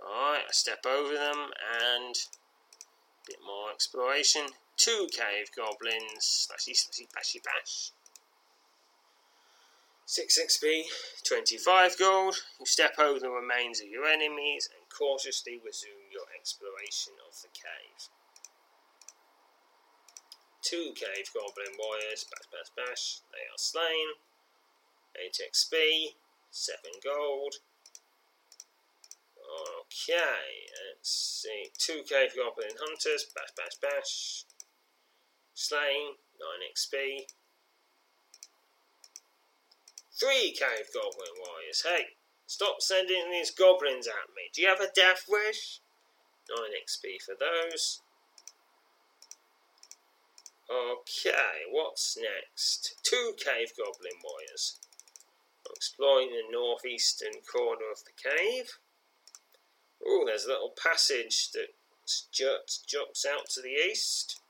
Alright, 0.00 0.44
I 0.48 0.52
step 0.52 0.84
over 0.84 1.14
them 1.14 1.50
and 1.82 2.14
a 2.14 3.26
bit 3.26 3.38
more 3.44 3.70
exploration. 3.72 4.46
Two 4.76 5.08
cave 5.12 5.48
goblins. 5.56 6.48
Slashy, 6.48 6.74
slashy, 6.74 7.06
bashy, 7.14 7.40
bash. 7.42 7.92
6 10.06 10.38
XP, 10.38 10.82
25 11.26 11.98
gold. 11.98 12.36
You 12.60 12.66
step 12.66 12.98
over 12.98 13.18
the 13.18 13.30
remains 13.30 13.80
of 13.80 13.88
your 13.88 14.04
enemies 14.04 14.68
and 14.70 14.86
cautiously 14.90 15.60
resume 15.64 16.12
your 16.12 16.26
exploration 16.38 17.14
of 17.26 17.40
the 17.40 17.48
cave. 17.48 18.10
Two 20.64 20.94
cave 20.96 21.28
goblin 21.34 21.76
warriors, 21.78 22.24
bash, 22.24 22.48
bash, 22.48 22.72
bash. 22.74 23.20
They 23.32 23.44
are 23.52 23.58
slain. 23.58 24.16
8 25.14 25.38
XP, 25.52 26.16
7 26.50 26.78
gold. 27.04 27.56
Okay, 29.36 30.64
let's 30.88 31.42
see. 31.44 31.68
Two 31.76 32.02
cave 32.08 32.32
goblin 32.34 32.74
hunters, 32.80 33.26
bash, 33.36 33.52
bash, 33.54 33.76
bash. 33.82 34.44
Slain, 35.52 36.16
9 36.40 36.48
XP. 36.72 37.26
Three 40.18 40.52
cave 40.52 40.88
goblin 40.94 41.36
warriors. 41.46 41.84
Hey, 41.84 42.16
stop 42.46 42.80
sending 42.80 43.30
these 43.30 43.50
goblins 43.50 44.06
at 44.06 44.32
me. 44.34 44.48
Do 44.54 44.62
you 44.62 44.68
have 44.68 44.80
a 44.80 44.90
death 44.96 45.26
wish? 45.28 45.80
9 46.48 46.58
XP 46.72 47.20
for 47.22 47.34
those. 47.38 48.00
Okay, 50.70 51.68
what's 51.70 52.16
next? 52.16 52.96
Two 53.02 53.34
cave 53.36 53.72
goblin 53.76 54.18
warriors. 54.24 54.78
Exploring 55.70 56.30
the 56.30 56.50
northeastern 56.50 57.42
corner 57.50 57.90
of 57.92 58.04
the 58.04 58.12
cave. 58.16 58.78
Oh, 60.06 60.24
there's 60.26 60.44
a 60.44 60.48
little 60.48 60.74
passage 60.76 61.50
that 61.52 61.74
juts, 62.32 62.78
juts 62.78 63.26
out 63.26 63.48
to 63.50 63.60
the 63.60 63.76
east. 63.90 64.40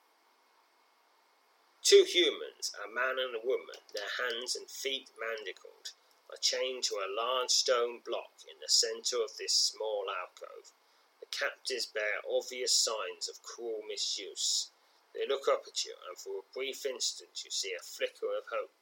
Two 1.83 2.05
humans, 2.09 2.73
a 2.83 2.89
man 2.89 3.19
and 3.19 3.35
a 3.35 3.47
woman, 3.47 3.77
their 3.93 4.09
hands 4.25 4.57
and 4.57 4.71
feet 4.71 5.11
manacled, 5.19 5.93
are 6.31 6.41
chained 6.41 6.85
to 6.85 6.95
a 6.95 7.13
large 7.15 7.51
stone 7.51 8.01
block 8.07 8.33
in 8.49 8.57
the 8.61 8.69
centre 8.69 9.23
of 9.23 9.37
this 9.37 9.53
small 9.53 10.07
alcove. 10.09 10.73
The 11.21 11.27
captives 11.27 11.87
bear 11.87 12.23
obvious 12.29 12.75
signs 12.75 13.29
of 13.29 13.43
cruel 13.43 13.83
misuse. 13.89 14.71
They 15.15 15.27
look 15.29 15.47
up 15.49 15.63
at 15.67 15.85
you, 15.85 15.95
and 16.09 16.19
for 16.19 16.41
a 16.43 16.53
brief 16.53 16.85
instant 16.85 17.45
you 17.45 17.51
see 17.51 17.73
a 17.73 17.83
flicker 17.83 18.35
of 18.37 18.51
hope 18.51 18.75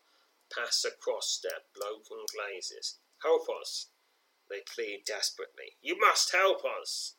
pass 0.51 0.85
across 0.85 1.41
their 1.43 1.61
broken 1.75 2.25
glazes. 2.33 2.99
Help 3.23 3.49
us! 3.61 3.89
They 4.49 4.61
plead 4.61 5.05
desperately. 5.07 5.77
You 5.81 5.99
must 5.99 6.33
help 6.33 6.63
us! 6.65 7.15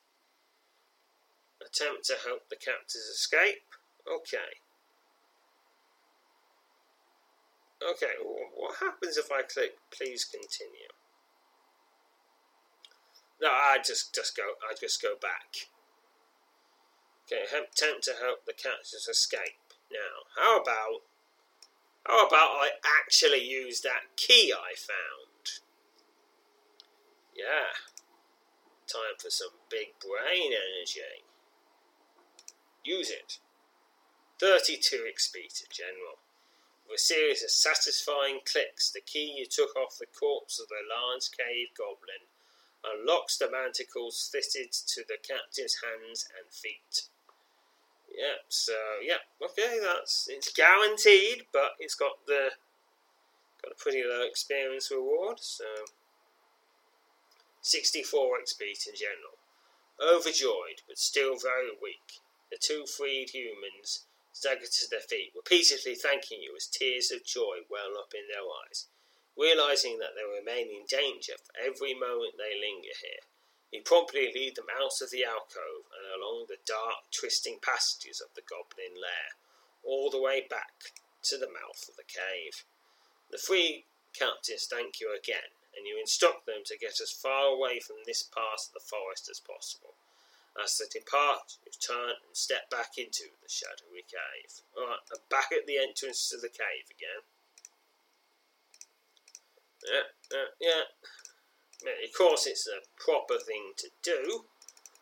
Attempt 1.62 2.06
to 2.06 2.16
help 2.26 2.50
the 2.50 2.56
captors 2.56 3.08
escape? 3.14 3.64
Okay. 4.08 4.60
Okay, 7.82 8.14
what 8.56 8.78
happens 8.80 9.18
if 9.18 9.32
I 9.32 9.42
click 9.42 9.76
please 9.92 10.24
continue? 10.24 10.92
No, 13.42 13.50
I 13.50 13.78
just 13.86 14.16
just 14.16 14.38
go 14.38 14.44
I 14.70 14.74
just 14.80 15.02
go 15.02 15.16
back. 15.22 15.68
Okay, 17.34 17.46
attempt 17.50 18.04
to 18.04 18.14
help 18.22 18.46
the 18.46 18.54
captives 18.54 19.08
escape. 19.10 19.74
Now, 19.92 20.30
how 20.38 20.62
about 20.62 21.02
how 22.06 22.28
about 22.28 22.62
I 22.62 22.70
actually 23.02 23.44
use 23.44 23.82
that 23.82 24.16
key 24.18 24.54
I 24.54 24.76
found? 24.78 25.64
Yeah. 27.36 27.74
Time 28.86 29.18
for 29.18 29.32
some 29.32 29.56
big 29.70 29.98
brain 30.00 30.52
energy. 30.52 31.24
Use 32.84 33.10
it. 33.10 33.40
32 34.40 35.08
XP 35.10 35.48
to 35.58 35.66
General. 35.72 36.20
With 36.88 36.98
a 36.98 37.02
series 37.02 37.42
of 37.42 37.50
satisfying 37.50 38.42
clicks, 38.46 38.92
the 38.92 39.02
key 39.02 39.34
you 39.38 39.46
took 39.46 39.76
off 39.76 39.98
the 39.98 40.06
corpse 40.06 40.60
of 40.60 40.68
the 40.68 40.84
large 40.86 41.32
cave 41.32 41.70
goblin 41.76 42.28
unlocks 42.84 43.38
the 43.38 43.50
manticles 43.50 44.30
fitted 44.32 44.74
to 44.74 45.04
the 45.08 45.18
captive's 45.18 45.80
hands 45.82 46.28
and 46.38 46.54
feet. 46.54 47.08
Yep, 48.14 48.46
so 48.48 48.74
yeah, 49.02 49.26
okay, 49.44 49.80
that's 49.82 50.28
it's 50.30 50.54
guaranteed, 50.54 51.46
but 51.52 51.72
it's 51.80 51.96
got 51.96 52.26
the 52.28 52.52
got 53.64 53.72
a 53.74 53.76
pretty 53.82 54.04
low 54.04 54.22
experience 54.24 54.92
reward, 54.92 55.40
so 55.40 55.66
64 57.62 58.38
XP 58.44 58.88
in 58.88 58.94
general. 58.94 59.40
Overjoyed, 60.02 60.84
but 60.88 60.98
still 60.98 61.38
very 61.38 61.72
weak, 61.82 62.22
the 62.52 62.58
two 62.60 62.86
freed 62.86 63.32
humans 63.32 64.06
staggered 64.32 64.72
to 64.72 64.90
their 64.90 65.00
feet, 65.00 65.32
repeatedly 65.36 65.96
thanking 65.96 66.42
you 66.42 66.54
as 66.56 66.68
tears 66.68 67.12
of 67.12 67.26
joy 67.26 67.66
well 67.70 67.98
up 67.98 68.14
in 68.14 68.28
their 68.28 68.46
eyes. 68.66 68.88
Realizing 69.38 69.98
that 70.00 70.14
they 70.14 70.26
remain 70.26 70.70
in 70.70 70.86
danger 70.86 71.34
for 71.42 71.54
every 71.58 71.94
moment 71.94 72.34
they 72.38 72.54
linger 72.54 72.94
here, 73.02 73.26
you 73.74 73.82
promptly 73.82 74.30
lead 74.30 74.56
them 74.56 74.70
out 74.70 75.02
of 75.02 75.10
the 75.10 75.26
alcove 75.26 75.90
and 75.90 76.06
along 76.14 76.46
the 76.46 76.62
dark, 76.62 77.10
twisting 77.10 77.58
passages 77.58 78.22
of 78.22 78.30
the 78.38 78.46
goblin 78.46 78.94
lair, 79.02 79.34
all 79.82 80.14
the 80.14 80.22
way 80.22 80.46
back 80.46 80.94
to 81.26 81.42
the 81.42 81.50
mouth 81.50 81.90
of 81.90 81.98
the 81.98 82.06
cave. 82.06 82.64
The 83.34 83.42
three 83.42 83.90
captives 84.14 84.70
thank 84.70 85.02
you 85.02 85.10
again, 85.10 85.58
and 85.74 85.90
you 85.90 85.98
instruct 85.98 86.46
them 86.46 86.62
to 86.70 86.78
get 86.78 87.02
as 87.02 87.10
far 87.10 87.50
away 87.50 87.82
from 87.82 88.06
this 88.06 88.22
part 88.22 88.62
of 88.62 88.78
the 88.78 88.86
forest 88.86 89.26
as 89.26 89.42
possible. 89.42 89.98
As 90.54 90.78
they 90.78 90.86
depart, 90.86 91.58
you 91.66 91.74
turn 91.74 92.22
and 92.22 92.38
step 92.38 92.70
back 92.70 93.02
into 93.02 93.34
the 93.42 93.50
shadowy 93.50 94.06
cave. 94.06 94.62
Alright, 94.78 95.02
I'm 95.10 95.26
back 95.34 95.50
at 95.50 95.66
the 95.66 95.82
entrance 95.82 96.30
to 96.30 96.38
the 96.38 96.54
cave 96.54 96.94
again. 96.94 97.26
Yeah, 99.82 100.14
uh, 100.30 100.54
yeah. 100.62 100.86
Of 101.84 102.14
course, 102.18 102.48
it's 102.48 102.68
a 102.68 102.86
proper 102.98 103.38
thing 103.38 103.74
to 103.78 103.90
do. 104.02 104.46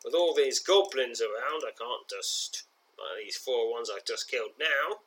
With 0.04 0.16
all 0.16 0.34
these 0.34 0.60
goblins 0.60 1.22
around, 1.22 1.64
I 1.66 1.72
can't 1.78 2.10
just. 2.10 2.64
Like 2.98 3.26
these 3.26 3.38
four 3.38 3.72
ones 3.72 3.90
I've 3.90 4.06
just 4.06 4.30
killed 4.30 4.52
now, 4.60 4.98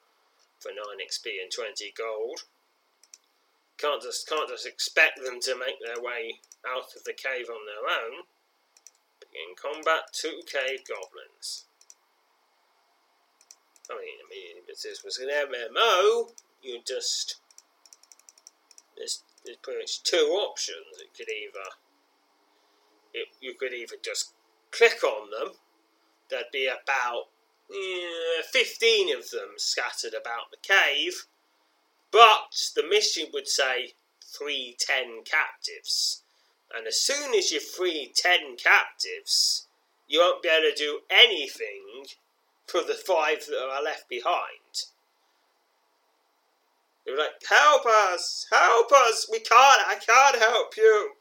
for 0.58 0.70
9 0.70 0.78
XP 1.06 1.42
and 1.42 1.50
20 1.50 1.92
gold. 1.96 2.44
Can't 3.76 4.02
just 4.02 4.28
can't 4.28 4.48
just 4.48 4.66
expect 4.66 5.22
them 5.22 5.40
to 5.40 5.58
make 5.58 5.76
their 5.80 6.02
way 6.02 6.40
out 6.66 6.94
of 6.96 7.04
the 7.04 7.12
cave 7.12 7.46
on 7.50 7.66
their 7.66 7.84
own. 7.84 8.24
Begin 9.20 9.54
combat 9.60 10.12
two 10.12 10.40
cave 10.46 10.80
goblins. 10.88 11.64
I 13.90 13.94
mean, 13.94 14.18
I 14.24 14.26
mean, 14.30 14.62
if 14.68 14.82
this 14.82 15.04
was 15.04 15.18
an 15.18 15.28
MMO, 15.28 16.30
you 16.62 16.80
just 16.86 17.36
there's 18.96 19.22
there's 19.44 19.56
pretty 19.58 19.80
much 19.80 20.02
two 20.02 20.28
options. 20.32 20.98
It 21.00 21.16
could 21.16 21.28
either 21.28 21.68
it, 23.12 23.28
you 23.40 23.54
could 23.54 23.72
either 23.72 23.96
just 24.02 24.32
click 24.70 25.02
on 25.04 25.30
them. 25.30 25.54
There'd 26.30 26.46
be 26.52 26.66
about 26.66 27.28
eh, 27.70 28.42
fifteen 28.50 29.16
of 29.16 29.30
them 29.30 29.54
scattered 29.56 30.14
about 30.14 30.50
the 30.50 30.56
cave, 30.62 31.26
but 32.10 32.70
the 32.74 32.86
mission 32.86 33.26
would 33.32 33.48
say 33.48 33.94
free 34.26 34.76
ten 34.78 35.22
captives. 35.24 36.22
And 36.76 36.86
as 36.86 37.00
soon 37.00 37.34
as 37.34 37.52
you 37.52 37.60
free 37.60 38.12
ten 38.14 38.56
captives, 38.56 39.68
you 40.08 40.20
won't 40.20 40.42
be 40.42 40.48
able 40.48 40.70
to 40.70 40.76
do 40.76 41.00
anything 41.10 42.06
for 42.66 42.80
the 42.80 42.94
five 42.94 43.46
that 43.46 43.70
are 43.70 43.82
left 43.82 44.08
behind. 44.08 44.63
They 47.04 47.12
were 47.12 47.18
like, 47.18 47.42
"Help 47.48 47.84
us! 47.86 48.46
Help 48.50 48.90
us! 48.92 49.28
We 49.30 49.40
can't! 49.40 49.86
I 49.86 49.96
can't 49.96 50.38
help 50.38 50.76
you! 50.76 51.12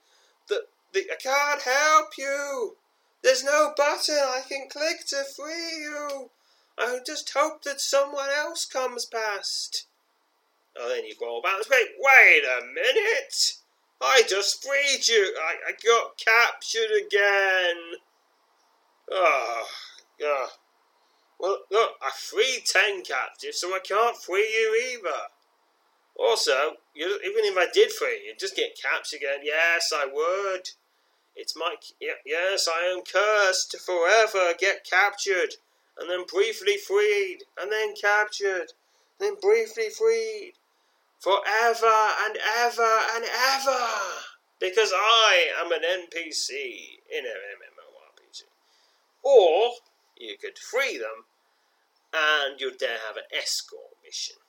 The, 0.47 0.65
the 0.93 1.11
I 1.11 1.15
can't 1.15 1.61
help 1.61 2.17
you! 2.17 2.77
There's 3.21 3.43
no 3.43 3.73
button 3.75 4.15
I 4.15 4.41
can 4.47 4.69
click 4.69 5.05
to 5.07 5.23
free 5.23 5.77
you! 5.81 6.31
I 6.77 6.99
just 7.05 7.33
hope 7.33 7.63
that 7.63 7.81
someone 7.81 8.29
else 8.29 8.65
comes 8.65 9.05
past." 9.05 9.85
Oh, 10.75 10.89
then 10.89 11.05
you 11.05 11.15
go 11.15 11.37
about. 11.37 11.69
Wait, 11.69 11.89
wait 11.99 12.43
a 12.43 12.65
minute! 12.65 13.53
I 14.01 14.23
just 14.23 14.63
freed 14.63 15.07
you. 15.07 15.35
I, 15.39 15.55
I 15.69 15.71
got 15.85 16.17
captured 16.17 16.91
again. 16.91 17.75
Oh, 19.11 19.67
yeah. 20.19 20.47
Well, 21.39 21.59
look, 21.71 21.91
I 22.01 22.11
freed 22.11 22.63
ten 22.65 23.03
captives, 23.03 23.59
so 23.59 23.73
I 23.73 23.79
can't 23.79 24.17
free 24.17 24.49
you 24.49 24.97
either. 24.97 25.19
Also, 26.15 26.77
you, 26.93 27.19
even 27.25 27.43
if 27.45 27.57
I 27.57 27.67
did 27.73 27.91
free 27.91 28.21
you'd 28.25 28.39
just 28.39 28.55
get 28.55 28.79
captured 28.79 29.17
again. 29.17 29.39
Yes, 29.43 29.91
I 29.93 30.05
would. 30.05 30.69
It's 31.35 31.55
my 31.55 31.75
yes, 31.99 32.67
I 32.67 32.93
am 32.93 33.01
cursed 33.01 33.71
to 33.71 33.79
forever 33.79 34.53
get 34.57 34.85
captured, 34.87 35.55
and 35.97 36.07
then 36.09 36.25
briefly 36.25 36.77
freed, 36.77 37.39
and 37.59 37.71
then 37.71 37.95
captured, 37.99 38.73
then 39.19 39.35
briefly 39.41 39.89
freed, 39.89 40.53
forever 41.19 42.11
and 42.25 42.37
ever 42.59 42.99
and 43.15 43.25
ever, 43.25 43.87
because 44.59 44.91
I 44.93 45.47
am 45.59 45.71
an 45.71 45.81
NPC 45.81 46.99
in 47.09 47.25
an 47.25 47.41
MMORPG. 47.57 48.43
Or 49.23 49.71
you 50.15 50.37
could 50.37 50.59
free 50.59 50.99
them, 50.99 51.25
and 52.13 52.61
you'd 52.61 52.79
then 52.79 52.99
have 53.07 53.17
an 53.17 53.23
escort 53.35 53.97
mission 54.05 54.42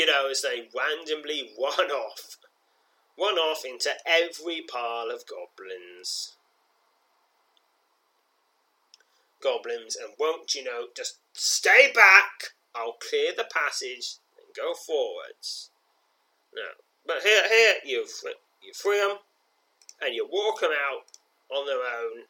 you 0.00 0.06
know, 0.06 0.30
as 0.30 0.40
they 0.40 0.66
randomly 0.74 1.50
run 1.60 1.90
off, 1.90 2.38
run 3.18 3.34
off 3.34 3.66
into 3.66 3.90
every 4.06 4.62
pile 4.62 5.10
of 5.10 5.24
goblins. 5.26 6.36
Goblins, 9.42 9.96
and 9.96 10.14
won't 10.18 10.54
you 10.54 10.64
know, 10.64 10.86
just 10.96 11.18
stay 11.34 11.92
back, 11.94 12.54
I'll 12.74 12.96
clear 13.10 13.32
the 13.36 13.44
passage 13.44 14.16
and 14.38 14.54
go 14.56 14.72
forwards. 14.72 15.70
No, 16.54 16.62
but 17.06 17.22
here, 17.22 17.46
here, 17.46 17.74
you, 17.84 18.06
you 18.62 18.72
free 18.74 19.00
them, 19.00 19.18
and 20.00 20.14
you 20.14 20.26
walk 20.32 20.60
them 20.60 20.70
out 20.72 21.04
on 21.54 21.66
their 21.66 21.76
own, 21.76 22.24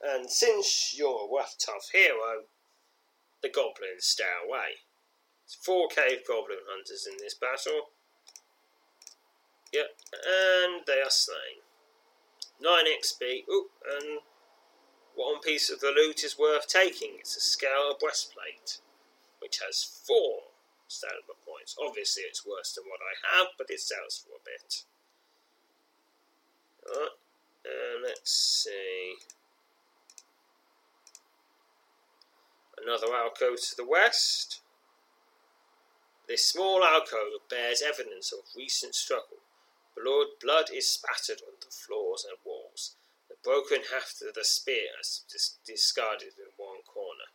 and 0.00 0.30
since 0.30 0.94
you're 0.96 1.26
a 1.26 1.34
rough, 1.34 1.56
tough 1.58 1.90
hero, 1.92 2.44
the 3.42 3.48
goblins 3.48 4.04
stay 4.04 4.22
away. 4.46 4.82
Four 5.48 5.88
cave 5.88 6.26
goblin 6.26 6.58
hunters 6.68 7.06
in 7.10 7.16
this 7.18 7.34
battle. 7.34 7.90
Yep, 9.72 9.86
and 10.12 10.82
they 10.86 11.00
are 11.00 11.10
slain. 11.10 11.64
9 12.60 12.84
XP. 13.00 13.48
Ooh, 13.48 13.66
and 13.84 14.20
one 15.14 15.40
piece 15.40 15.70
of 15.70 15.80
the 15.80 15.92
loot 15.94 16.22
is 16.22 16.38
worth 16.38 16.68
taking. 16.68 17.16
It's 17.18 17.36
a 17.36 17.40
scale 17.40 17.96
breastplate, 17.98 18.80
which 19.40 19.60
has 19.64 19.82
four 19.82 20.52
stamina 20.86 21.36
points. 21.46 21.76
Obviously, 21.82 22.24
it's 22.24 22.46
worse 22.46 22.72
than 22.72 22.84
what 22.84 23.00
I 23.00 23.36
have, 23.36 23.48
but 23.56 23.70
it 23.70 23.80
sells 23.80 24.24
for 24.24 24.36
a 24.36 24.44
bit. 24.44 24.84
Alright, 26.88 27.10
and 27.64 28.02
let's 28.02 28.32
see. 28.32 29.14
Another 32.82 33.12
alcove 33.14 33.60
to 33.60 33.76
the 33.76 33.84
west. 33.84 34.60
This 36.28 36.44
small 36.44 36.84
alcove 36.84 37.48
bears 37.48 37.80
evidence 37.80 38.32
of 38.32 38.40
recent 38.54 38.94
struggle. 38.94 39.40
Blood, 39.96 40.36
blood 40.42 40.68
is 40.70 40.90
spattered 40.90 41.40
on 41.40 41.54
the 41.58 41.72
floors 41.72 42.26
and 42.28 42.36
walls. 42.44 42.96
The 43.30 43.36
broken 43.42 43.84
haft 43.90 44.20
of 44.20 44.34
the 44.34 44.44
spear 44.44 44.92
is 45.00 45.24
dis- 45.32 45.56
discarded 45.64 46.34
in 46.36 46.52
one 46.58 46.82
corner. 46.84 47.32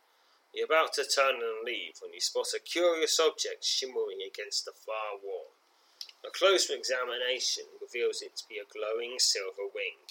You're 0.54 0.66
about 0.66 0.92
to 0.94 1.04
turn 1.04 1.42
and 1.42 1.64
leave 1.64 1.98
when 2.00 2.12
you 2.12 2.20
spot 2.20 2.54
a 2.54 2.60
curious 2.60 3.18
object 3.18 3.64
shimmering 3.64 4.22
against 4.22 4.64
the 4.64 4.72
far 4.86 5.18
wall. 5.20 5.50
A 6.24 6.30
closer 6.30 6.74
examination 6.74 7.64
reveals 7.82 8.22
it 8.22 8.36
to 8.36 8.48
be 8.48 8.58
a 8.58 8.64
glowing 8.64 9.18
silver 9.18 9.66
wing. 9.74 10.06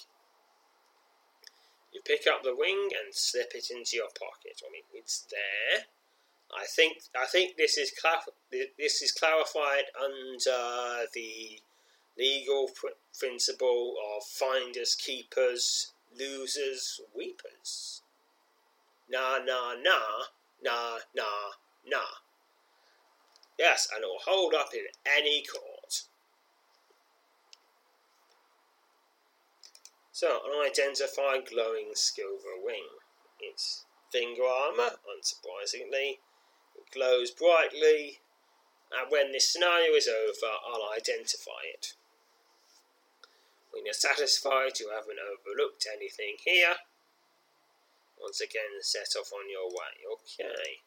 You 1.93 2.01
pick 2.03 2.27
up 2.27 2.43
the 2.43 2.55
wing 2.55 2.89
and 2.91 3.15
slip 3.15 3.55
it 3.55 3.71
into 3.71 3.95
your 3.95 4.09
pocket. 4.09 4.61
I 4.61 4.69
mean, 4.69 4.83
it's 4.93 5.21
there, 5.31 5.85
I 6.59 6.65
think 6.65 6.97
I 7.19 7.25
think 7.25 7.57
this 7.57 7.77
is 7.77 7.91
this 8.77 9.01
is 9.01 9.11
clarified 9.11 9.85
under 10.01 11.07
the 11.13 11.59
legal 12.17 12.69
pr- 12.73 12.97
principle 13.17 13.95
of 14.15 14.23
finders 14.23 14.95
keepers, 14.95 15.93
losers 16.17 17.01
weepers. 17.15 18.01
Nah, 19.09 19.39
nah, 19.43 19.73
nah, 19.73 20.25
nah, 20.63 20.97
nah, 21.15 21.51
nah. 21.85 21.99
Yes, 23.59 23.87
and 23.93 24.03
it 24.03 24.07
will 24.07 24.19
hold 24.25 24.53
up 24.53 24.73
in 24.73 24.85
any 25.05 25.43
court. 25.43 26.03
So, 30.11 30.41
unidentified 30.45 31.47
glowing 31.49 31.91
silver 31.95 32.57
wing. 32.63 32.87
It's 33.39 33.85
finger 34.11 34.43
armour, 34.43 34.97
unsurprisingly, 35.09 36.19
glows 36.93 37.31
brightly 37.31 38.19
and 38.93 39.09
when 39.09 39.31
this 39.31 39.51
scenario 39.51 39.93
is 39.93 40.07
over, 40.07 40.53
I'll 40.53 40.93
identify 40.93 41.65
it. 41.73 41.93
When 43.71 43.85
you're 43.85 43.93
satisfied 43.93 44.79
you 44.79 44.91
haven't 44.93 45.17
overlooked 45.17 45.87
anything 45.89 46.37
here, 46.45 46.75
once 48.21 48.39
again 48.39 48.77
set 48.81 49.17
off 49.19 49.33
on 49.33 49.49
your 49.49 49.67
way. 49.69 50.05
Okay. 50.13 50.85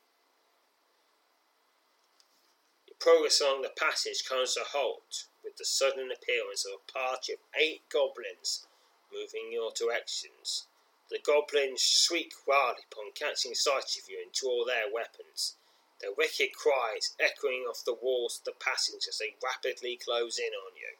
Your 2.86 2.96
progress 3.00 3.40
along 3.40 3.62
the 3.62 3.74
passage 3.76 4.22
comes 4.24 4.54
to 4.54 4.60
a 4.60 4.64
halt 4.64 5.26
with 5.42 5.56
the 5.56 5.64
sudden 5.64 6.10
appearance 6.14 6.64
of 6.64 6.78
a 6.78 6.92
party 6.92 7.32
of 7.32 7.40
eight 7.60 7.82
goblins 7.92 8.66
moving 9.12 9.50
in 9.50 9.52
your 9.52 9.72
directions. 9.74 10.68
The 11.10 11.18
goblins 11.18 11.82
shriek 11.82 12.32
wildly 12.46 12.84
upon 12.90 13.12
catching 13.18 13.54
sight 13.54 13.98
of 13.98 14.08
you 14.08 14.22
and 14.22 14.32
draw 14.32 14.64
their 14.64 14.92
weapons, 14.92 15.56
their 16.00 16.12
wicked 16.16 16.52
cries 16.54 17.14
echoing 17.18 17.64
off 17.68 17.84
the 17.84 17.94
walls 17.94 18.40
of 18.40 18.44
the 18.44 18.64
passage 18.64 19.08
as 19.08 19.18
they 19.18 19.36
rapidly 19.42 19.96
close 19.96 20.38
in 20.38 20.52
on 20.52 20.76
you. 20.76 20.96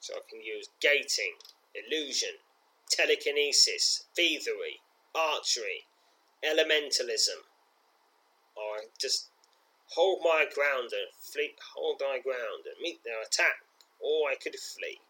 So 0.00 0.14
I 0.14 0.20
can 0.28 0.40
use 0.42 0.68
gating, 0.80 1.36
illusion, 1.74 2.40
telekinesis, 2.90 4.04
thievery, 4.14 4.80
archery, 5.14 5.86
elementalism, 6.44 7.44
or 8.56 8.88
just 8.98 9.28
hold 9.94 10.20
my 10.22 10.46
ground 10.52 10.90
and 10.92 11.12
flee, 11.12 11.54
hold 11.74 12.00
my 12.00 12.18
ground 12.22 12.64
and 12.66 12.80
meet 12.80 13.02
their 13.04 13.22
attack, 13.22 13.64
or 14.00 14.30
I 14.30 14.34
could 14.34 14.56
flee. 14.56 15.00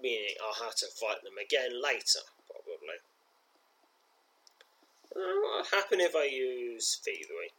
Meaning 0.00 0.34
I'll 0.44 0.64
have 0.64 0.76
to 0.76 0.86
fight 0.86 1.24
them 1.24 1.38
again 1.42 1.80
later 1.82 2.20
probably. 2.46 3.00
Uh, 5.14 5.40
what 5.40 5.56
will 5.56 5.78
happen 5.78 6.00
if 6.00 6.14
I 6.14 6.24
use 6.24 7.00
thievery? 7.02 7.52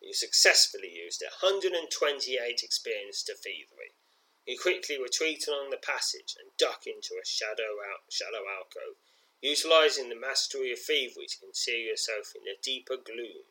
You 0.00 0.14
successfully 0.14 0.90
used 0.90 1.22
it. 1.22 1.32
128 1.40 2.62
experience 2.62 3.22
to 3.24 3.34
thievery. 3.34 3.94
You 4.46 4.58
quickly 4.58 4.98
retreat 4.98 5.46
along 5.46 5.70
the 5.70 5.76
passage 5.76 6.36
and 6.38 6.56
duck 6.56 6.86
into 6.86 7.18
a 7.20 7.26
shadow 7.26 7.82
out, 7.84 8.10
shallow 8.10 8.46
alcove, 8.48 8.96
utilizing 9.40 10.08
the 10.08 10.14
mastery 10.14 10.72
of 10.72 10.80
thievery 10.80 11.26
to 11.26 11.38
conceal 11.38 11.80
yourself 11.80 12.34
in 12.34 12.44
the 12.44 12.56
deeper 12.62 12.96
gloom 12.96 13.44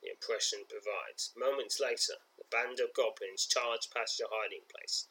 the 0.00 0.10
impression 0.10 0.64
provides. 0.68 1.32
Moments 1.36 1.80
later, 1.80 2.14
the 2.36 2.44
band 2.44 2.78
of 2.78 2.94
goblins 2.94 3.46
charge 3.46 3.90
past 3.90 4.20
your 4.20 4.28
hiding 4.30 4.62
place, 4.70 5.08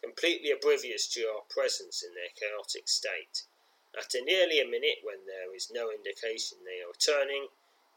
completely 0.00 0.52
oblivious 0.52 1.08
to 1.08 1.20
your 1.20 1.42
presence 1.50 2.04
in 2.04 2.14
their 2.14 2.30
chaotic 2.30 2.88
state. 2.88 3.42
After 3.98 4.20
nearly 4.22 4.60
a 4.60 4.64
minute, 4.64 5.02
when 5.02 5.26
there 5.26 5.52
is 5.54 5.72
no 5.72 5.90
indication 5.90 6.58
they 6.64 6.80
are 6.80 6.88
returning, 6.88 7.48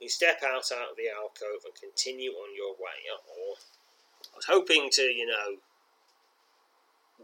you 0.02 0.10
step 0.10 0.42
out 0.44 0.66
out 0.74 0.92
of 0.92 0.98
the 0.98 1.14
alcove 1.14 1.64
and 1.64 1.76
continue 1.78 2.32
on 2.32 2.58
your 2.58 2.74
way. 2.74 3.06
Or 3.14 3.56
I 4.34 4.36
was 4.36 4.46
hoping 4.46 4.90
to, 4.94 5.04
you 5.04 5.28
know, 5.28 5.62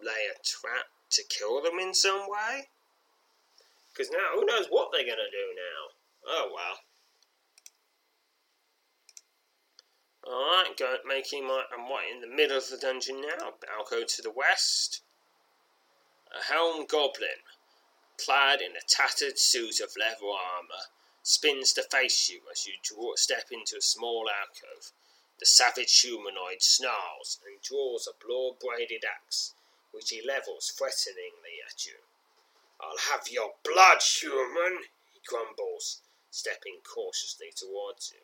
lay 0.02 0.30
a 0.30 0.38
trap 0.46 0.86
to 1.12 1.24
kill 1.28 1.62
them 1.62 1.80
in 1.80 1.94
some 1.94 2.30
way. 2.30 2.70
Because 3.92 4.12
now, 4.12 4.36
who 4.36 4.46
knows 4.46 4.68
what 4.70 4.90
they're 4.94 5.06
going 5.06 5.18
to 5.18 5.34
do 5.34 5.48
now? 5.58 5.98
Oh 6.28 6.52
well. 6.54 6.80
Alright, 10.28 10.78
go 10.78 10.98
making 11.08 11.48
my 11.48 11.64
I'm 11.74 11.90
right 11.90 12.14
in 12.14 12.22
the 12.22 12.28
middle 12.28 12.58
of 12.58 12.70
the 12.70 12.78
dungeon 12.78 13.22
now. 13.22 13.54
I'll 13.76 13.90
go 13.90 14.04
to 14.06 14.22
the 14.22 14.32
west. 14.32 15.02
A 16.38 16.44
helm 16.54 16.86
goblin, 16.86 17.42
clad 18.24 18.60
in 18.60 18.72
a 18.72 18.86
tattered 18.88 19.40
suit 19.40 19.80
of 19.80 19.96
leather 19.98 20.28
armour, 20.28 20.92
spins 21.28 21.74
to 21.74 21.84
face 21.84 22.30
you 22.30 22.40
as 22.50 22.66
you 22.66 22.72
step 23.18 23.52
into 23.52 23.76
a 23.76 23.82
small 23.82 24.30
alcove. 24.32 24.94
The 25.40 25.46
savage 25.46 26.00
humanoid 26.00 26.64
snarls 26.64 27.40
and 27.46 27.62
draws 27.62 28.08
a 28.08 28.16
broad 28.16 28.60
bladed 28.60 29.04
axe, 29.04 29.52
which 29.92 30.10
he 30.10 30.22
levels 30.26 30.72
threateningly 30.72 31.60
at 31.68 31.86
you. 31.86 32.00
I'll 32.80 33.12
have 33.12 33.28
your 33.28 33.56
blood, 33.62 34.02
human, 34.02 34.88
he 35.12 35.20
grumbles, 35.28 36.00
stepping 36.32 36.80
cautiously 36.88 37.52
towards 37.54 38.14
you. 38.16 38.24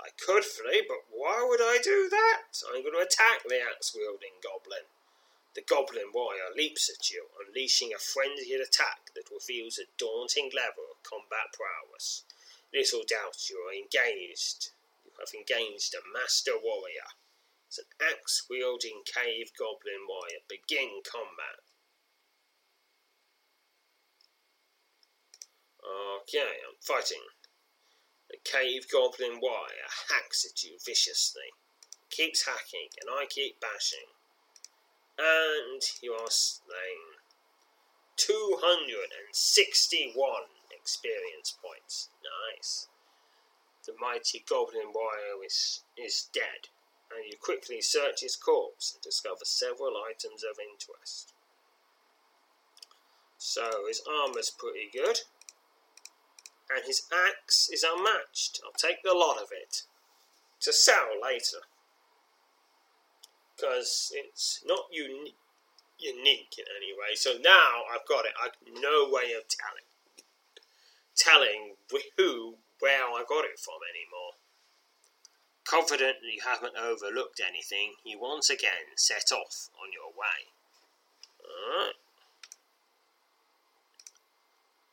I 0.00 0.08
could 0.16 0.46
flee, 0.46 0.86
but 0.88 1.04
why 1.10 1.44
would 1.46 1.60
I 1.60 1.76
do 1.76 2.08
that? 2.08 2.64
I'm 2.72 2.80
going 2.80 2.94
to 2.94 3.04
attack 3.04 3.42
the 3.46 3.60
axe 3.60 3.94
wielding 3.94 4.40
goblin. 4.42 4.88
The 5.58 5.64
goblin 5.64 6.12
warrior 6.14 6.54
leaps 6.54 6.88
at 6.88 7.10
you, 7.10 7.30
unleashing 7.44 7.92
a 7.92 7.98
frenzied 7.98 8.60
attack 8.60 9.12
that 9.16 9.28
reveals 9.28 9.76
a 9.76 9.90
daunting 9.98 10.52
level 10.54 10.86
of 10.88 11.02
combat 11.02 11.52
prowess. 11.52 12.22
Little 12.72 13.02
doubt 13.02 13.50
you 13.50 13.58
are 13.66 13.74
engaged. 13.74 14.70
You 15.04 15.10
have 15.18 15.34
engaged 15.34 15.94
a 15.94 16.08
master 16.14 16.52
warrior. 16.62 17.10
It's 17.66 17.78
an 17.78 17.86
axe 18.00 18.46
wielding 18.48 19.02
cave 19.04 19.50
goblin 19.58 20.06
warrior. 20.08 20.46
Begin 20.48 21.02
combat. 21.02 21.66
Okay, 26.22 26.62
I'm 26.68 26.78
fighting. 26.80 27.26
The 28.30 28.38
cave 28.44 28.86
goblin 28.88 29.40
warrior 29.42 29.90
hacks 30.08 30.46
at 30.46 30.62
you 30.62 30.78
viciously, 30.86 31.50
keeps 32.10 32.46
hacking, 32.46 32.90
and 33.00 33.10
I 33.10 33.26
keep 33.26 33.60
bashing. 33.60 34.14
And 35.18 35.82
you 36.00 36.12
are 36.12 36.30
slain. 36.30 37.18
261 38.16 40.42
experience 40.72 41.56
points. 41.62 42.08
Nice. 42.54 42.88
The 43.86 43.94
mighty 44.00 44.44
goblin 44.48 44.92
warrior 44.94 45.44
is, 45.44 45.82
is 45.96 46.28
dead, 46.32 46.68
and 47.14 47.26
you 47.26 47.36
quickly 47.40 47.80
search 47.80 48.20
his 48.20 48.36
corpse 48.36 48.92
and 48.94 49.02
discover 49.02 49.44
several 49.44 49.96
items 50.08 50.44
of 50.44 50.58
interest. 50.58 51.32
So 53.38 53.86
his 53.88 54.02
armor's 54.06 54.50
pretty 54.50 54.88
good 54.92 55.20
and 56.70 56.84
his 56.84 57.02
axe 57.12 57.68
is 57.72 57.84
unmatched. 57.84 58.60
I'll 58.64 58.72
take 58.72 59.02
the 59.02 59.14
lot 59.14 59.38
of 59.38 59.48
it 59.52 59.82
to 60.60 60.72
sell 60.72 61.08
later 61.22 61.66
because 63.58 64.12
it's 64.14 64.62
not 64.64 64.86
uni- 64.92 65.34
unique 65.98 66.54
in 66.58 66.64
any 66.76 66.92
way. 66.92 67.14
So 67.14 67.32
now 67.42 67.82
I've 67.92 68.06
got 68.06 68.24
it. 68.24 68.32
I've 68.40 68.52
no 68.80 69.08
way 69.10 69.32
of 69.32 69.48
telling 69.48 69.84
telling 71.16 71.74
who 72.16 72.54
where 72.78 73.02
I 73.04 73.24
got 73.28 73.44
it 73.44 73.58
from 73.58 73.80
anymore. 73.90 74.38
Confident 75.64 76.18
that 76.22 76.32
you 76.32 76.40
haven't 76.46 76.76
overlooked 76.78 77.40
anything, 77.46 77.94
you 78.04 78.20
once 78.20 78.48
again 78.48 78.94
set 78.96 79.32
off 79.32 79.68
on 79.74 79.90
your 79.92 80.10
way. 80.14 80.46
Alright. 81.44 81.94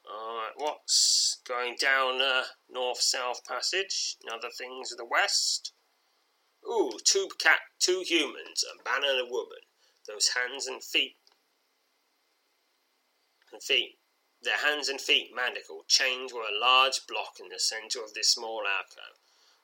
Alright, 0.10 0.54
what's 0.58 1.38
going 1.48 1.76
down 1.80 2.22
uh, 2.22 2.44
north 2.72 3.02
south 3.02 3.42
passage? 3.48 4.18
And 4.24 4.34
other 4.34 4.50
things 4.50 4.90
to 4.90 4.96
the 4.96 5.06
west? 5.06 5.74
Ooh, 6.68 6.98
two 7.04 7.30
cat, 7.40 7.60
two 7.80 8.02
humans, 8.02 8.64
a 8.64 8.78
man 8.90 9.08
and 9.08 9.20
a 9.20 9.32
woman. 9.32 9.60
Those 10.08 10.30
hands 10.30 10.68
and 10.68 10.84
feet. 10.84 11.18
And 13.52 13.62
feet. 13.62 14.00
Their 14.42 14.58
hands 14.58 14.90
and 14.90 15.00
feet 15.00 15.34
manacled, 15.34 15.88
chained 15.88 16.32
were 16.32 16.48
a 16.48 16.60
large 16.60 17.08
block 17.08 17.40
in 17.40 17.50
the 17.50 17.60
centre 17.60 18.04
of 18.04 18.14
this 18.14 18.30
small 18.30 18.64
alcove. 18.68 19.20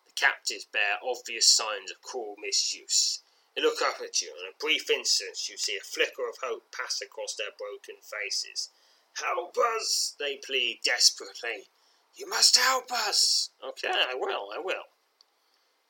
The 0.05 0.11
captives 0.13 0.65
bear 0.65 0.99
obvious 1.03 1.47
signs 1.47 1.91
of 1.91 2.01
cruel 2.01 2.35
misuse. 2.37 3.23
They 3.55 3.61
look 3.61 3.81
up 3.81 3.99
at 4.01 4.21
you, 4.21 4.31
and 4.31 4.47
in 4.47 4.53
a 4.53 4.57
brief 4.59 4.89
instant 4.89 5.49
you 5.49 5.57
see 5.57 5.77
a 5.77 5.81
flicker 5.81 6.27
of 6.27 6.37
hope 6.41 6.71
pass 6.71 7.01
across 7.01 7.35
their 7.35 7.51
broken 7.57 8.01
faces. 8.01 8.69
Help 9.15 9.57
us, 9.57 10.15
they 10.17 10.37
plead 10.37 10.81
desperately. 10.83 11.69
You 12.15 12.27
must 12.29 12.57
help 12.57 12.91
us. 12.91 13.49
Okay, 13.63 13.91
I 13.91 14.15
will, 14.15 14.51
I 14.53 14.59
will. 14.59 14.85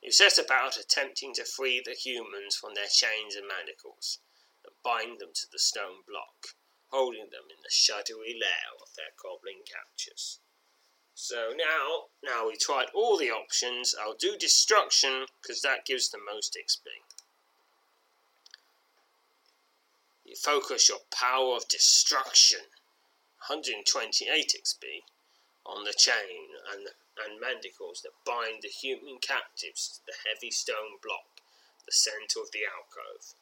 You 0.01 0.11
set 0.11 0.39
about 0.39 0.77
attempting 0.77 1.35
to 1.35 1.45
free 1.45 1.79
the 1.79 1.93
humans 1.93 2.55
from 2.55 2.73
their 2.73 2.87
chains 2.87 3.35
and 3.35 3.47
manacles 3.47 4.19
and 4.65 4.73
bind 4.83 5.19
them 5.19 5.31
to 5.33 5.47
the 5.51 5.59
stone 5.59 6.01
block, 6.07 6.55
holding 6.89 7.29
them 7.29 7.45
in 7.49 7.61
the 7.61 7.69
shadowy 7.69 8.33
lair 8.39 8.73
of 8.81 8.95
their 8.95 9.13
goblin 9.21 9.63
captures. 9.63 10.39
So 11.13 11.53
now, 11.55 12.05
now 12.23 12.47
we 12.47 12.55
tried 12.55 12.89
all 12.95 13.15
the 13.15 13.29
options. 13.29 13.93
I'll 13.93 14.15
do 14.15 14.37
destruction 14.37 15.27
because 15.39 15.61
that 15.61 15.85
gives 15.85 16.09
the 16.09 16.17
most 16.17 16.57
XP. 16.57 16.87
You 20.25 20.35
focus 20.35 20.89
your 20.89 21.01
power 21.11 21.55
of 21.55 21.67
destruction 21.67 22.61
128 23.47 24.55
XP 24.63 25.03
on 25.65 25.83
the 25.83 25.93
chain 25.93 26.55
and, 26.71 26.87
and 27.17 27.39
manacles 27.39 28.01
that 28.01 28.25
bind 28.25 28.61
the 28.61 28.69
human 28.69 29.17
captives 29.19 29.87
to 29.87 29.99
the 30.05 30.17
heavy 30.25 30.51
stone 30.51 30.97
block, 31.03 31.41
the 31.85 31.91
centre 31.91 32.41
of 32.41 32.51
the 32.51 32.65
alcove. 32.65 33.35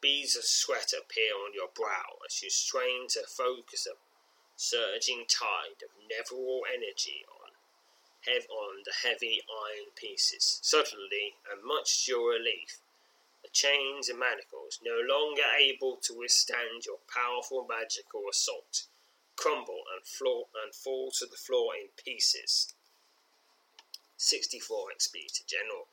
Beads 0.00 0.36
of 0.36 0.44
sweat 0.44 0.92
appear 0.92 1.34
on 1.34 1.54
your 1.54 1.68
brow 1.74 2.18
as 2.26 2.42
you 2.42 2.50
strain 2.50 3.08
to 3.08 3.26
focus 3.26 3.86
a 3.86 3.96
surging 4.56 5.24
tide 5.28 5.82
of 5.82 5.90
netherall 6.06 6.62
energy 6.66 7.24
on 7.28 7.52
hev- 8.26 8.50
on 8.50 8.82
the 8.84 8.92
heavy 9.02 9.42
iron 9.48 9.90
pieces, 9.94 10.58
Suddenly, 10.62 11.36
and 11.50 11.62
much 11.62 12.04
to 12.04 12.12
your 12.12 12.30
relief. 12.30 12.80
The 13.42 13.48
chains 13.50 14.08
and 14.08 14.18
manacles, 14.18 14.80
no 14.82 14.98
longer 15.00 15.44
able 15.56 15.96
to 15.98 16.14
withstand 16.14 16.84
your 16.84 16.98
powerful 17.08 17.64
magical 17.64 18.28
assault, 18.28 18.88
crumble 19.38 19.84
and, 19.94 20.04
floor, 20.04 20.46
and 20.64 20.74
fall 20.74 21.12
to 21.12 21.24
the 21.24 21.36
floor 21.36 21.72
in 21.74 21.88
pieces. 21.96 22.74
64 24.16 24.88
XP 24.98 25.32
to 25.32 25.46
General. 25.46 25.86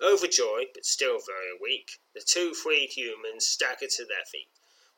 Overjoyed, 0.00 0.68
but 0.72 0.86
still 0.86 1.18
very 1.18 1.58
weak, 1.60 1.98
the 2.14 2.22
two 2.22 2.54
freed 2.54 2.90
humans 2.90 3.44
staggered 3.44 3.90
to 3.90 4.04
their 4.04 4.24
feet, 4.30 4.48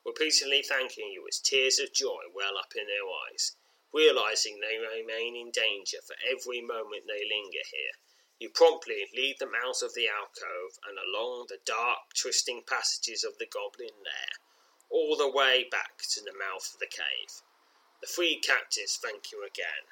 repeatedly 0.05 0.61
thanking 0.61 1.09
you 1.11 1.25
as 1.27 1.39
tears 1.39 1.79
of 1.79 1.93
joy 1.93 2.29
well 2.33 2.57
up 2.59 2.73
in 2.75 2.85
their 2.85 3.09
eyes. 3.27 3.55
Realizing 3.91 4.59
they 4.59 4.77
remain 4.77 5.35
in 5.35 5.49
danger 5.49 5.97
for 6.05 6.15
every 6.29 6.61
moment 6.61 7.07
they 7.07 7.25
linger 7.25 7.65
here, 7.71 7.97
you 8.37 8.49
promptly 8.49 9.07
lead 9.15 9.39
them 9.39 9.53
out 9.65 9.81
of 9.81 9.95
the 9.95 10.07
alcove 10.07 10.77
and 10.87 10.99
along 10.99 11.47
the 11.47 11.59
dark, 11.65 12.13
twisting 12.13 12.61
passages 12.67 13.23
of 13.23 13.37
the 13.39 13.47
goblin 13.47 13.95
lair, 14.03 14.33
all 14.89 15.15
the 15.15 15.29
way 15.29 15.65
back 15.71 15.97
to 16.13 16.21
the 16.21 16.33
mouth 16.37 16.69
of 16.73 16.79
the 16.79 16.87
cave. 16.87 17.41
The 18.05 18.11
freed 18.13 18.43
captives 18.43 18.97
thank 19.01 19.31
you 19.31 19.43
again, 19.43 19.89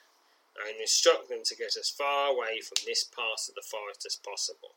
and 0.70 0.80
instruct 0.80 1.30
them 1.30 1.42
to 1.46 1.56
get 1.56 1.76
as 1.76 1.90
far 1.90 2.30
away 2.30 2.62
from 2.62 2.78
this 2.86 3.04
part 3.04 3.50
of 3.50 3.56
the 3.56 3.64
forest 3.64 4.06
as 4.06 4.18
possible. 4.18 4.76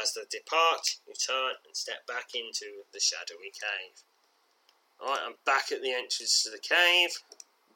As 0.00 0.14
they 0.14 0.22
depart, 0.30 0.96
you 1.06 1.12
turn 1.12 1.56
and 1.66 1.76
step 1.76 2.06
back 2.06 2.34
into 2.34 2.86
the 2.94 2.98
shadowy 2.98 3.52
cave. 3.52 4.02
Alright, 4.98 5.20
I'm 5.22 5.34
back 5.44 5.70
at 5.70 5.82
the 5.82 5.92
entrance 5.92 6.42
to 6.44 6.50
the 6.50 6.58
cave. 6.58 7.10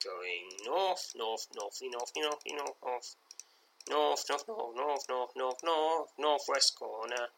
Going 0.03 0.49
north, 0.65 1.13
north, 1.15 1.47
north, 1.55 1.83
north, 1.83 2.13
north, 2.17 2.43
north, 2.47 2.47
north, 2.47 2.77
north. 2.83 3.17
North, 3.91 4.25
north, 4.31 4.49
north, 4.49 4.77
north, 4.79 5.05
north, 5.11 5.37
north, 5.37 5.61
north, 5.63 6.13
northwest 6.19 6.79
corner. 6.79 7.29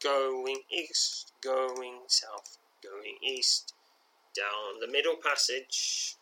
Going 0.00 0.62
east, 0.70 1.32
going 1.42 2.02
south, 2.06 2.58
going 2.80 3.16
east. 3.24 3.74
Down 4.36 4.78
the 4.78 4.86
middle 4.86 5.16
passage. 5.16 6.14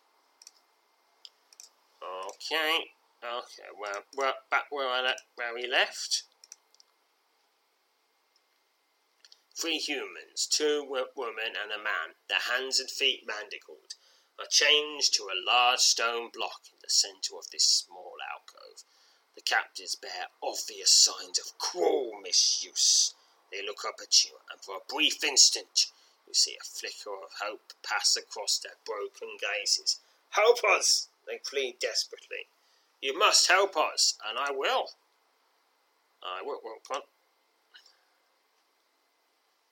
Okay, 2.04 2.90
okay, 3.22 3.68
well, 3.78 4.04
well 4.16 4.34
back 4.50 4.66
where 4.70 4.88
I 4.88 5.00
le- 5.00 5.16
where 5.36 5.54
we 5.54 5.66
left. 5.66 6.24
Three 9.56 9.78
humans, 9.78 10.46
two 10.46 10.84
wo- 10.84 11.08
women 11.16 11.56
and 11.56 11.72
a 11.72 11.78
man, 11.78 12.16
their 12.28 12.40
hands 12.40 12.80
and 12.80 12.90
feet 12.90 13.24
manacled, 13.26 13.94
are 14.38 14.46
chained 14.50 15.02
to 15.12 15.24
a 15.28 15.42
large 15.46 15.80
stone 15.80 16.28
block 16.32 16.62
in 16.70 16.78
the 16.82 16.90
centre 16.90 17.36
of 17.38 17.50
this 17.50 17.64
small 17.64 18.16
alcove. 18.32 18.84
The 19.34 19.42
captives 19.42 19.94
bear 19.94 20.28
obvious 20.42 20.90
signs 20.92 21.38
of 21.38 21.56
cruel 21.58 22.20
misuse. 22.20 23.14
They 23.50 23.62
look 23.62 23.84
up 23.84 24.00
at 24.02 24.24
you, 24.24 24.38
and 24.50 24.60
for 24.62 24.76
a 24.76 24.92
brief 24.92 25.22
instant, 25.22 25.86
you 26.26 26.34
see 26.34 26.56
a 26.60 26.64
flicker 26.64 27.14
of 27.14 27.32
hope 27.40 27.72
pass 27.82 28.16
across 28.16 28.58
their 28.58 28.76
broken 28.84 29.36
gazes. 29.38 30.00
Help 30.30 30.64
us! 30.64 31.08
They 31.26 31.38
plead 31.38 31.78
desperately. 31.80 32.48
You 33.00 33.18
must 33.18 33.48
help 33.48 33.76
us, 33.76 34.16
and 34.28 34.38
I 34.38 34.50
will. 34.50 34.90
I 36.22 36.42
will. 36.42 36.60
will 36.62 36.78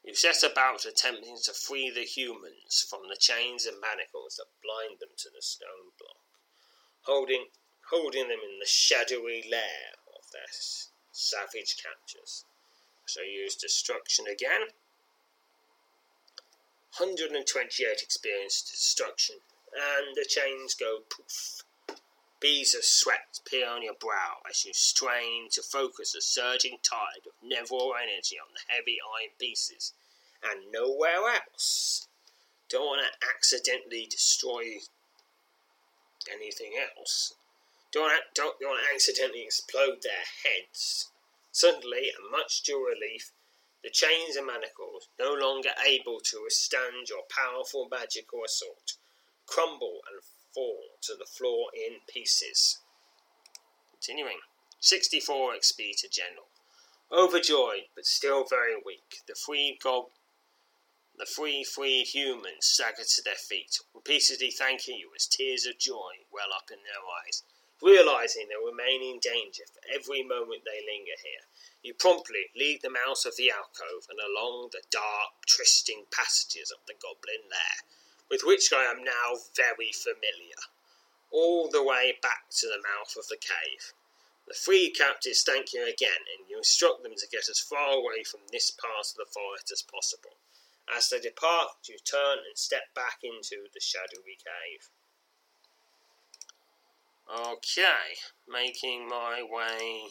you 0.04 0.16
set 0.16 0.42
about 0.42 0.84
attempting 0.84 1.38
to 1.44 1.52
free 1.52 1.88
the 1.88 2.04
humans 2.04 2.84
from 2.88 3.08
the 3.08 3.16
chains 3.16 3.66
and 3.66 3.80
manacles 3.80 4.36
that 4.36 4.50
blind 4.62 4.98
them 5.00 5.14
to 5.16 5.30
the 5.30 5.40
stone 5.40 5.94
block, 5.98 6.20
holding, 7.02 7.46
holding 7.88 8.28
them 8.28 8.40
in 8.42 8.58
the 8.58 8.66
shadowy 8.66 9.44
lair 9.48 9.94
of 10.14 10.30
their 10.32 10.50
savage 11.12 11.76
captors. 11.82 12.44
So 13.06 13.22
use 13.22 13.54
destruction 13.54 14.26
again. 14.26 14.74
128 16.98 18.02
experience 18.02 18.60
destruction, 18.60 19.36
and 19.74 20.14
the 20.14 20.26
chains 20.28 20.74
go 20.74 21.00
poof. 21.08 21.62
Beads 22.40 22.74
of 22.74 22.84
sweat 22.84 23.38
appear 23.38 23.68
on 23.68 23.82
your 23.82 23.94
brow 23.94 24.42
as 24.48 24.64
you 24.64 24.72
strain 24.74 25.48
to 25.52 25.62
focus 25.62 26.14
a 26.14 26.20
surging 26.20 26.78
tide 26.82 27.26
of 27.26 27.32
Neville 27.42 27.94
energy 27.94 28.36
on 28.36 28.52
the 28.52 28.60
heavy 28.66 28.98
iron 29.00 29.30
pieces 29.38 29.92
and 30.42 30.72
nowhere 30.72 31.34
else. 31.34 32.08
Don't 32.68 32.86
want 32.86 33.02
to 33.02 33.28
accidentally 33.28 34.06
destroy 34.10 34.80
anything 36.30 36.72
else. 36.96 37.34
Don't, 37.92 38.12
don't, 38.34 38.58
don't 38.58 38.70
want 38.70 38.86
to 38.88 38.94
accidentally 38.94 39.42
explode 39.42 40.02
their 40.02 40.24
heads. 40.42 41.10
Suddenly, 41.52 42.10
and 42.16 42.30
much 42.30 42.62
to 42.64 42.72
your 42.72 42.86
relief, 42.86 43.32
the 43.84 43.90
chains 43.90 44.36
and 44.36 44.46
manacles, 44.46 45.08
no 45.18 45.32
longer 45.34 45.70
able 45.86 46.20
to 46.20 46.40
withstand 46.42 47.08
your 47.08 47.22
powerful 47.28 47.88
magical 47.90 48.40
assault, 48.44 48.94
crumble 49.52 50.00
and 50.10 50.22
fall 50.54 50.96
to 51.02 51.14
the 51.18 51.26
floor 51.26 51.68
in 51.74 52.00
pieces. 52.08 52.78
Continuing. 53.92 54.40
64 54.80 55.54
XP 55.54 56.00
to 56.00 56.08
General. 56.08 56.48
Overjoyed, 57.12 57.92
but 57.94 58.06
still 58.06 58.44
very 58.48 58.76
weak, 58.84 59.20
the 59.28 59.34
three 59.34 59.78
gob 59.82 60.06
the 61.18 61.26
three 61.26 61.62
freed 61.62 62.08
humans 62.08 62.64
staggered 62.64 63.06
to 63.06 63.22
their 63.22 63.36
feet, 63.36 63.78
repeatedly 63.94 64.50
thanking 64.50 64.96
you 64.96 65.10
as 65.14 65.26
tears 65.26 65.66
of 65.66 65.78
joy 65.78 66.24
well 66.32 66.48
up 66.56 66.70
in 66.72 66.78
their 66.82 67.04
eyes. 67.22 67.42
Realizing 67.82 68.48
they 68.48 68.56
remain 68.56 69.02
in 69.02 69.20
danger 69.20 69.64
for 69.68 69.82
every 69.92 70.22
moment 70.22 70.64
they 70.64 70.80
linger 70.80 71.18
here, 71.22 71.44
you 71.82 71.92
promptly 71.92 72.48
lead 72.56 72.80
them 72.80 72.96
out 72.96 73.26
of 73.26 73.36
the 73.36 73.50
alcove 73.50 74.08
and 74.08 74.18
along 74.18 74.70
the 74.72 74.82
dark, 74.90 75.44
twisting 75.46 76.06
passages 76.10 76.72
of 76.72 76.80
the 76.86 76.94
goblin 76.94 77.44
lair, 77.50 77.84
with 78.32 78.40
which 78.44 78.72
I 78.72 78.84
am 78.84 79.04
now 79.04 79.36
very 79.54 79.92
familiar, 79.92 80.56
all 81.30 81.68
the 81.68 81.84
way 81.84 82.16
back 82.22 82.48
to 82.48 82.66
the 82.66 82.80
mouth 82.80 83.14
of 83.18 83.28
the 83.28 83.36
cave. 83.36 83.92
The 84.48 84.54
three 84.54 84.90
captives 84.90 85.42
thank 85.42 85.74
you 85.74 85.82
again, 85.82 86.24
and 86.32 86.48
you 86.48 86.56
instruct 86.56 87.02
them 87.02 87.12
to 87.14 87.28
get 87.30 87.50
as 87.50 87.60
far 87.60 87.92
away 87.92 88.24
from 88.24 88.40
this 88.50 88.70
part 88.70 89.06
of 89.12 89.16
the 89.16 89.30
forest 89.30 89.70
as 89.70 89.82
possible. 89.82 90.32
As 90.96 91.10
they 91.10 91.20
depart, 91.20 91.76
you 91.86 91.98
turn 91.98 92.38
and 92.38 92.56
step 92.56 92.94
back 92.94 93.18
into 93.22 93.68
the 93.74 93.80
shadowy 93.80 94.40
cave. 94.40 94.88
Okay, 97.28 98.16
making 98.48 99.08
my 99.08 99.42
way, 99.42 100.08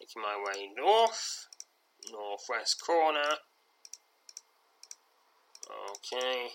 making 0.00 0.22
my 0.22 0.36
way 0.44 0.70
north, 0.76 1.46
northwest 2.10 2.84
corner. 2.84 3.38
Okay, 5.90 6.48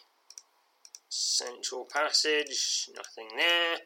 central 1.16 1.86
passage, 1.86 2.89
nothing 2.95 3.30
there. 3.38 3.78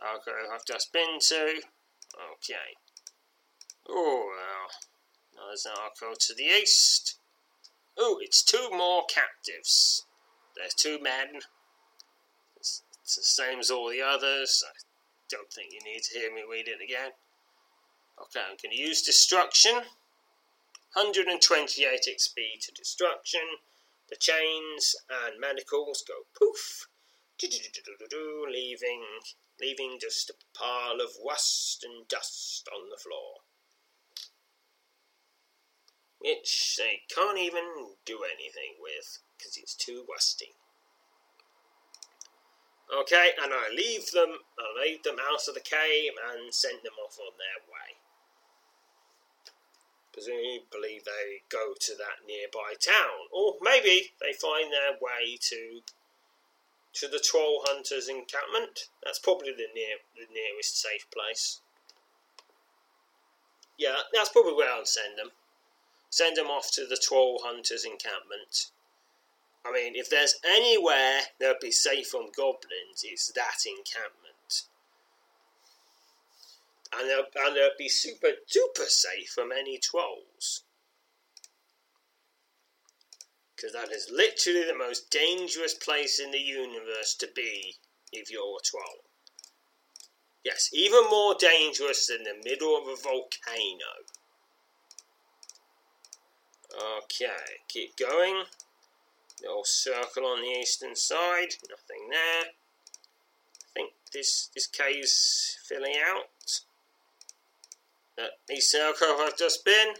Okay, 0.00 0.32
I've 0.52 0.64
just 0.66 0.92
been 0.92 1.18
to. 1.28 1.60
Okay. 2.34 2.76
Oh 3.88 4.30
well, 4.30 4.70
now 5.36 5.48
there's 5.48 5.66
an 5.66 5.72
alcove 5.72 6.18
to 6.20 6.34
the 6.34 6.44
east. 6.44 7.18
Oh, 7.96 8.18
it's 8.20 8.42
two 8.42 8.70
more 8.70 9.04
captives. 9.06 10.06
There's 10.56 10.74
two 10.74 10.98
men. 11.00 11.42
It's, 12.56 12.82
it's 13.02 13.16
the 13.16 13.22
same 13.22 13.60
as 13.60 13.70
all 13.70 13.88
the 13.88 14.02
others. 14.02 14.64
I 14.66 14.72
don't 15.30 15.52
think 15.52 15.72
you 15.72 15.80
need 15.84 16.02
to 16.02 16.18
hear 16.18 16.34
me 16.34 16.42
read 16.48 16.68
it 16.68 16.82
again. 16.82 17.12
Okay, 18.20 18.40
I'm 18.40 18.56
going 18.62 18.74
to 18.74 18.80
use 18.80 19.02
destruction. 19.02 19.74
128 20.94 22.06
XP 22.08 22.34
to 22.62 22.72
destruction. 22.72 23.40
The 24.08 24.16
chains 24.16 24.94
and 25.08 25.40
manacles 25.40 26.04
go 26.06 26.26
poof, 26.38 26.86
leaving 27.40 29.04
leaving 29.60 29.98
just 30.00 30.30
a 30.30 30.34
pile 30.52 31.00
of 31.00 31.10
rust 31.24 31.84
and 31.84 32.08
dust 32.08 32.68
on 32.74 32.90
the 32.90 32.96
floor 32.96 33.44
which 36.24 36.76
they 36.78 37.02
can't 37.14 37.36
even 37.36 37.96
do 38.06 38.24
anything 38.24 38.80
with 38.80 39.20
because 39.36 39.58
it's 39.58 39.74
too 39.74 40.06
rusty. 40.10 40.56
Okay, 42.88 43.32
and 43.42 43.52
I 43.52 43.68
leave 43.68 44.10
them, 44.12 44.38
I 44.58 44.80
lead 44.80 45.04
them 45.04 45.16
out 45.20 45.46
of 45.48 45.54
the 45.54 45.60
cave 45.60 46.12
and 46.32 46.52
send 46.54 46.78
them 46.82 46.94
off 47.04 47.18
on 47.18 47.36
their 47.36 47.60
way. 47.68 48.03
Presumably 50.14 51.02
they 51.04 51.42
go 51.50 51.74
to 51.78 51.92
that 51.96 52.24
nearby 52.26 52.74
town, 52.78 53.26
or 53.32 53.56
maybe 53.60 54.12
they 54.20 54.32
find 54.32 54.72
their 54.72 54.92
way 54.92 55.36
to 55.50 55.82
to 56.94 57.08
the 57.08 57.18
troll 57.18 57.64
hunters 57.66 58.08
encampment. 58.08 58.88
That's 59.02 59.18
probably 59.18 59.50
the 59.50 59.66
near 59.74 59.98
the 60.14 60.32
nearest 60.32 60.80
safe 60.80 61.10
place. 61.10 61.60
Yeah, 63.76 63.96
that's 64.12 64.28
probably 64.28 64.54
where 64.54 64.72
I'll 64.72 64.86
send 64.86 65.18
them 65.18 65.32
send 66.10 66.36
them 66.36 66.46
off 66.46 66.70
to 66.70 66.86
the 66.86 66.96
troll 66.96 67.40
hunters 67.42 67.84
encampment. 67.84 68.70
I 69.66 69.72
mean, 69.72 69.96
if 69.96 70.08
there's 70.08 70.36
anywhere 70.46 71.22
they'll 71.40 71.54
be 71.60 71.72
safe 71.72 72.06
from 72.06 72.30
goblins, 72.36 73.02
it's 73.02 73.32
that 73.32 73.66
encampment. 73.66 74.23
And 76.98 77.08
they'll, 77.08 77.44
and 77.46 77.56
they'll 77.56 77.70
be 77.78 77.88
super 77.88 78.28
duper 78.28 78.86
safe 78.86 79.30
from 79.34 79.50
any 79.52 79.78
trolls. 79.78 80.62
Because 83.56 83.72
that 83.72 83.92
is 83.92 84.10
literally 84.12 84.64
the 84.66 84.76
most 84.76 85.10
dangerous 85.10 85.74
place 85.74 86.20
in 86.20 86.30
the 86.30 86.38
universe 86.38 87.14
to 87.20 87.28
be 87.34 87.76
if 88.12 88.30
you're 88.30 88.42
a 88.42 88.64
troll. 88.64 89.04
Yes, 90.44 90.68
even 90.74 91.04
more 91.08 91.34
dangerous 91.38 92.06
than 92.06 92.24
the 92.24 92.48
middle 92.48 92.76
of 92.76 92.86
a 92.86 92.96
volcano. 92.96 94.04
Okay, 97.02 97.62
keep 97.68 97.96
going. 97.96 98.44
Little 99.40 99.64
circle 99.64 100.26
on 100.26 100.42
the 100.42 100.48
eastern 100.48 100.94
side, 100.94 101.54
nothing 101.70 102.10
there. 102.10 102.44
I 102.46 103.72
think 103.74 103.92
this 104.12 104.50
this 104.54 104.66
cave's 104.66 105.58
filling 105.66 105.96
out. 106.06 106.60
East 108.50 108.70
circle 108.70 109.16
I've 109.20 109.36
just 109.36 109.64
been. 109.64 109.94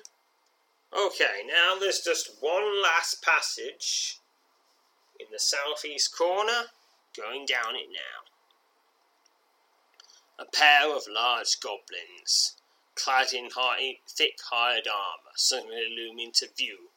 Okay, 0.97 1.43
now 1.47 1.79
there's 1.79 2.01
just 2.01 2.37
one 2.41 2.83
last 2.83 3.23
passage 3.23 4.21
in 5.19 5.27
the 5.33 5.39
southeast 5.39 6.17
corner, 6.17 6.67
going 7.17 7.47
down 7.47 7.75
it 7.75 7.89
now. 7.91 8.23
A 10.39 10.45
pair 10.45 10.95
of 10.95 11.05
large 11.09 11.59
goblins, 11.61 12.57
clad 12.95 13.33
in 13.33 13.51
high, 13.55 13.99
thick 14.09 14.39
hired 14.51 14.87
armour, 14.87 15.33
suddenly 15.37 15.89
loom 15.89 16.19
into 16.19 16.49
view 16.57 16.91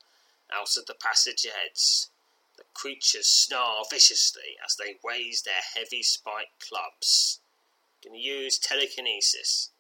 out 0.54 0.78
of 0.78 0.86
the 0.86 0.96
passage 0.96 1.44
heads. 1.44 2.10
The 2.58 2.64
creatures 2.74 3.28
snarl 3.28 3.86
viciously 3.90 4.58
as 4.64 4.76
they 4.76 4.98
raise 5.04 5.42
their 5.42 5.62
heavy 5.76 6.04
spiked 6.04 6.68
clubs. 6.68 7.40
Can 8.02 8.16
use 8.16 8.60
telekinesis. 8.60 9.72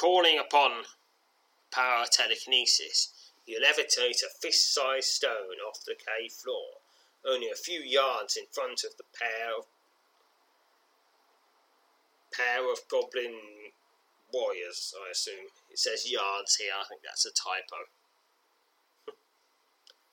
Calling 0.00 0.38
upon 0.38 0.84
power 1.70 2.06
telekinesis, 2.10 3.12
you 3.44 3.60
levitate 3.60 4.22
a 4.24 4.30
fist 4.40 4.72
sized 4.72 5.08
stone 5.08 5.60
off 5.68 5.84
the 5.84 5.94
cave 5.94 6.32
floor, 6.32 6.80
only 7.22 7.50
a 7.50 7.54
few 7.54 7.80
yards 7.80 8.34
in 8.34 8.44
front 8.50 8.82
of 8.82 8.96
the 8.96 9.04
pair 9.12 9.58
of 9.58 9.66
pair 12.32 12.72
of 12.72 12.78
goblin 12.90 13.34
warriors, 14.32 14.94
I 15.06 15.10
assume. 15.10 15.52
It 15.70 15.78
says 15.78 16.10
yards 16.10 16.56
here, 16.56 16.72
I 16.80 16.88
think 16.88 17.02
that's 17.02 17.26
a 17.26 17.30
typo. 17.30 17.90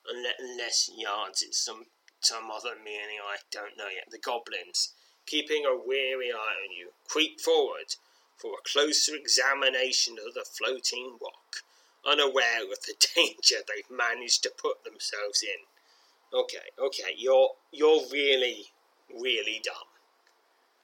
Unless 0.38 0.90
yards 0.98 1.40
is 1.40 1.56
some 1.56 1.86
some 2.20 2.50
other 2.50 2.74
meaning 2.76 3.24
I 3.26 3.38
don't 3.50 3.78
know 3.78 3.88
yet. 3.88 4.10
The 4.10 4.18
goblins, 4.18 4.92
keeping 5.24 5.64
a 5.64 5.74
weary 5.74 6.30
eye 6.30 6.60
on 6.62 6.76
you, 6.76 6.90
creep 7.08 7.40
forward 7.40 7.94
for 8.38 8.52
a 8.52 8.68
closer 8.68 9.14
examination 9.14 10.16
of 10.26 10.34
the 10.34 10.44
floating 10.44 11.18
rock, 11.20 11.62
unaware 12.06 12.62
of 12.62 12.80
the 12.86 12.94
danger 13.14 13.56
they've 13.66 13.90
managed 13.90 14.42
to 14.44 14.50
put 14.56 14.84
themselves 14.84 15.42
in. 15.42 16.38
Okay, 16.38 16.70
okay, 16.78 17.14
you're 17.16 17.50
you're 17.72 18.02
really, 18.12 18.66
really 19.10 19.60
dumb. 19.64 19.74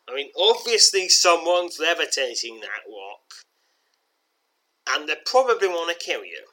I 0.09 0.15
mean, 0.15 0.31
obviously 0.39 1.09
someone's 1.09 1.79
levitating 1.79 2.61
that 2.61 2.91
rock, 2.91 3.35
and 4.89 5.09
they 5.09 5.17
probably 5.25 5.69
want 5.69 5.97
to 5.97 6.05
kill 6.05 6.25
you. 6.25 6.45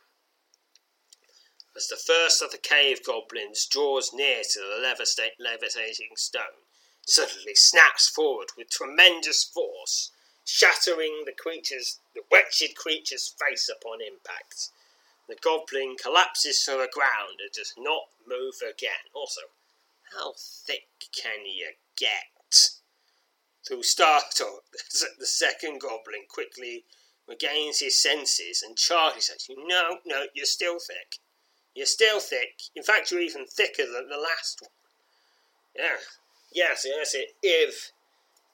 As 1.76 1.88
the 1.88 1.95
first 1.95 2.41
of 2.41 2.52
the 2.52 2.58
cave 2.58 3.04
goblins 3.04 3.66
draws 3.66 4.14
near 4.14 4.43
to 4.43 4.60
the 4.60 5.26
levitating 5.39 6.16
stone, 6.16 6.68
suddenly 7.08 7.56
snaps 7.56 8.10
forward 8.10 8.49
with 8.58 8.70
tremendous 8.70 9.43
force, 9.43 10.11
shattering 10.46 11.24
the 11.26 11.34
creature's, 11.34 12.00
the 12.16 12.22
wretched 12.32 12.76
creature's 12.76 13.34
face 13.39 13.70
upon 13.70 14.00
impact. 14.02 14.70
The 15.28 15.36
goblin 15.36 15.96
collapses 16.02 16.64
to 16.66 16.72
the 16.72 16.89
ground 16.92 17.39
and 17.39 17.52
does 17.54 17.74
not 17.78 18.10
move 18.28 18.56
again. 18.62 19.08
Also, 19.14 19.42
how 20.18 20.34
thick 20.38 20.88
can 21.16 21.46
you 21.46 21.72
get? 21.96 22.70
Through 23.66 23.84
startle, 23.84 24.64
the 25.20 25.26
second 25.26 25.80
goblin 25.80 26.26
quickly 26.28 26.84
regains 27.28 27.80
his 27.80 28.02
senses 28.02 28.64
and 28.64 28.76
charges 28.76 29.30
at 29.30 29.48
you. 29.48 29.56
No, 29.68 30.00
no, 30.06 30.26
you're 30.34 30.46
still 30.46 30.80
thick. 30.80 31.20
You're 31.74 31.86
still 31.86 32.20
thick. 32.20 32.62
In 32.76 32.84
fact, 32.84 33.12
you're 33.12 33.22
even 33.22 33.46
thicker 33.46 33.86
than 33.86 34.10
the 34.10 34.18
last 34.18 34.62
one. 34.62 34.72
Yeah. 35.76 35.98
Yes, 36.52 36.86
yes. 36.86 37.16
If 37.42 37.92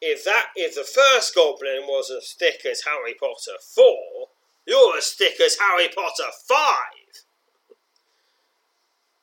if 0.02 0.24
that 0.26 0.48
if 0.56 0.76
the 0.76 0.84
first 0.84 1.34
goblin 1.34 1.88
was 1.88 2.12
as 2.12 2.34
thick 2.34 2.66
as 2.66 2.84
Harry 2.84 3.16
Potter 3.20 3.58
four, 3.60 4.30
you're 4.66 4.98
as 4.98 5.12
thick 5.12 5.40
as 5.42 5.58
Harry 5.60 5.88
Potter 5.88 6.32
five. 6.48 7.26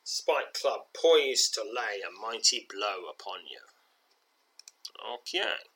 Spike 0.03 0.53
Club 0.53 0.87
poised 0.95 1.55
to 1.55 1.63
lay 1.63 2.01
a 2.01 2.11
mighty 2.11 2.67
blow 2.69 3.09
upon 3.11 3.41
you. 3.51 3.61
Okay. 5.15 5.71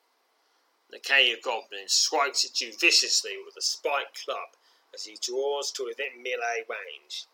The 0.91 0.99
cave 0.99 1.43
goblin 1.43 1.87
swipes 1.87 2.45
at 2.45 2.61
you 2.61 2.71
viciously 2.79 3.37
with 3.43 3.55
a 3.57 3.61
spike 3.61 4.15
club 4.25 4.57
as 4.93 5.05
he 5.05 5.17
draws 5.21 5.71
to 5.73 5.85
within 5.85 6.23
melee 6.23 6.65
range. 6.67 7.25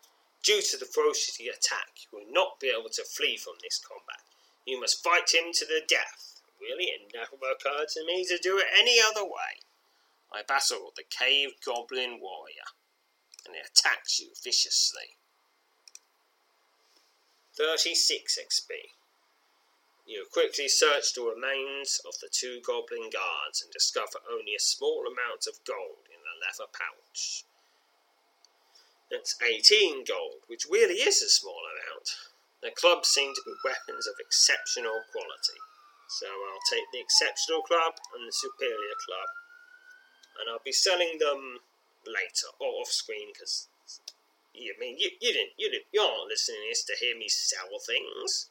Due 0.42 0.60
to 0.62 0.76
the 0.76 0.84
ferocity 0.84 1.48
attack, 1.48 1.88
you 2.00 2.18
will 2.18 2.32
not 2.32 2.60
be 2.60 2.68
able 2.68 2.90
to 2.90 3.04
flee 3.04 3.36
from 3.36 3.54
this 3.62 3.78
combat. 3.78 4.22
You 4.66 4.80
must 4.80 5.02
fight 5.02 5.34
him 5.34 5.52
to 5.54 5.64
the 5.64 5.80
death. 5.86 6.25
Really, 6.60 6.84
it 6.84 7.12
never 7.14 7.36
occurred 7.50 7.88
to 7.88 8.04
me 8.04 8.24
to 8.26 8.38
do 8.38 8.58
it 8.58 8.66
any 8.76 8.98
other 9.00 9.24
way. 9.24 9.60
I 10.32 10.42
battle 10.42 10.92
the 10.96 11.04
cave 11.04 11.60
goblin 11.64 12.20
warrior, 12.20 12.66
and 13.44 13.54
he 13.54 13.60
attacks 13.60 14.18
you 14.18 14.32
viciously. 14.42 15.16
36 17.56 18.38
XP. 18.38 18.70
You 20.06 20.26
quickly 20.30 20.68
search 20.68 21.14
the 21.14 21.22
remains 21.22 22.00
of 22.06 22.18
the 22.20 22.28
two 22.30 22.60
goblin 22.60 23.10
guards 23.10 23.62
and 23.62 23.72
discover 23.72 24.20
only 24.30 24.54
a 24.54 24.60
small 24.60 25.06
amount 25.06 25.46
of 25.46 25.64
gold 25.64 26.06
in 26.06 26.20
a 26.20 26.38
leather 26.38 26.70
pouch. 26.70 27.44
That's 29.10 29.40
18 29.42 30.04
gold, 30.04 30.42
which 30.48 30.66
really 30.68 31.00
is 31.00 31.22
a 31.22 31.28
small 31.28 31.62
amount. 31.64 32.10
The 32.62 32.70
clubs 32.70 33.08
seem 33.08 33.34
to 33.34 33.42
be 33.44 33.54
weapons 33.64 34.06
of 34.06 34.14
exceptional 34.20 35.02
quality, 35.12 35.58
so 36.08 36.26
I'll 36.26 36.70
take 36.70 36.86
the 36.92 37.00
exceptional 37.00 37.62
club 37.62 37.94
and 38.14 38.26
the 38.26 38.32
superior 38.32 38.96
club, 39.04 39.28
and 40.40 40.50
I'll 40.50 40.64
be 40.64 40.72
selling 40.72 41.18
them 41.18 41.60
later 42.06 42.54
or 42.60 42.82
off 42.82 42.88
screen 42.88 43.30
because 43.32 43.68
you 44.54 44.74
mean 44.80 44.96
you, 44.98 45.10
you 45.20 45.32
didn't 45.32 45.52
you 45.58 45.70
didn't 45.70 45.86
you're 45.92 46.06
not 46.06 46.28
listening 46.28 46.62
to 46.64 46.70
this 46.70 46.84
to 46.84 46.94
hear 46.98 47.16
me 47.16 47.28
sell 47.28 47.68
things. 47.84 48.48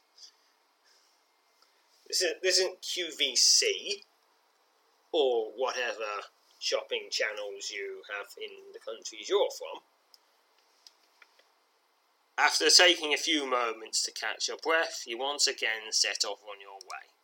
This 2.08 2.22
isn't, 2.22 2.42
this 2.44 2.60
isn't 2.60 2.82
QVC 2.82 4.04
or 5.12 5.52
whatever 5.56 6.30
shopping 6.60 7.08
channels 7.10 7.72
you 7.74 8.02
have 8.16 8.28
in 8.38 8.52
the 8.74 8.80
countries 8.80 9.28
you're 9.28 9.50
from. 9.58 9.82
After 12.38 12.70
taking 12.70 13.14
a 13.14 13.18
few 13.18 13.50
moments 13.50 14.04
to 14.04 14.12
catch 14.12 14.50
your 14.50 14.58
breath, 14.58 15.04
you 15.08 15.18
once 15.18 15.48
again 15.48 15.92
set 15.92 16.26
off 16.26 16.40
on 16.44 16.60
your 16.60 16.78
way. 16.80 17.15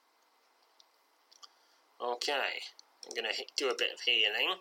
Okay, 2.03 2.65
I'm 3.05 3.13
going 3.13 3.31
to 3.31 3.43
do 3.55 3.69
a 3.69 3.75
bit 3.77 3.93
of 3.93 4.01
healing. 4.01 4.57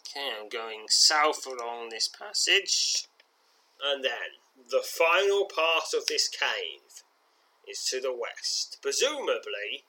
Okay, 0.00 0.28
I'm 0.40 0.48
going 0.48 0.86
south 0.88 1.46
along 1.46 1.90
this 1.90 2.08
passage. 2.08 3.06
And 3.84 4.02
then, 4.02 4.42
the 4.70 4.82
final 4.82 5.44
part 5.44 5.94
of 5.96 6.06
this 6.08 6.28
cave 6.28 7.04
is 7.68 7.84
to 7.90 8.00
the 8.00 8.12
west. 8.12 8.78
Presumably, 8.82 9.84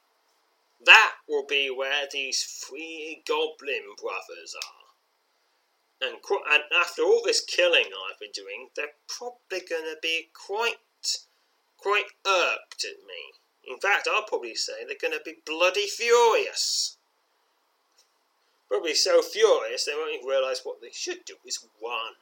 that 0.86 1.14
will 1.28 1.46
be 1.48 1.72
where 1.76 2.06
these 2.12 2.44
three 2.44 3.24
goblin 3.28 3.96
brothers 4.00 4.56
are. 4.56 6.08
And, 6.08 6.18
and 6.52 6.64
after 6.80 7.02
all 7.02 7.24
this 7.26 7.44
killing 7.44 7.86
I've 7.86 8.20
been 8.20 8.30
doing, 8.32 8.68
they're 8.76 8.98
probably 9.08 9.66
going 9.68 9.86
to 9.86 9.98
be 10.02 10.30
quite, 10.34 10.76
quite 11.78 12.12
irked 12.28 12.86
at 12.86 13.08
me. 13.08 13.34
In 13.68 13.80
fact, 13.80 14.08
I'll 14.12 14.24
probably 14.24 14.56
say 14.56 14.86
they're 14.86 14.96
going 15.00 15.18
to 15.18 15.24
be 15.24 15.42
bloody 15.46 15.88
furious. 15.88 16.98
Probably 18.70 18.96
so 18.96 19.22
furious 19.22 19.86
they 19.86 19.94
won't 19.94 20.16
even 20.16 20.28
realise 20.28 20.62
what 20.64 20.82
they 20.82 20.92
should 20.92 21.26
do 21.26 21.36
is 21.46 21.66
run. 21.84 22.14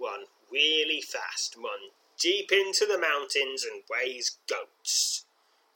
Run 0.00 0.24
really 0.50 1.00
fast, 1.00 1.56
run 1.56 1.90
deep 2.18 2.50
into 2.52 2.86
the 2.86 2.98
mountains 2.98 3.64
and 3.64 3.82
raise 3.90 4.38
goats. 4.48 5.24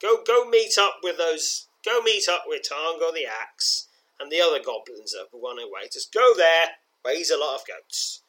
Go, 0.01 0.21
go 0.25 0.45
meet 0.45 0.77
up 0.77 0.97
with 1.01 1.17
those. 1.17 1.67
Go 1.85 2.01
meet 2.01 2.27
up 2.29 2.43
with 2.47 2.63
Tango 2.63 3.11
the 3.11 3.25
Axe 3.25 3.87
and 4.19 4.31
the 4.31 4.41
other 4.41 4.59
goblins 4.59 5.11
that 5.11 5.27
have 5.31 5.41
run 5.41 5.59
away. 5.59 5.89
Just 5.91 6.13
go 6.13 6.33
there, 6.35 6.67
raise 7.05 7.29
a 7.29 7.37
lot 7.37 7.55
of 7.55 7.67
goats. 7.67 8.21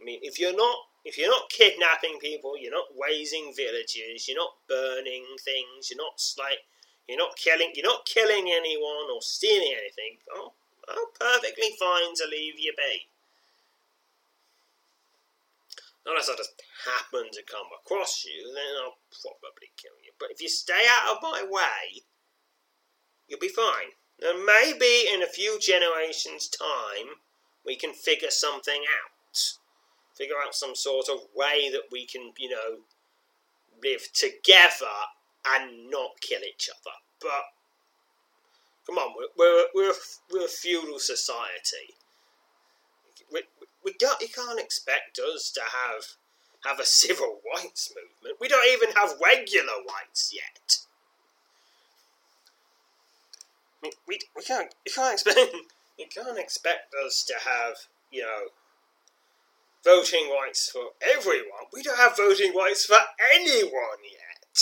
I 0.00 0.04
mean, 0.04 0.20
if 0.22 0.38
you're 0.38 0.56
not 0.56 0.76
if 1.04 1.16
you're 1.16 1.30
not 1.30 1.50
kidnapping 1.50 2.18
people, 2.20 2.58
you're 2.58 2.72
not 2.72 2.88
raising 3.00 3.52
villages, 3.56 4.28
you're 4.28 4.36
not 4.36 4.54
burning 4.68 5.24
things, 5.42 5.90
you're 5.90 5.98
not 5.98 6.20
like 6.38 6.58
You're 7.08 7.18
not 7.18 7.36
killing. 7.36 7.72
You're 7.74 7.88
not 7.88 8.04
killing 8.04 8.52
anyone 8.52 9.08
or 9.12 9.22
stealing 9.22 9.72
anything. 9.72 10.18
Oh, 10.30 10.52
well, 10.86 11.06
perfectly 11.18 11.70
fine 11.80 12.14
to 12.16 12.26
leave 12.30 12.58
you 12.58 12.74
be. 12.76 13.08
Unless 16.04 16.28
I 16.28 16.36
just 16.36 16.62
happen 16.84 17.30
to 17.32 17.42
come 17.42 17.68
across 17.80 18.24
you, 18.24 18.52
then 18.54 18.76
I'll 18.84 18.98
probably 19.22 19.72
kill 19.76 19.96
you. 20.04 20.12
But 20.18 20.30
if 20.30 20.40
you 20.40 20.48
stay 20.48 20.86
out 20.88 21.16
of 21.16 21.22
my 21.22 21.42
way, 21.48 22.02
you'll 23.26 23.40
be 23.40 23.48
fine. 23.48 23.96
And 24.20 24.44
maybe 24.44 25.08
in 25.12 25.22
a 25.22 25.26
few 25.26 25.58
generations' 25.60 26.48
time, 26.48 27.20
we 27.64 27.76
can 27.76 27.92
figure 27.92 28.30
something 28.30 28.82
out. 28.82 29.17
Figure 30.18 30.34
out 30.44 30.52
some 30.52 30.74
sort 30.74 31.08
of 31.08 31.20
way 31.32 31.70
that 31.70 31.84
we 31.92 32.04
can, 32.04 32.32
you 32.38 32.50
know, 32.50 32.78
live 33.80 34.12
together 34.12 34.96
and 35.46 35.88
not 35.88 36.20
kill 36.20 36.40
each 36.42 36.68
other. 36.68 36.96
But 37.20 37.44
come 38.84 38.98
on, 38.98 39.14
we're 39.16 39.28
we're 39.38 39.66
we're, 39.74 39.94
we're 40.32 40.46
a 40.46 40.48
feudal 40.48 40.98
society. 40.98 41.94
We, 43.32 43.42
we 43.84 43.94
don't, 43.98 44.20
you 44.20 44.28
can't 44.28 44.58
expect 44.58 45.20
us 45.20 45.52
to 45.52 45.60
have 45.60 46.04
have 46.64 46.80
a 46.80 46.84
civil 47.02 47.38
rights 47.54 47.92
movement. 47.94 48.40
We 48.40 48.48
don't 48.48 48.68
even 48.72 48.94
have 48.96 49.20
regular 49.24 49.84
rights 49.88 50.34
yet. 50.34 50.78
We, 53.82 53.92
we, 54.08 54.18
we 54.36 54.42
can't 54.42 54.74
you 54.84 54.92
can't 54.92 55.12
expect 55.12 55.38
you 55.98 56.06
can't 56.12 56.38
expect 56.38 56.92
us 57.06 57.24
to 57.24 57.34
have 57.34 57.76
you 58.10 58.22
know 58.22 58.48
voting 59.88 60.30
rights 60.30 60.70
for 60.70 60.92
everyone. 61.00 61.64
We 61.72 61.82
don't 61.82 61.98
have 61.98 62.16
voting 62.16 62.52
rights 62.54 62.84
for 62.84 62.98
anyone 63.34 64.04
yet. 64.04 64.60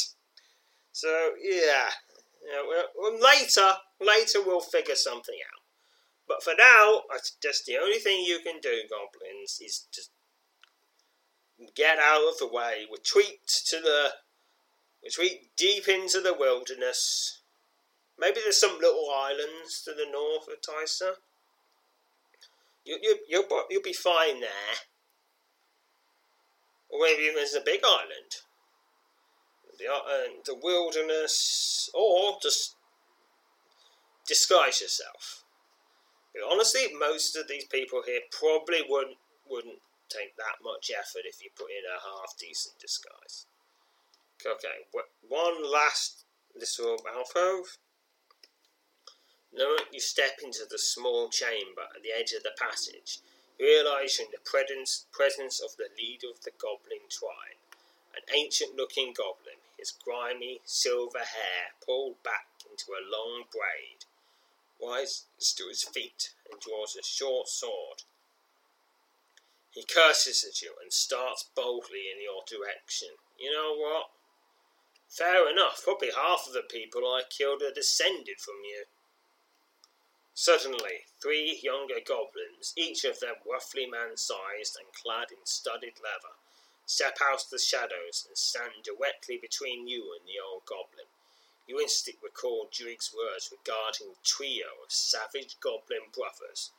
So 0.93 1.33
yeah, 1.43 1.91
yeah 2.47 2.62
well, 2.97 3.18
later 3.20 3.72
later 4.01 4.39
we'll 4.47 4.61
figure 4.61 4.95
something 4.95 5.35
out. 5.35 5.62
But 6.29 6.43
for 6.43 6.55
now, 6.59 7.03
just 7.43 7.66
the 7.66 7.77
only 7.77 7.99
thing 7.99 8.24
you 8.24 8.41
can 8.45 8.61
do, 8.61 8.83
goblins, 8.91 9.61
is 9.61 9.87
just 9.93 10.11
get 11.74 11.99
out 11.99 12.29
of 12.29 12.39
the 12.39 12.49
way, 12.49 12.87
retreat 12.91 13.47
to 13.66 13.77
the 13.81 14.11
retreat 15.05 15.51
deep 15.57 15.89
into 15.89 16.20
the 16.20 16.35
wilderness. 16.35 17.41
Maybe 18.18 18.41
there's 18.43 18.61
some 18.61 18.79
little 18.81 19.09
islands 19.14 19.83
to 19.85 19.93
the 19.93 20.11
north 20.11 20.49
of 20.49 20.61
Tysa. 20.62 21.16
You, 22.85 22.99
you, 23.03 23.18
you'll, 23.29 23.64
you'll 23.68 23.83
be 23.83 23.93
fine 23.93 24.41
there. 24.41 24.79
Or 26.91 27.01
maybe 27.01 27.30
there's 27.34 27.55
a 27.55 27.61
big 27.61 27.80
island. 27.84 28.43
The, 29.78 29.93
uh, 29.93 30.41
the 30.45 30.55
wilderness, 30.55 31.91
or 31.93 32.39
just 32.43 32.76
disguise 34.26 34.80
yourself. 34.80 35.45
But 36.34 36.51
honestly, 36.51 36.93
most 36.99 37.37
of 37.37 37.49
these 37.49 37.64
people 37.66 38.03
here 38.05 38.20
probably 38.30 38.80
wouldn't 38.89 39.18
wouldn't 39.49 39.80
take 40.09 40.37
that 40.37 40.59
much 40.62 40.91
effort 40.91 41.22
if 41.24 41.43
you 41.43 41.51
put 41.57 41.70
in 41.70 41.87
a 41.87 42.03
half 42.03 42.37
decent 42.39 42.78
disguise. 42.78 43.47
Okay, 44.45 44.87
one 45.28 45.70
last 45.70 46.24
little 46.55 46.99
alcove. 47.09 47.78
The 49.53 49.64
moment 49.64 49.89
you 49.93 50.01
step 50.01 50.39
into 50.45 50.66
the 50.68 50.78
small 50.78 51.28
chamber 51.30 51.89
at 51.95 52.03
the 52.03 52.11
edge 52.16 52.32
of 52.32 52.43
the 52.43 52.53
passage, 52.61 53.20
in 53.59 54.27
the 54.33 54.43
presence, 54.45 55.07
presence 55.13 55.61
of 55.61 55.77
the 55.77 55.89
leader 55.99 56.29
of 56.29 56.43
the 56.43 56.53
goblin 56.59 57.09
tribe, 57.09 57.61
an 58.15 58.23
ancient 58.35 58.77
looking 58.77 59.13
goblin, 59.13 59.61
his 59.79 59.93
grimy 59.93 60.61
silver 60.65 61.19
hair 61.19 61.75
pulled 61.85 62.23
back 62.23 62.47
into 62.71 62.93
a 62.93 63.05
long 63.05 63.45
braid 63.51 64.05
rises 64.83 65.55
to 65.57 65.69
his 65.69 65.85
feet 65.85 66.35
and 66.51 66.61
draws 66.61 66.97
a 66.97 67.03
short 67.03 67.49
sword. 67.49 68.03
He 69.71 69.85
curses 69.85 70.45
at 70.45 70.63
you 70.63 70.73
and 70.83 70.93
starts 70.93 71.49
boldly 71.55 72.09
in 72.13 72.23
your 72.23 72.43
direction. 72.49 73.09
You 73.39 73.53
know 73.53 73.77
what? 73.77 74.11
Fair 75.09 75.49
enough, 75.51 75.83
probably 75.85 76.11
half 76.11 76.47
of 76.47 76.53
the 76.53 76.63
people 76.63 77.03
I 77.03 77.23
killed 77.29 77.63
are 77.63 77.73
descended 77.73 78.41
from 78.41 78.57
you. 78.65 78.85
Suddenly, 80.39 81.07
three 81.18 81.59
younger 81.62 81.99
goblins, 81.99 82.74
each 82.76 83.05
of 83.05 83.20
them 83.20 83.37
roughly 83.47 83.87
man 83.87 84.18
sized 84.18 84.76
and 84.76 84.93
clad 84.93 85.32
in 85.32 85.47
studded 85.47 85.99
leather, 86.05 86.37
step 86.84 87.16
out 87.22 87.45
of 87.45 87.49
the 87.49 87.59
shadows 87.59 88.26
and 88.28 88.37
stand 88.37 88.84
directly 88.84 89.39
between 89.39 89.89
you 89.89 90.12
and 90.12 90.28
the 90.28 90.39
old 90.39 90.66
goblin. 90.66 91.09
You 91.66 91.80
instantly 91.80 92.20
recall 92.22 92.68
Druig's 92.70 93.14
words 93.16 93.51
regarding 93.51 94.09
the 94.09 94.22
trio 94.22 94.66
of 94.84 94.93
savage 94.93 95.59
goblin 95.59 96.12
brothers 96.14 96.70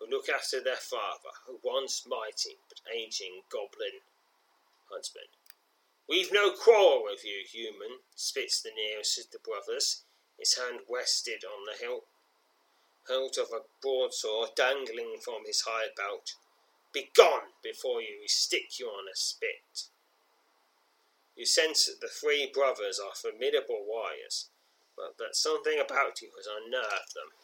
who 0.00 0.10
look 0.10 0.28
after 0.28 0.60
their 0.60 0.74
father, 0.74 1.38
a 1.48 1.52
once 1.62 2.04
mighty 2.04 2.58
but 2.68 2.80
aging 2.92 3.42
goblin 3.48 4.02
huntsman. 4.90 5.30
We've 6.08 6.32
no 6.32 6.50
quarrel 6.50 7.04
with 7.04 7.24
you, 7.24 7.44
human, 7.46 8.00
spits 8.16 8.60
the 8.60 8.72
nearest 8.74 9.20
of 9.20 9.30
the 9.30 9.38
brothers, 9.38 10.02
his 10.36 10.58
hand 10.58 10.80
rested 10.90 11.44
on 11.44 11.64
the 11.64 11.78
hilt, 11.78 12.08
hilt 13.08 13.38
of 13.38 13.48
a 13.52 13.66
broadsword 13.82 14.50
dangling 14.56 15.16
from 15.22 15.44
his 15.46 15.62
high 15.66 15.88
belt. 15.96 16.34
Begone 16.92 17.58
before 17.62 18.00
you 18.00 18.26
stick 18.26 18.78
you 18.78 18.86
on 18.86 19.08
a 19.12 19.16
spit. 19.16 19.88
You 21.36 21.44
sense 21.44 21.86
that 21.86 22.00
the 22.00 22.08
three 22.08 22.50
brothers 22.52 23.00
are 23.00 23.14
formidable 23.14 23.84
warriors, 23.86 24.48
but 24.96 25.18
that 25.18 25.34
something 25.34 25.80
about 25.80 26.22
you 26.22 26.30
has 26.36 26.46
unnerved 26.46 27.14
them, 27.14 27.34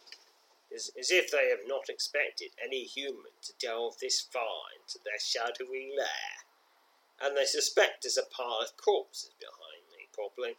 as, 0.73 0.91
as 0.99 1.11
if 1.11 1.31
they 1.31 1.51
have 1.51 1.67
not 1.67 1.89
expected 1.89 2.51
any 2.63 2.85
human 2.85 3.35
to 3.43 3.53
delve 3.61 3.99
this 3.99 4.21
far 4.21 4.71
into 4.79 5.01
their 5.05 5.19
shadowy 5.19 5.91
lair, 5.97 6.47
and 7.21 7.37
they 7.37 7.45
suspect 7.45 8.03
there's 8.03 8.17
a 8.17 8.23
pile 8.23 8.61
of 8.63 8.77
corpses 8.77 9.33
behind 9.41 9.83
me, 9.91 10.07
probably. 10.15 10.57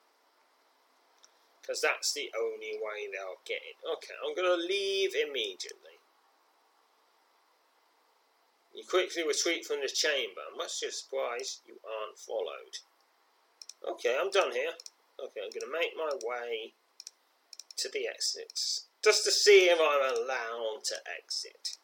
Because 1.61 1.81
that's 1.81 2.13
the 2.13 2.31
only 2.37 2.73
way 2.81 3.05
they'll 3.11 3.41
get 3.45 3.61
it. 3.61 3.77
Okay, 3.85 4.15
I'm 4.25 4.35
going 4.35 4.49
to 4.49 4.65
leave 4.65 5.11
immediately. 5.15 6.01
You 8.73 8.83
quickly 8.89 9.23
retreat 9.27 9.65
from 9.65 9.81
the 9.81 9.87
chamber, 9.87 10.41
much 10.57 10.79
to 10.79 10.85
your 10.87 10.91
surprise, 10.91 11.59
you 11.67 11.75
aren't 11.85 12.17
followed. 12.17 12.79
Okay, 13.87 14.17
I'm 14.19 14.31
done 14.31 14.51
here. 14.51 14.73
Okay, 15.19 15.41
I'm 15.43 15.51
going 15.51 15.67
to 15.67 15.79
make 15.79 15.91
my 15.95 16.11
way 16.23 16.73
to 17.77 17.89
the 17.89 18.07
exits. 18.07 18.87
Just 19.03 19.23
to 19.25 19.31
see 19.31 19.65
if 19.65 19.79
I'm 19.79 20.15
allowed 20.15 20.83
to 20.85 20.95
exit. 21.17 21.77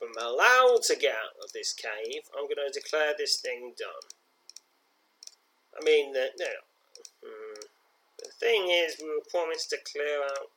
If 0.00 0.02
I'm 0.02 0.24
allowed 0.24 0.82
to 0.84 0.96
get 0.96 1.12
out 1.12 1.44
of 1.44 1.52
this 1.52 1.72
cave, 1.72 2.22
I'm 2.36 2.46
going 2.46 2.62
to 2.66 2.72
declare 2.72 3.14
this 3.16 3.40
thing 3.40 3.74
done. 3.76 4.08
I 5.78 5.84
mean, 5.84 6.12
the, 6.12 6.30
no, 6.38 6.46
hmm, 6.46 6.67
the 8.22 8.30
thing 8.40 8.70
is, 8.70 8.96
we 9.00 9.08
were 9.08 9.24
promised 9.30 9.70
to 9.70 9.78
clear 9.90 10.22
out 10.22 10.50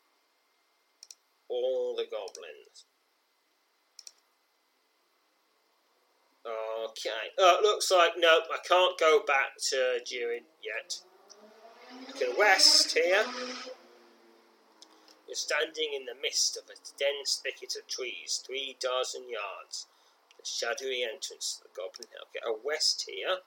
all 1.49 1.95
the 1.95 2.05
goblins. 2.05 2.85
Okay. 6.45 7.29
Uh, 7.41 7.57
looks 7.61 7.91
like, 7.91 8.13
nope, 8.17 8.43
I 8.51 8.57
can't 8.67 8.97
go 8.99 9.21
back 9.25 9.57
to 9.69 9.99
Druig 10.05 10.43
yet. 10.63 10.99
Looking 12.07 12.37
west 12.37 12.93
here. 12.93 13.23
You're 15.27 15.35
standing 15.35 15.93
in 15.95 16.05
the 16.05 16.19
midst 16.21 16.57
of 16.57 16.63
a 16.65 16.75
dense 16.97 17.41
thicket 17.43 17.75
of 17.77 17.87
trees, 17.87 18.43
three 18.45 18.75
dozen 18.79 19.23
yards. 19.29 19.87
The 20.37 20.45
shadowy 20.45 21.03
entrance 21.03 21.57
to 21.57 21.63
the 21.63 21.69
Goblin 21.75 22.09
Hill. 22.11 22.27
Get 22.33 22.43
a 22.47 22.55
west 22.65 23.05
here. 23.07 23.37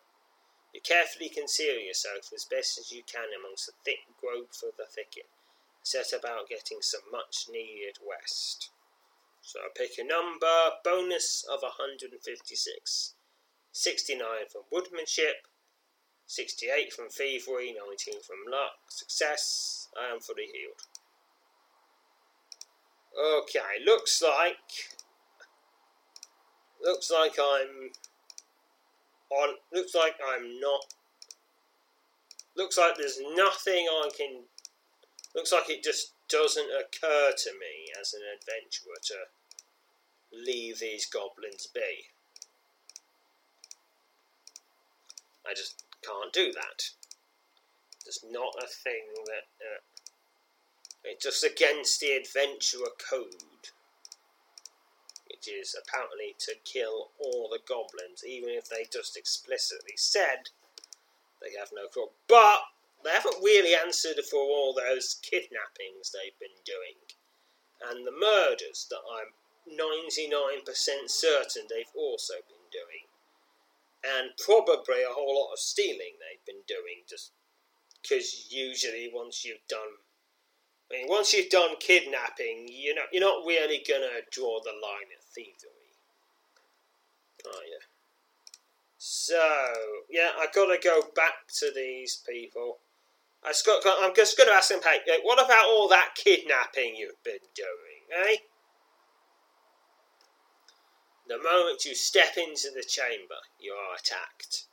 You 0.74 0.80
carefully 0.82 1.28
conceal 1.28 1.78
yourself 1.78 2.32
as 2.34 2.44
best 2.44 2.78
as 2.78 2.90
you 2.90 3.04
can 3.06 3.30
amongst 3.30 3.66
the 3.66 3.72
thick 3.84 4.10
growth 4.20 4.60
of 4.66 4.76
the 4.76 4.86
thicket. 4.90 5.30
Set 5.84 6.12
about 6.12 6.48
getting 6.48 6.78
some 6.82 7.02
much 7.12 7.46
needed 7.48 7.98
rest. 8.02 8.70
So 9.40 9.60
I 9.60 9.68
pick 9.76 9.92
a 9.98 10.04
number, 10.04 10.80
bonus 10.82 11.44
of 11.48 11.62
156. 11.62 13.14
69 13.70 14.26
from 14.50 14.62
woodmanship, 14.72 15.46
68 16.26 16.92
from 16.92 17.08
thievery, 17.08 17.74
19 17.76 18.22
from 18.22 18.50
luck. 18.50 18.88
Success, 18.88 19.88
I 19.96 20.12
am 20.12 20.20
fully 20.20 20.46
healed. 20.52 20.82
Okay, 23.16 23.84
looks 23.84 24.20
like 24.22 24.90
looks 26.82 27.10
like 27.10 27.36
I'm 27.38 27.90
on 29.30 29.56
looks 29.72 29.94
like 29.94 30.14
I'm 30.26 30.60
not 30.60 30.94
looks 32.56 32.78
like 32.78 32.96
there's 32.96 33.20
nothing 33.34 33.86
I 33.88 34.10
can 34.16 34.42
looks 35.34 35.52
like 35.52 35.68
it 35.68 35.82
just 35.82 36.12
doesn't 36.28 36.68
occur 36.68 37.32
to 37.36 37.50
me 37.52 37.92
as 38.00 38.14
an 38.14 38.20
adventurer 38.38 38.96
to 39.02 39.14
leave 40.46 40.78
these 40.78 41.06
goblins 41.06 41.66
be. 41.66 42.10
I 45.46 45.54
just 45.54 45.82
can't 46.02 46.32
do 46.32 46.52
that. 46.52 46.90
It's 48.06 48.24
not 48.30 48.54
a 48.62 48.66
thing 48.66 49.04
that. 49.26 49.46
Uh, 49.60 49.80
It's 51.06 51.22
just 51.22 51.44
against 51.44 52.00
the 52.00 52.12
adventurer 52.16 52.92
code, 53.10 53.68
which 55.34 55.48
is 55.50 55.74
apparently 55.74 56.36
to 56.38 56.54
kill 56.62 57.10
all 57.18 57.50
the 57.50 57.58
goblins, 57.66 58.22
even 58.24 58.50
if 58.50 58.68
they 58.68 58.86
just 58.86 59.16
explicitly 59.16 59.96
said 59.96 60.54
they 61.42 61.58
have 61.58 61.74
no 61.74 61.88
clue. 61.88 62.14
But 62.28 62.62
they 63.02 63.10
haven't 63.10 63.42
really 63.42 63.74
answered 63.74 64.22
for 64.30 64.38
all 64.38 64.72
those 64.72 65.18
kidnappings 65.22 66.14
they've 66.14 66.38
been 66.38 66.62
doing 66.64 67.02
and 67.90 68.06
the 68.06 68.12
murders 68.12 68.86
that 68.90 69.02
I'm 69.10 69.34
99% 69.68 70.64
certain 71.08 71.62
they've 71.68 71.94
also 71.96 72.34
been 72.48 72.68
doing. 72.70 73.08
And 74.04 74.30
probably 74.38 75.02
a 75.02 75.12
whole 75.12 75.34
lot 75.34 75.52
of 75.52 75.58
stealing 75.58 76.20
they've 76.20 76.44
been 76.46 76.62
doing, 76.68 77.04
just 77.08 77.32
because 78.02 78.46
usually 78.50 79.10
once 79.12 79.44
you've 79.44 79.66
done, 79.68 80.00
I 80.90 80.96
mean, 80.96 81.06
once 81.08 81.32
you've 81.32 81.48
done 81.48 81.76
kidnapping, 81.80 82.68
you 82.68 82.94
know, 82.94 83.08
you're 83.12 83.22
not 83.22 83.46
really 83.46 83.82
gonna 83.88 84.20
draw 84.30 84.60
the 84.60 84.72
line 84.72 85.08
at 85.16 85.23
are 87.46 87.66
you? 87.66 87.78
So 88.98 89.40
yeah, 90.10 90.30
I 90.38 90.46
gotta 90.54 90.78
go 90.82 91.02
back 91.14 91.48
to 91.58 91.70
these 91.74 92.22
people. 92.28 92.78
I 93.44 93.48
just 93.48 93.66
got, 93.66 93.82
I'm 93.84 94.14
just 94.14 94.38
gonna 94.38 94.52
ask 94.52 94.70
them, 94.70 94.80
hey, 94.82 95.00
what 95.22 95.44
about 95.44 95.66
all 95.66 95.88
that 95.88 96.14
kidnapping 96.14 96.96
you've 96.96 97.22
been 97.22 97.44
doing, 97.54 98.28
eh? 98.28 98.36
The 101.26 101.38
moment 101.38 101.84
you 101.84 101.94
step 101.94 102.36
into 102.36 102.70
the 102.74 102.84
chamber, 102.86 103.40
you 103.58 103.72
are 103.72 103.96
attacked. 103.96 104.66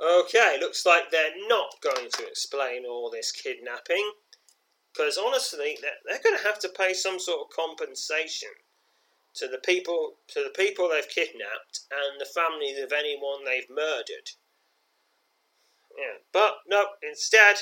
Okay, 0.00 0.58
looks 0.60 0.84
like 0.84 1.10
they're 1.10 1.46
not 1.48 1.80
going 1.80 2.10
to 2.10 2.26
explain 2.26 2.84
all 2.84 3.08
this 3.08 3.30
kidnapping. 3.30 4.10
Because 4.92 5.16
honestly, 5.16 5.78
they're, 5.80 5.90
they're 6.04 6.22
going 6.22 6.36
to 6.36 6.44
have 6.44 6.58
to 6.60 6.68
pay 6.68 6.92
some 6.92 7.20
sort 7.20 7.40
of 7.42 7.54
compensation 7.54 8.48
to 9.34 9.48
the 9.48 9.58
people 9.58 10.14
to 10.28 10.42
the 10.42 10.50
people 10.50 10.88
they've 10.88 11.08
kidnapped 11.08 11.80
and 11.90 12.20
the 12.20 12.24
families 12.24 12.78
of 12.78 12.92
anyone 12.92 13.44
they've 13.44 13.68
murdered. 13.68 14.30
Yeah, 15.96 16.18
but 16.32 16.56
no, 16.68 16.86
instead, 17.02 17.56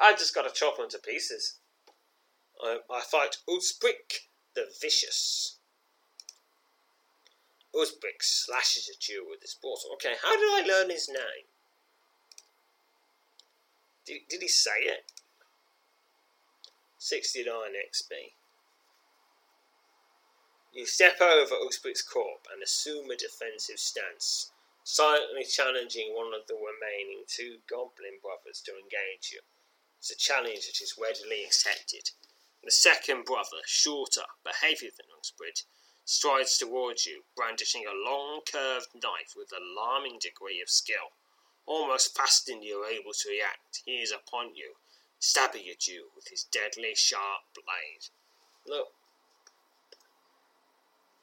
I 0.00 0.12
just 0.12 0.34
got 0.34 0.42
to 0.42 0.52
chop 0.52 0.78
them 0.78 0.88
to 0.90 0.98
pieces. 0.98 1.58
I, 2.62 2.78
I 2.90 3.00
fight 3.00 3.36
Usbrick 3.48 4.28
the 4.54 4.66
Vicious. 4.80 5.58
Usbrick 7.74 8.20
slashes 8.20 8.90
at 8.94 9.08
you 9.08 9.26
with 9.28 9.40
his 9.40 9.54
bottle. 9.54 9.90
Okay, 9.94 10.14
how 10.22 10.36
did 10.36 10.64
I 10.64 10.66
learn 10.66 10.90
his 10.90 11.08
name? 11.08 11.48
Did, 14.04 14.20
did 14.28 14.42
he 14.42 14.48
say 14.48 14.82
it? 14.82 15.10
69 16.98 17.52
XP. 17.54 18.32
You 20.74 20.86
step 20.86 21.20
over 21.20 21.54
Usbrick's 21.54 22.00
corpse 22.00 22.48
and 22.50 22.62
assume 22.62 23.10
a 23.10 23.16
defensive 23.16 23.78
stance, 23.78 24.52
silently 24.82 25.44
challenging 25.44 26.14
one 26.14 26.32
of 26.32 26.46
the 26.46 26.54
remaining 26.54 27.24
two 27.28 27.58
goblin 27.68 28.16
brothers 28.22 28.62
to 28.64 28.72
engage 28.72 29.32
you. 29.34 29.40
It's 29.98 30.10
a 30.10 30.16
challenge 30.16 30.64
that 30.66 30.80
is 30.80 30.96
readily 30.96 31.44
accepted. 31.44 32.12
The 32.64 32.70
second 32.70 33.26
brother, 33.26 33.60
shorter 33.66 34.24
but 34.42 34.54
heavier 34.62 34.88
than 34.96 35.12
Usbrick, 35.12 35.64
strides 36.06 36.56
towards 36.56 37.04
you, 37.04 37.24
brandishing 37.36 37.84
a 37.84 37.92
long 37.92 38.40
curved 38.50 38.94
knife 38.94 39.34
with 39.36 39.52
alarming 39.52 40.20
degree 40.20 40.62
of 40.62 40.70
skill. 40.70 41.12
Almost 41.66 42.16
faster 42.16 42.50
than 42.50 42.62
you 42.62 42.82
are 42.82 42.88
able 42.88 43.12
to 43.12 43.28
react, 43.28 43.82
he 43.84 44.00
is 44.00 44.10
upon 44.10 44.56
you, 44.56 44.76
stabbing 45.18 45.68
at 45.68 45.86
you 45.86 46.08
with 46.16 46.28
his 46.28 46.44
deadly 46.44 46.94
sharp 46.94 47.42
blade. 47.54 48.08
Look, 48.66 48.94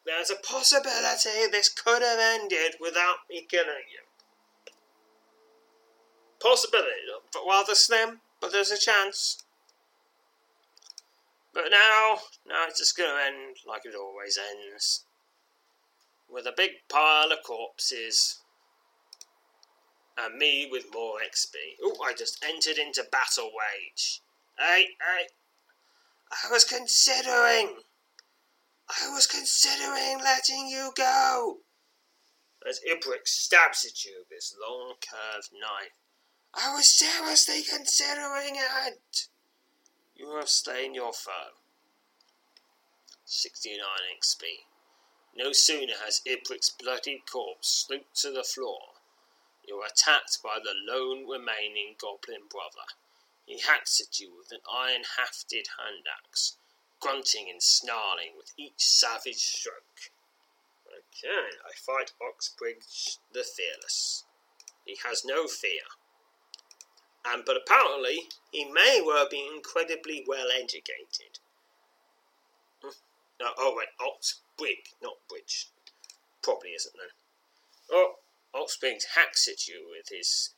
there's 0.10 0.32
a 0.32 0.36
possibility 0.36 1.46
this 1.52 1.70
could 1.70 2.02
have 2.02 2.20
ended 2.20 2.76
without 2.82 3.18
me 3.30 3.46
killing 3.48 3.86
you. 3.92 4.02
Possibility, 6.42 6.90
but 7.32 7.44
rather 7.48 7.76
slim, 7.76 8.22
but 8.42 8.52
there's 8.52 8.72
a 8.72 8.80
chance. 8.80 9.44
But 11.54 11.66
now, 11.70 12.18
now 12.48 12.66
it's 12.68 12.80
just 12.80 12.98
going 12.98 13.10
to 13.10 13.24
end 13.24 13.58
like 13.68 13.82
it 13.86 13.94
always 13.96 14.38
ends. 14.38 15.06
With 16.28 16.48
a 16.48 16.54
big 16.58 16.72
pile 16.90 17.32
of 17.32 17.44
corpses. 17.46 18.40
And 20.18 20.38
me 20.38 20.68
with 20.72 20.86
more 20.94 21.18
XP. 21.20 21.54
Oh, 21.84 21.98
I 22.04 22.14
just 22.14 22.44
entered 22.44 22.78
into 22.78 23.06
battle 23.12 23.52
wage. 23.54 24.22
Hey, 24.58 24.88
hey. 25.00 25.28
I 26.32 26.52
was 26.52 26.64
considering. 26.64 27.78
I 28.90 29.10
was 29.10 29.28
considering 29.28 30.20
letting 30.24 30.68
you 30.68 30.92
go. 30.96 31.60
As 32.68 32.80
Ibrick 32.90 33.28
stabs 33.28 33.86
at 33.86 34.04
you 34.04 34.20
with 34.20 34.36
his 34.36 34.56
long 34.60 34.96
curved 35.00 35.50
knife. 35.54 35.98
I 36.54 36.74
was 36.74 36.92
seriously 36.92 37.64
considering 37.64 38.56
it. 38.56 39.28
You 40.16 40.36
have 40.36 40.50
slain 40.50 40.94
your 40.94 41.14
foe. 41.14 41.60
69 43.26 43.80
XP. 44.20 44.44
No 45.36 45.54
sooner 45.54 45.94
has 46.04 46.22
Ibrick's 46.28 46.72
bloody 46.72 47.24
corpse 47.32 47.86
slipped 47.86 48.16
to 48.22 48.32
the 48.32 48.44
floor, 48.44 48.96
you 49.70 49.78
are 49.82 49.88
attacked 49.88 50.42
by 50.42 50.58
the 50.58 50.74
lone 50.74 51.28
remaining 51.28 51.96
goblin 52.00 52.48
brother. 52.50 52.88
He 53.46 53.60
hacks 53.60 54.02
at 54.02 54.20
you 54.20 54.36
with 54.36 54.52
an 54.52 54.62
iron 54.68 55.04
hafted 55.04 55.68
hand 55.78 56.08
axe, 56.08 56.58
grunting 57.00 57.50
and 57.50 57.62
snarling 57.62 58.34
with 58.38 58.52
each 58.58 58.80
savage 58.80 59.38
stroke. 59.38 60.12
Okay, 60.88 61.58
I 61.66 61.74
fight 61.76 62.14
Oxbridge 62.22 63.18
the 63.32 63.44
Fearless. 63.44 64.26
He 64.86 64.98
has 65.06 65.24
no 65.26 65.48
fear. 65.48 65.84
And 67.26 67.44
but 67.46 67.58
apparently 67.58 68.30
he 68.52 68.66
may 68.66 69.02
well 69.06 69.28
be 69.30 69.46
incredibly 69.54 70.24
well 70.26 70.48
educated. 70.52 71.40
Hmm. 72.82 72.90
No, 73.40 73.52
oh 73.58 73.76
wait, 73.76 73.90
Oxbridge, 74.00 74.94
not 75.02 75.18
Bridge. 75.28 75.70
Probably 76.42 76.72
isn't 76.72 76.96
then. 76.98 77.12
Oh, 77.92 78.16
Oxbridge 78.54 79.06
hacks 79.16 79.48
at 79.48 79.68
you 79.68 79.88
with 79.90 80.10
his 80.10 80.54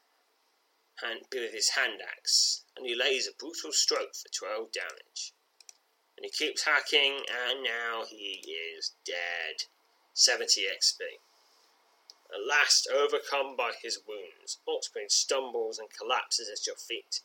hand 1.01 1.21
with 1.33 1.51
his 1.51 1.69
hand 1.69 2.01
axe, 2.01 2.63
and 2.77 2.85
he 2.85 2.95
lays 2.95 3.27
a 3.27 3.33
brutal 3.33 3.71
stroke 3.71 4.15
for 4.15 4.29
twelve 4.29 4.71
damage. 4.71 5.33
And 6.21 6.29
he 6.29 6.45
keeps 6.45 6.65
hacking, 6.65 7.25
and 7.25 7.63
now 7.63 8.03
he 8.07 8.45
is 8.77 8.91
dead. 9.03 9.65
70 10.13 10.61
XP. 10.61 11.17
At 12.31 12.45
last, 12.45 12.87
overcome 12.87 13.55
by 13.55 13.71
his 13.81 13.97
wounds, 14.07 14.59
Oxbridge 14.67 15.09
stumbles 15.09 15.79
and 15.79 15.89
collapses 15.89 16.47
at 16.47 16.67
your 16.67 16.75
feet. 16.75 17.21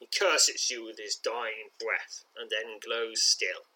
He 0.00 0.06
curses 0.06 0.68
you 0.68 0.84
with 0.84 0.98
his 0.98 1.14
dying 1.14 1.70
breath, 1.78 2.24
and 2.36 2.50
then 2.50 2.80
glows 2.84 3.22
still. 3.22 3.70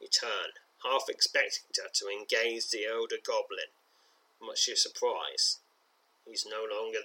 You 0.00 0.06
turn, 0.06 0.54
half 0.84 1.08
expecting 1.08 1.64
to 1.74 2.08
engage 2.08 2.70
the 2.70 2.86
elder 2.86 3.16
goblin. 3.26 3.74
Much 4.40 4.66
to 4.66 4.70
your 4.70 4.76
surprise, 4.76 5.58
he's 6.24 6.46
no 6.46 6.64
longer 6.72 7.00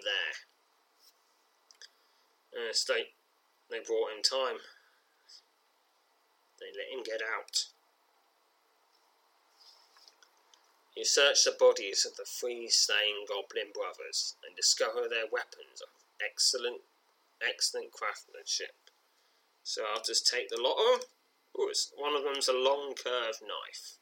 there. 2.54 2.70
Uh, 2.70 2.74
they, 2.88 3.08
they 3.72 3.80
brought 3.84 4.12
him 4.12 4.22
time. 4.22 4.60
They 6.62 6.72
let 6.78 6.94
him 6.94 7.04
get 7.04 7.22
out. 7.26 7.66
You 10.96 11.04
search 11.04 11.44
the 11.44 11.56
bodies 11.58 12.06
of 12.06 12.16
the 12.16 12.26
three 12.26 12.70
slain 12.70 13.26
goblin 13.28 13.74
brothers 13.74 14.36
and 14.46 14.56
discover 14.56 15.10
their 15.10 15.26
weapons 15.32 15.82
of 15.82 15.90
excellent, 16.24 16.82
excellent 17.42 17.92
craftsmanship. 17.92 18.76
So 19.64 19.84
I'll 19.84 20.04
just 20.04 20.28
take 20.28 20.50
the 20.50 20.62
lot 20.62 20.78
of 20.94 21.02
them. 21.02 21.10
Ooh, 21.60 21.74
one 21.98 22.16
of 22.16 22.24
them's 22.24 22.48
a 22.48 22.54
long 22.54 22.94
curved 22.94 23.42
knife. 23.42 23.98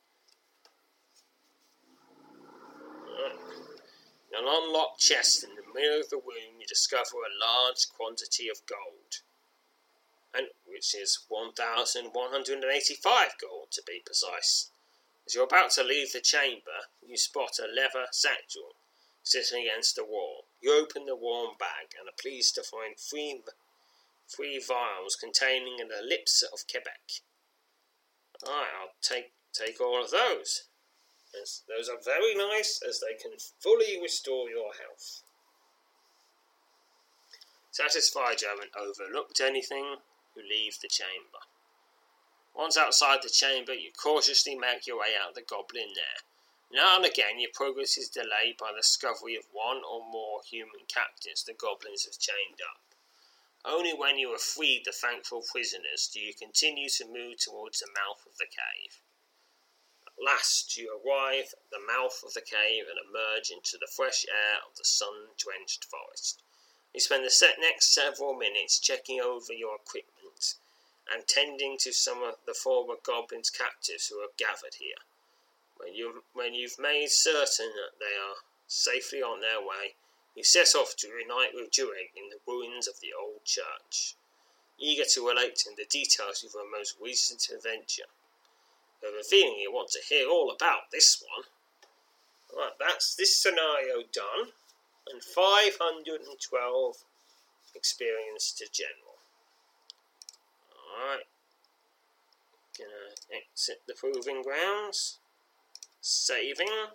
In 4.31 4.45
an 4.45 4.45
unlocked 4.47 4.99
chest 4.99 5.43
in 5.43 5.55
the 5.55 5.73
middle 5.73 6.01
of 6.01 6.09
the 6.09 6.17
room, 6.17 6.59
you 6.59 6.67
discover 6.67 7.17
a 7.17 7.39
large 7.39 7.87
quantity 7.95 8.47
of 8.49 8.65
gold, 8.65 9.21
which 10.79 10.95
is 10.95 11.27
1,185 11.27 13.35
gold 13.41 13.67
to 13.69 13.83
be 13.85 14.01
precise. 14.05 14.71
As 15.27 15.35
you're 15.35 15.43
about 15.43 15.71
to 15.71 15.83
leave 15.83 16.13
the 16.13 16.21
chamber, 16.21 16.87
you 17.05 17.17
spot 17.17 17.59
a 17.59 17.67
leather 17.67 18.05
satchel 18.13 18.77
sitting 19.21 19.67
against 19.67 19.97
the 19.97 20.05
wall. 20.05 20.45
You 20.61 20.71
open 20.71 21.05
the 21.05 21.17
warm 21.17 21.57
bag 21.59 21.91
and 21.99 22.07
are 22.07 22.15
pleased 22.17 22.55
to 22.55 22.63
find 22.63 22.97
three, 22.97 23.43
three 24.33 24.63
vials 24.65 25.17
containing 25.17 25.81
an 25.81 25.89
elixir 25.91 26.47
of 26.53 26.65
Quebec. 26.71 27.19
Alright, 28.41 28.69
I'll 28.79 28.93
take 29.01 29.33
take 29.51 29.81
all 29.81 30.01
of 30.01 30.11
those. 30.11 30.63
Yes, 31.35 31.63
those 31.67 31.89
are 31.89 31.99
very 32.01 32.35
nice 32.35 32.79
as 32.87 33.01
they 33.01 33.15
can 33.21 33.37
fully 33.59 33.99
restore 34.01 34.49
your 34.49 34.71
health. 34.79 35.23
Satisfied 37.71 38.41
you 38.41 38.47
haven't 38.47 38.71
overlooked 38.79 39.41
anything, 39.41 39.97
who 40.35 40.41
leave 40.41 40.79
the 40.79 40.87
chamber. 40.87 41.39
Once 42.53 42.75
outside 42.77 43.21
the 43.21 43.29
chamber, 43.29 43.73
you 43.73 43.91
cautiously 43.91 44.55
make 44.55 44.85
your 44.85 44.99
way 44.99 45.15
out 45.15 45.29
of 45.29 45.35
the 45.35 45.41
goblin 45.41 45.93
there. 45.95 46.21
Now 46.71 46.97
and 46.97 47.05
again, 47.05 47.39
your 47.39 47.51
progress 47.53 47.97
is 47.97 48.09
delayed 48.09 48.57
by 48.57 48.71
the 48.71 48.81
discovery 48.81 49.35
of 49.35 49.45
one 49.51 49.81
or 49.83 50.05
more 50.05 50.41
human 50.43 50.85
captives 50.87 51.43
the 51.43 51.53
goblins 51.53 52.05
have 52.05 52.19
chained 52.19 52.61
up. 52.61 52.81
Only 53.65 53.93
when 53.93 54.17
you 54.17 54.31
have 54.31 54.41
freed 54.41 54.85
the 54.85 54.91
thankful 54.91 55.41
prisoners 55.41 56.07
do 56.07 56.19
you 56.19 56.33
continue 56.33 56.89
to 56.89 57.05
move 57.05 57.39
towards 57.39 57.79
the 57.79 57.91
mouth 57.91 58.25
of 58.25 58.37
the 58.37 58.45
cave. 58.45 59.01
At 60.05 60.23
last 60.23 60.77
you 60.77 60.93
arrive 60.93 61.53
at 61.53 61.69
the 61.71 61.79
mouth 61.79 62.23
of 62.23 62.33
the 62.33 62.41
cave 62.41 62.85
and 62.87 62.99
emerge 62.99 63.49
into 63.49 63.77
the 63.77 63.87
fresh 63.87 64.25
air 64.27 64.59
of 64.65 64.75
the 64.75 64.85
sun 64.85 65.29
drenched 65.37 65.85
forest. 65.85 66.43
You 66.93 66.99
spend 66.99 67.25
the 67.25 67.55
next 67.59 67.93
several 67.93 68.33
minutes 68.33 68.79
checking 68.79 69.19
over 69.19 69.53
your 69.53 69.75
equipment 69.75 70.18
and 71.13 71.27
tending 71.27 71.77
to 71.79 71.91
some 71.91 72.23
of 72.23 72.35
the 72.45 72.53
former 72.53 72.95
goblins' 73.03 73.49
captives 73.49 74.07
who 74.07 74.21
have 74.21 74.37
gathered 74.37 74.75
here. 74.79 75.01
When, 75.77 75.93
you, 75.93 76.23
when 76.33 76.53
you've 76.53 76.79
made 76.79 77.09
certain 77.09 77.71
that 77.75 77.99
they 77.99 78.15
are 78.15 78.35
safely 78.67 79.21
on 79.21 79.39
their 79.41 79.59
way, 79.59 79.95
you 80.35 80.43
set 80.43 80.75
off 80.75 80.95
to 80.97 81.11
reunite 81.11 81.53
with 81.53 81.71
Druig 81.71 82.13
in 82.15 82.29
the 82.29 82.39
ruins 82.47 82.87
of 82.87 82.99
the 83.01 83.13
old 83.13 83.43
church, 83.43 84.15
eager 84.77 85.05
to 85.13 85.27
relate 85.27 85.55
to 85.57 85.69
him 85.69 85.75
the 85.77 85.85
details 85.85 86.43
of 86.43 86.53
her 86.53 86.69
most 86.69 86.95
recent 87.01 87.49
adventure. 87.49 88.07
You 89.01 89.09
have 89.11 89.19
a 89.19 89.23
feeling 89.23 89.59
you 89.59 89.71
want 89.71 89.89
to 89.91 90.01
hear 90.07 90.29
all 90.29 90.51
about 90.51 90.91
this 90.91 91.21
one. 91.21 91.45
Right, 92.55 92.73
that's 92.79 93.15
this 93.15 93.35
scenario 93.41 94.03
done, 94.11 94.53
and 95.11 95.23
512 95.23 96.95
experience 97.75 98.51
to 98.53 98.67
general. 98.71 99.08
Alright, 100.99 101.27
gonna 102.77 103.15
exit 103.31 103.81
the 103.87 103.93
proving 103.93 104.41
grounds, 104.43 105.19
saving 106.01 106.89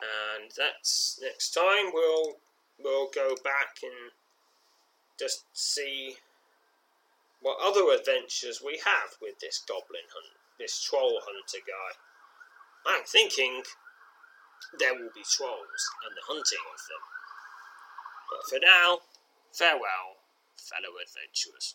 and 0.00 0.50
that's 0.56 1.18
next 1.22 1.50
time 1.50 1.90
we'll 1.92 2.38
we'll 2.78 3.10
go 3.10 3.34
back 3.42 3.82
and 3.82 4.12
just 5.18 5.44
see 5.52 6.16
what 7.42 7.58
other 7.62 7.90
adventures 7.92 8.62
we 8.64 8.80
have 8.84 9.18
with 9.20 9.38
this 9.40 9.62
goblin 9.66 10.06
hunt, 10.14 10.38
this 10.58 10.82
troll 10.82 11.20
hunter 11.22 11.62
guy. 11.66 11.98
I'm 12.86 13.04
thinking 13.04 13.62
there 14.78 14.94
will 14.94 15.10
be 15.14 15.26
trolls 15.26 15.82
and 16.06 16.14
the 16.14 16.26
hunting 16.26 16.64
of 16.70 16.80
them. 16.86 17.04
But 18.30 18.42
for 18.50 18.58
now, 18.62 18.98
farewell, 19.52 20.22
fellow 20.56 20.94
adventurers. 21.02 21.74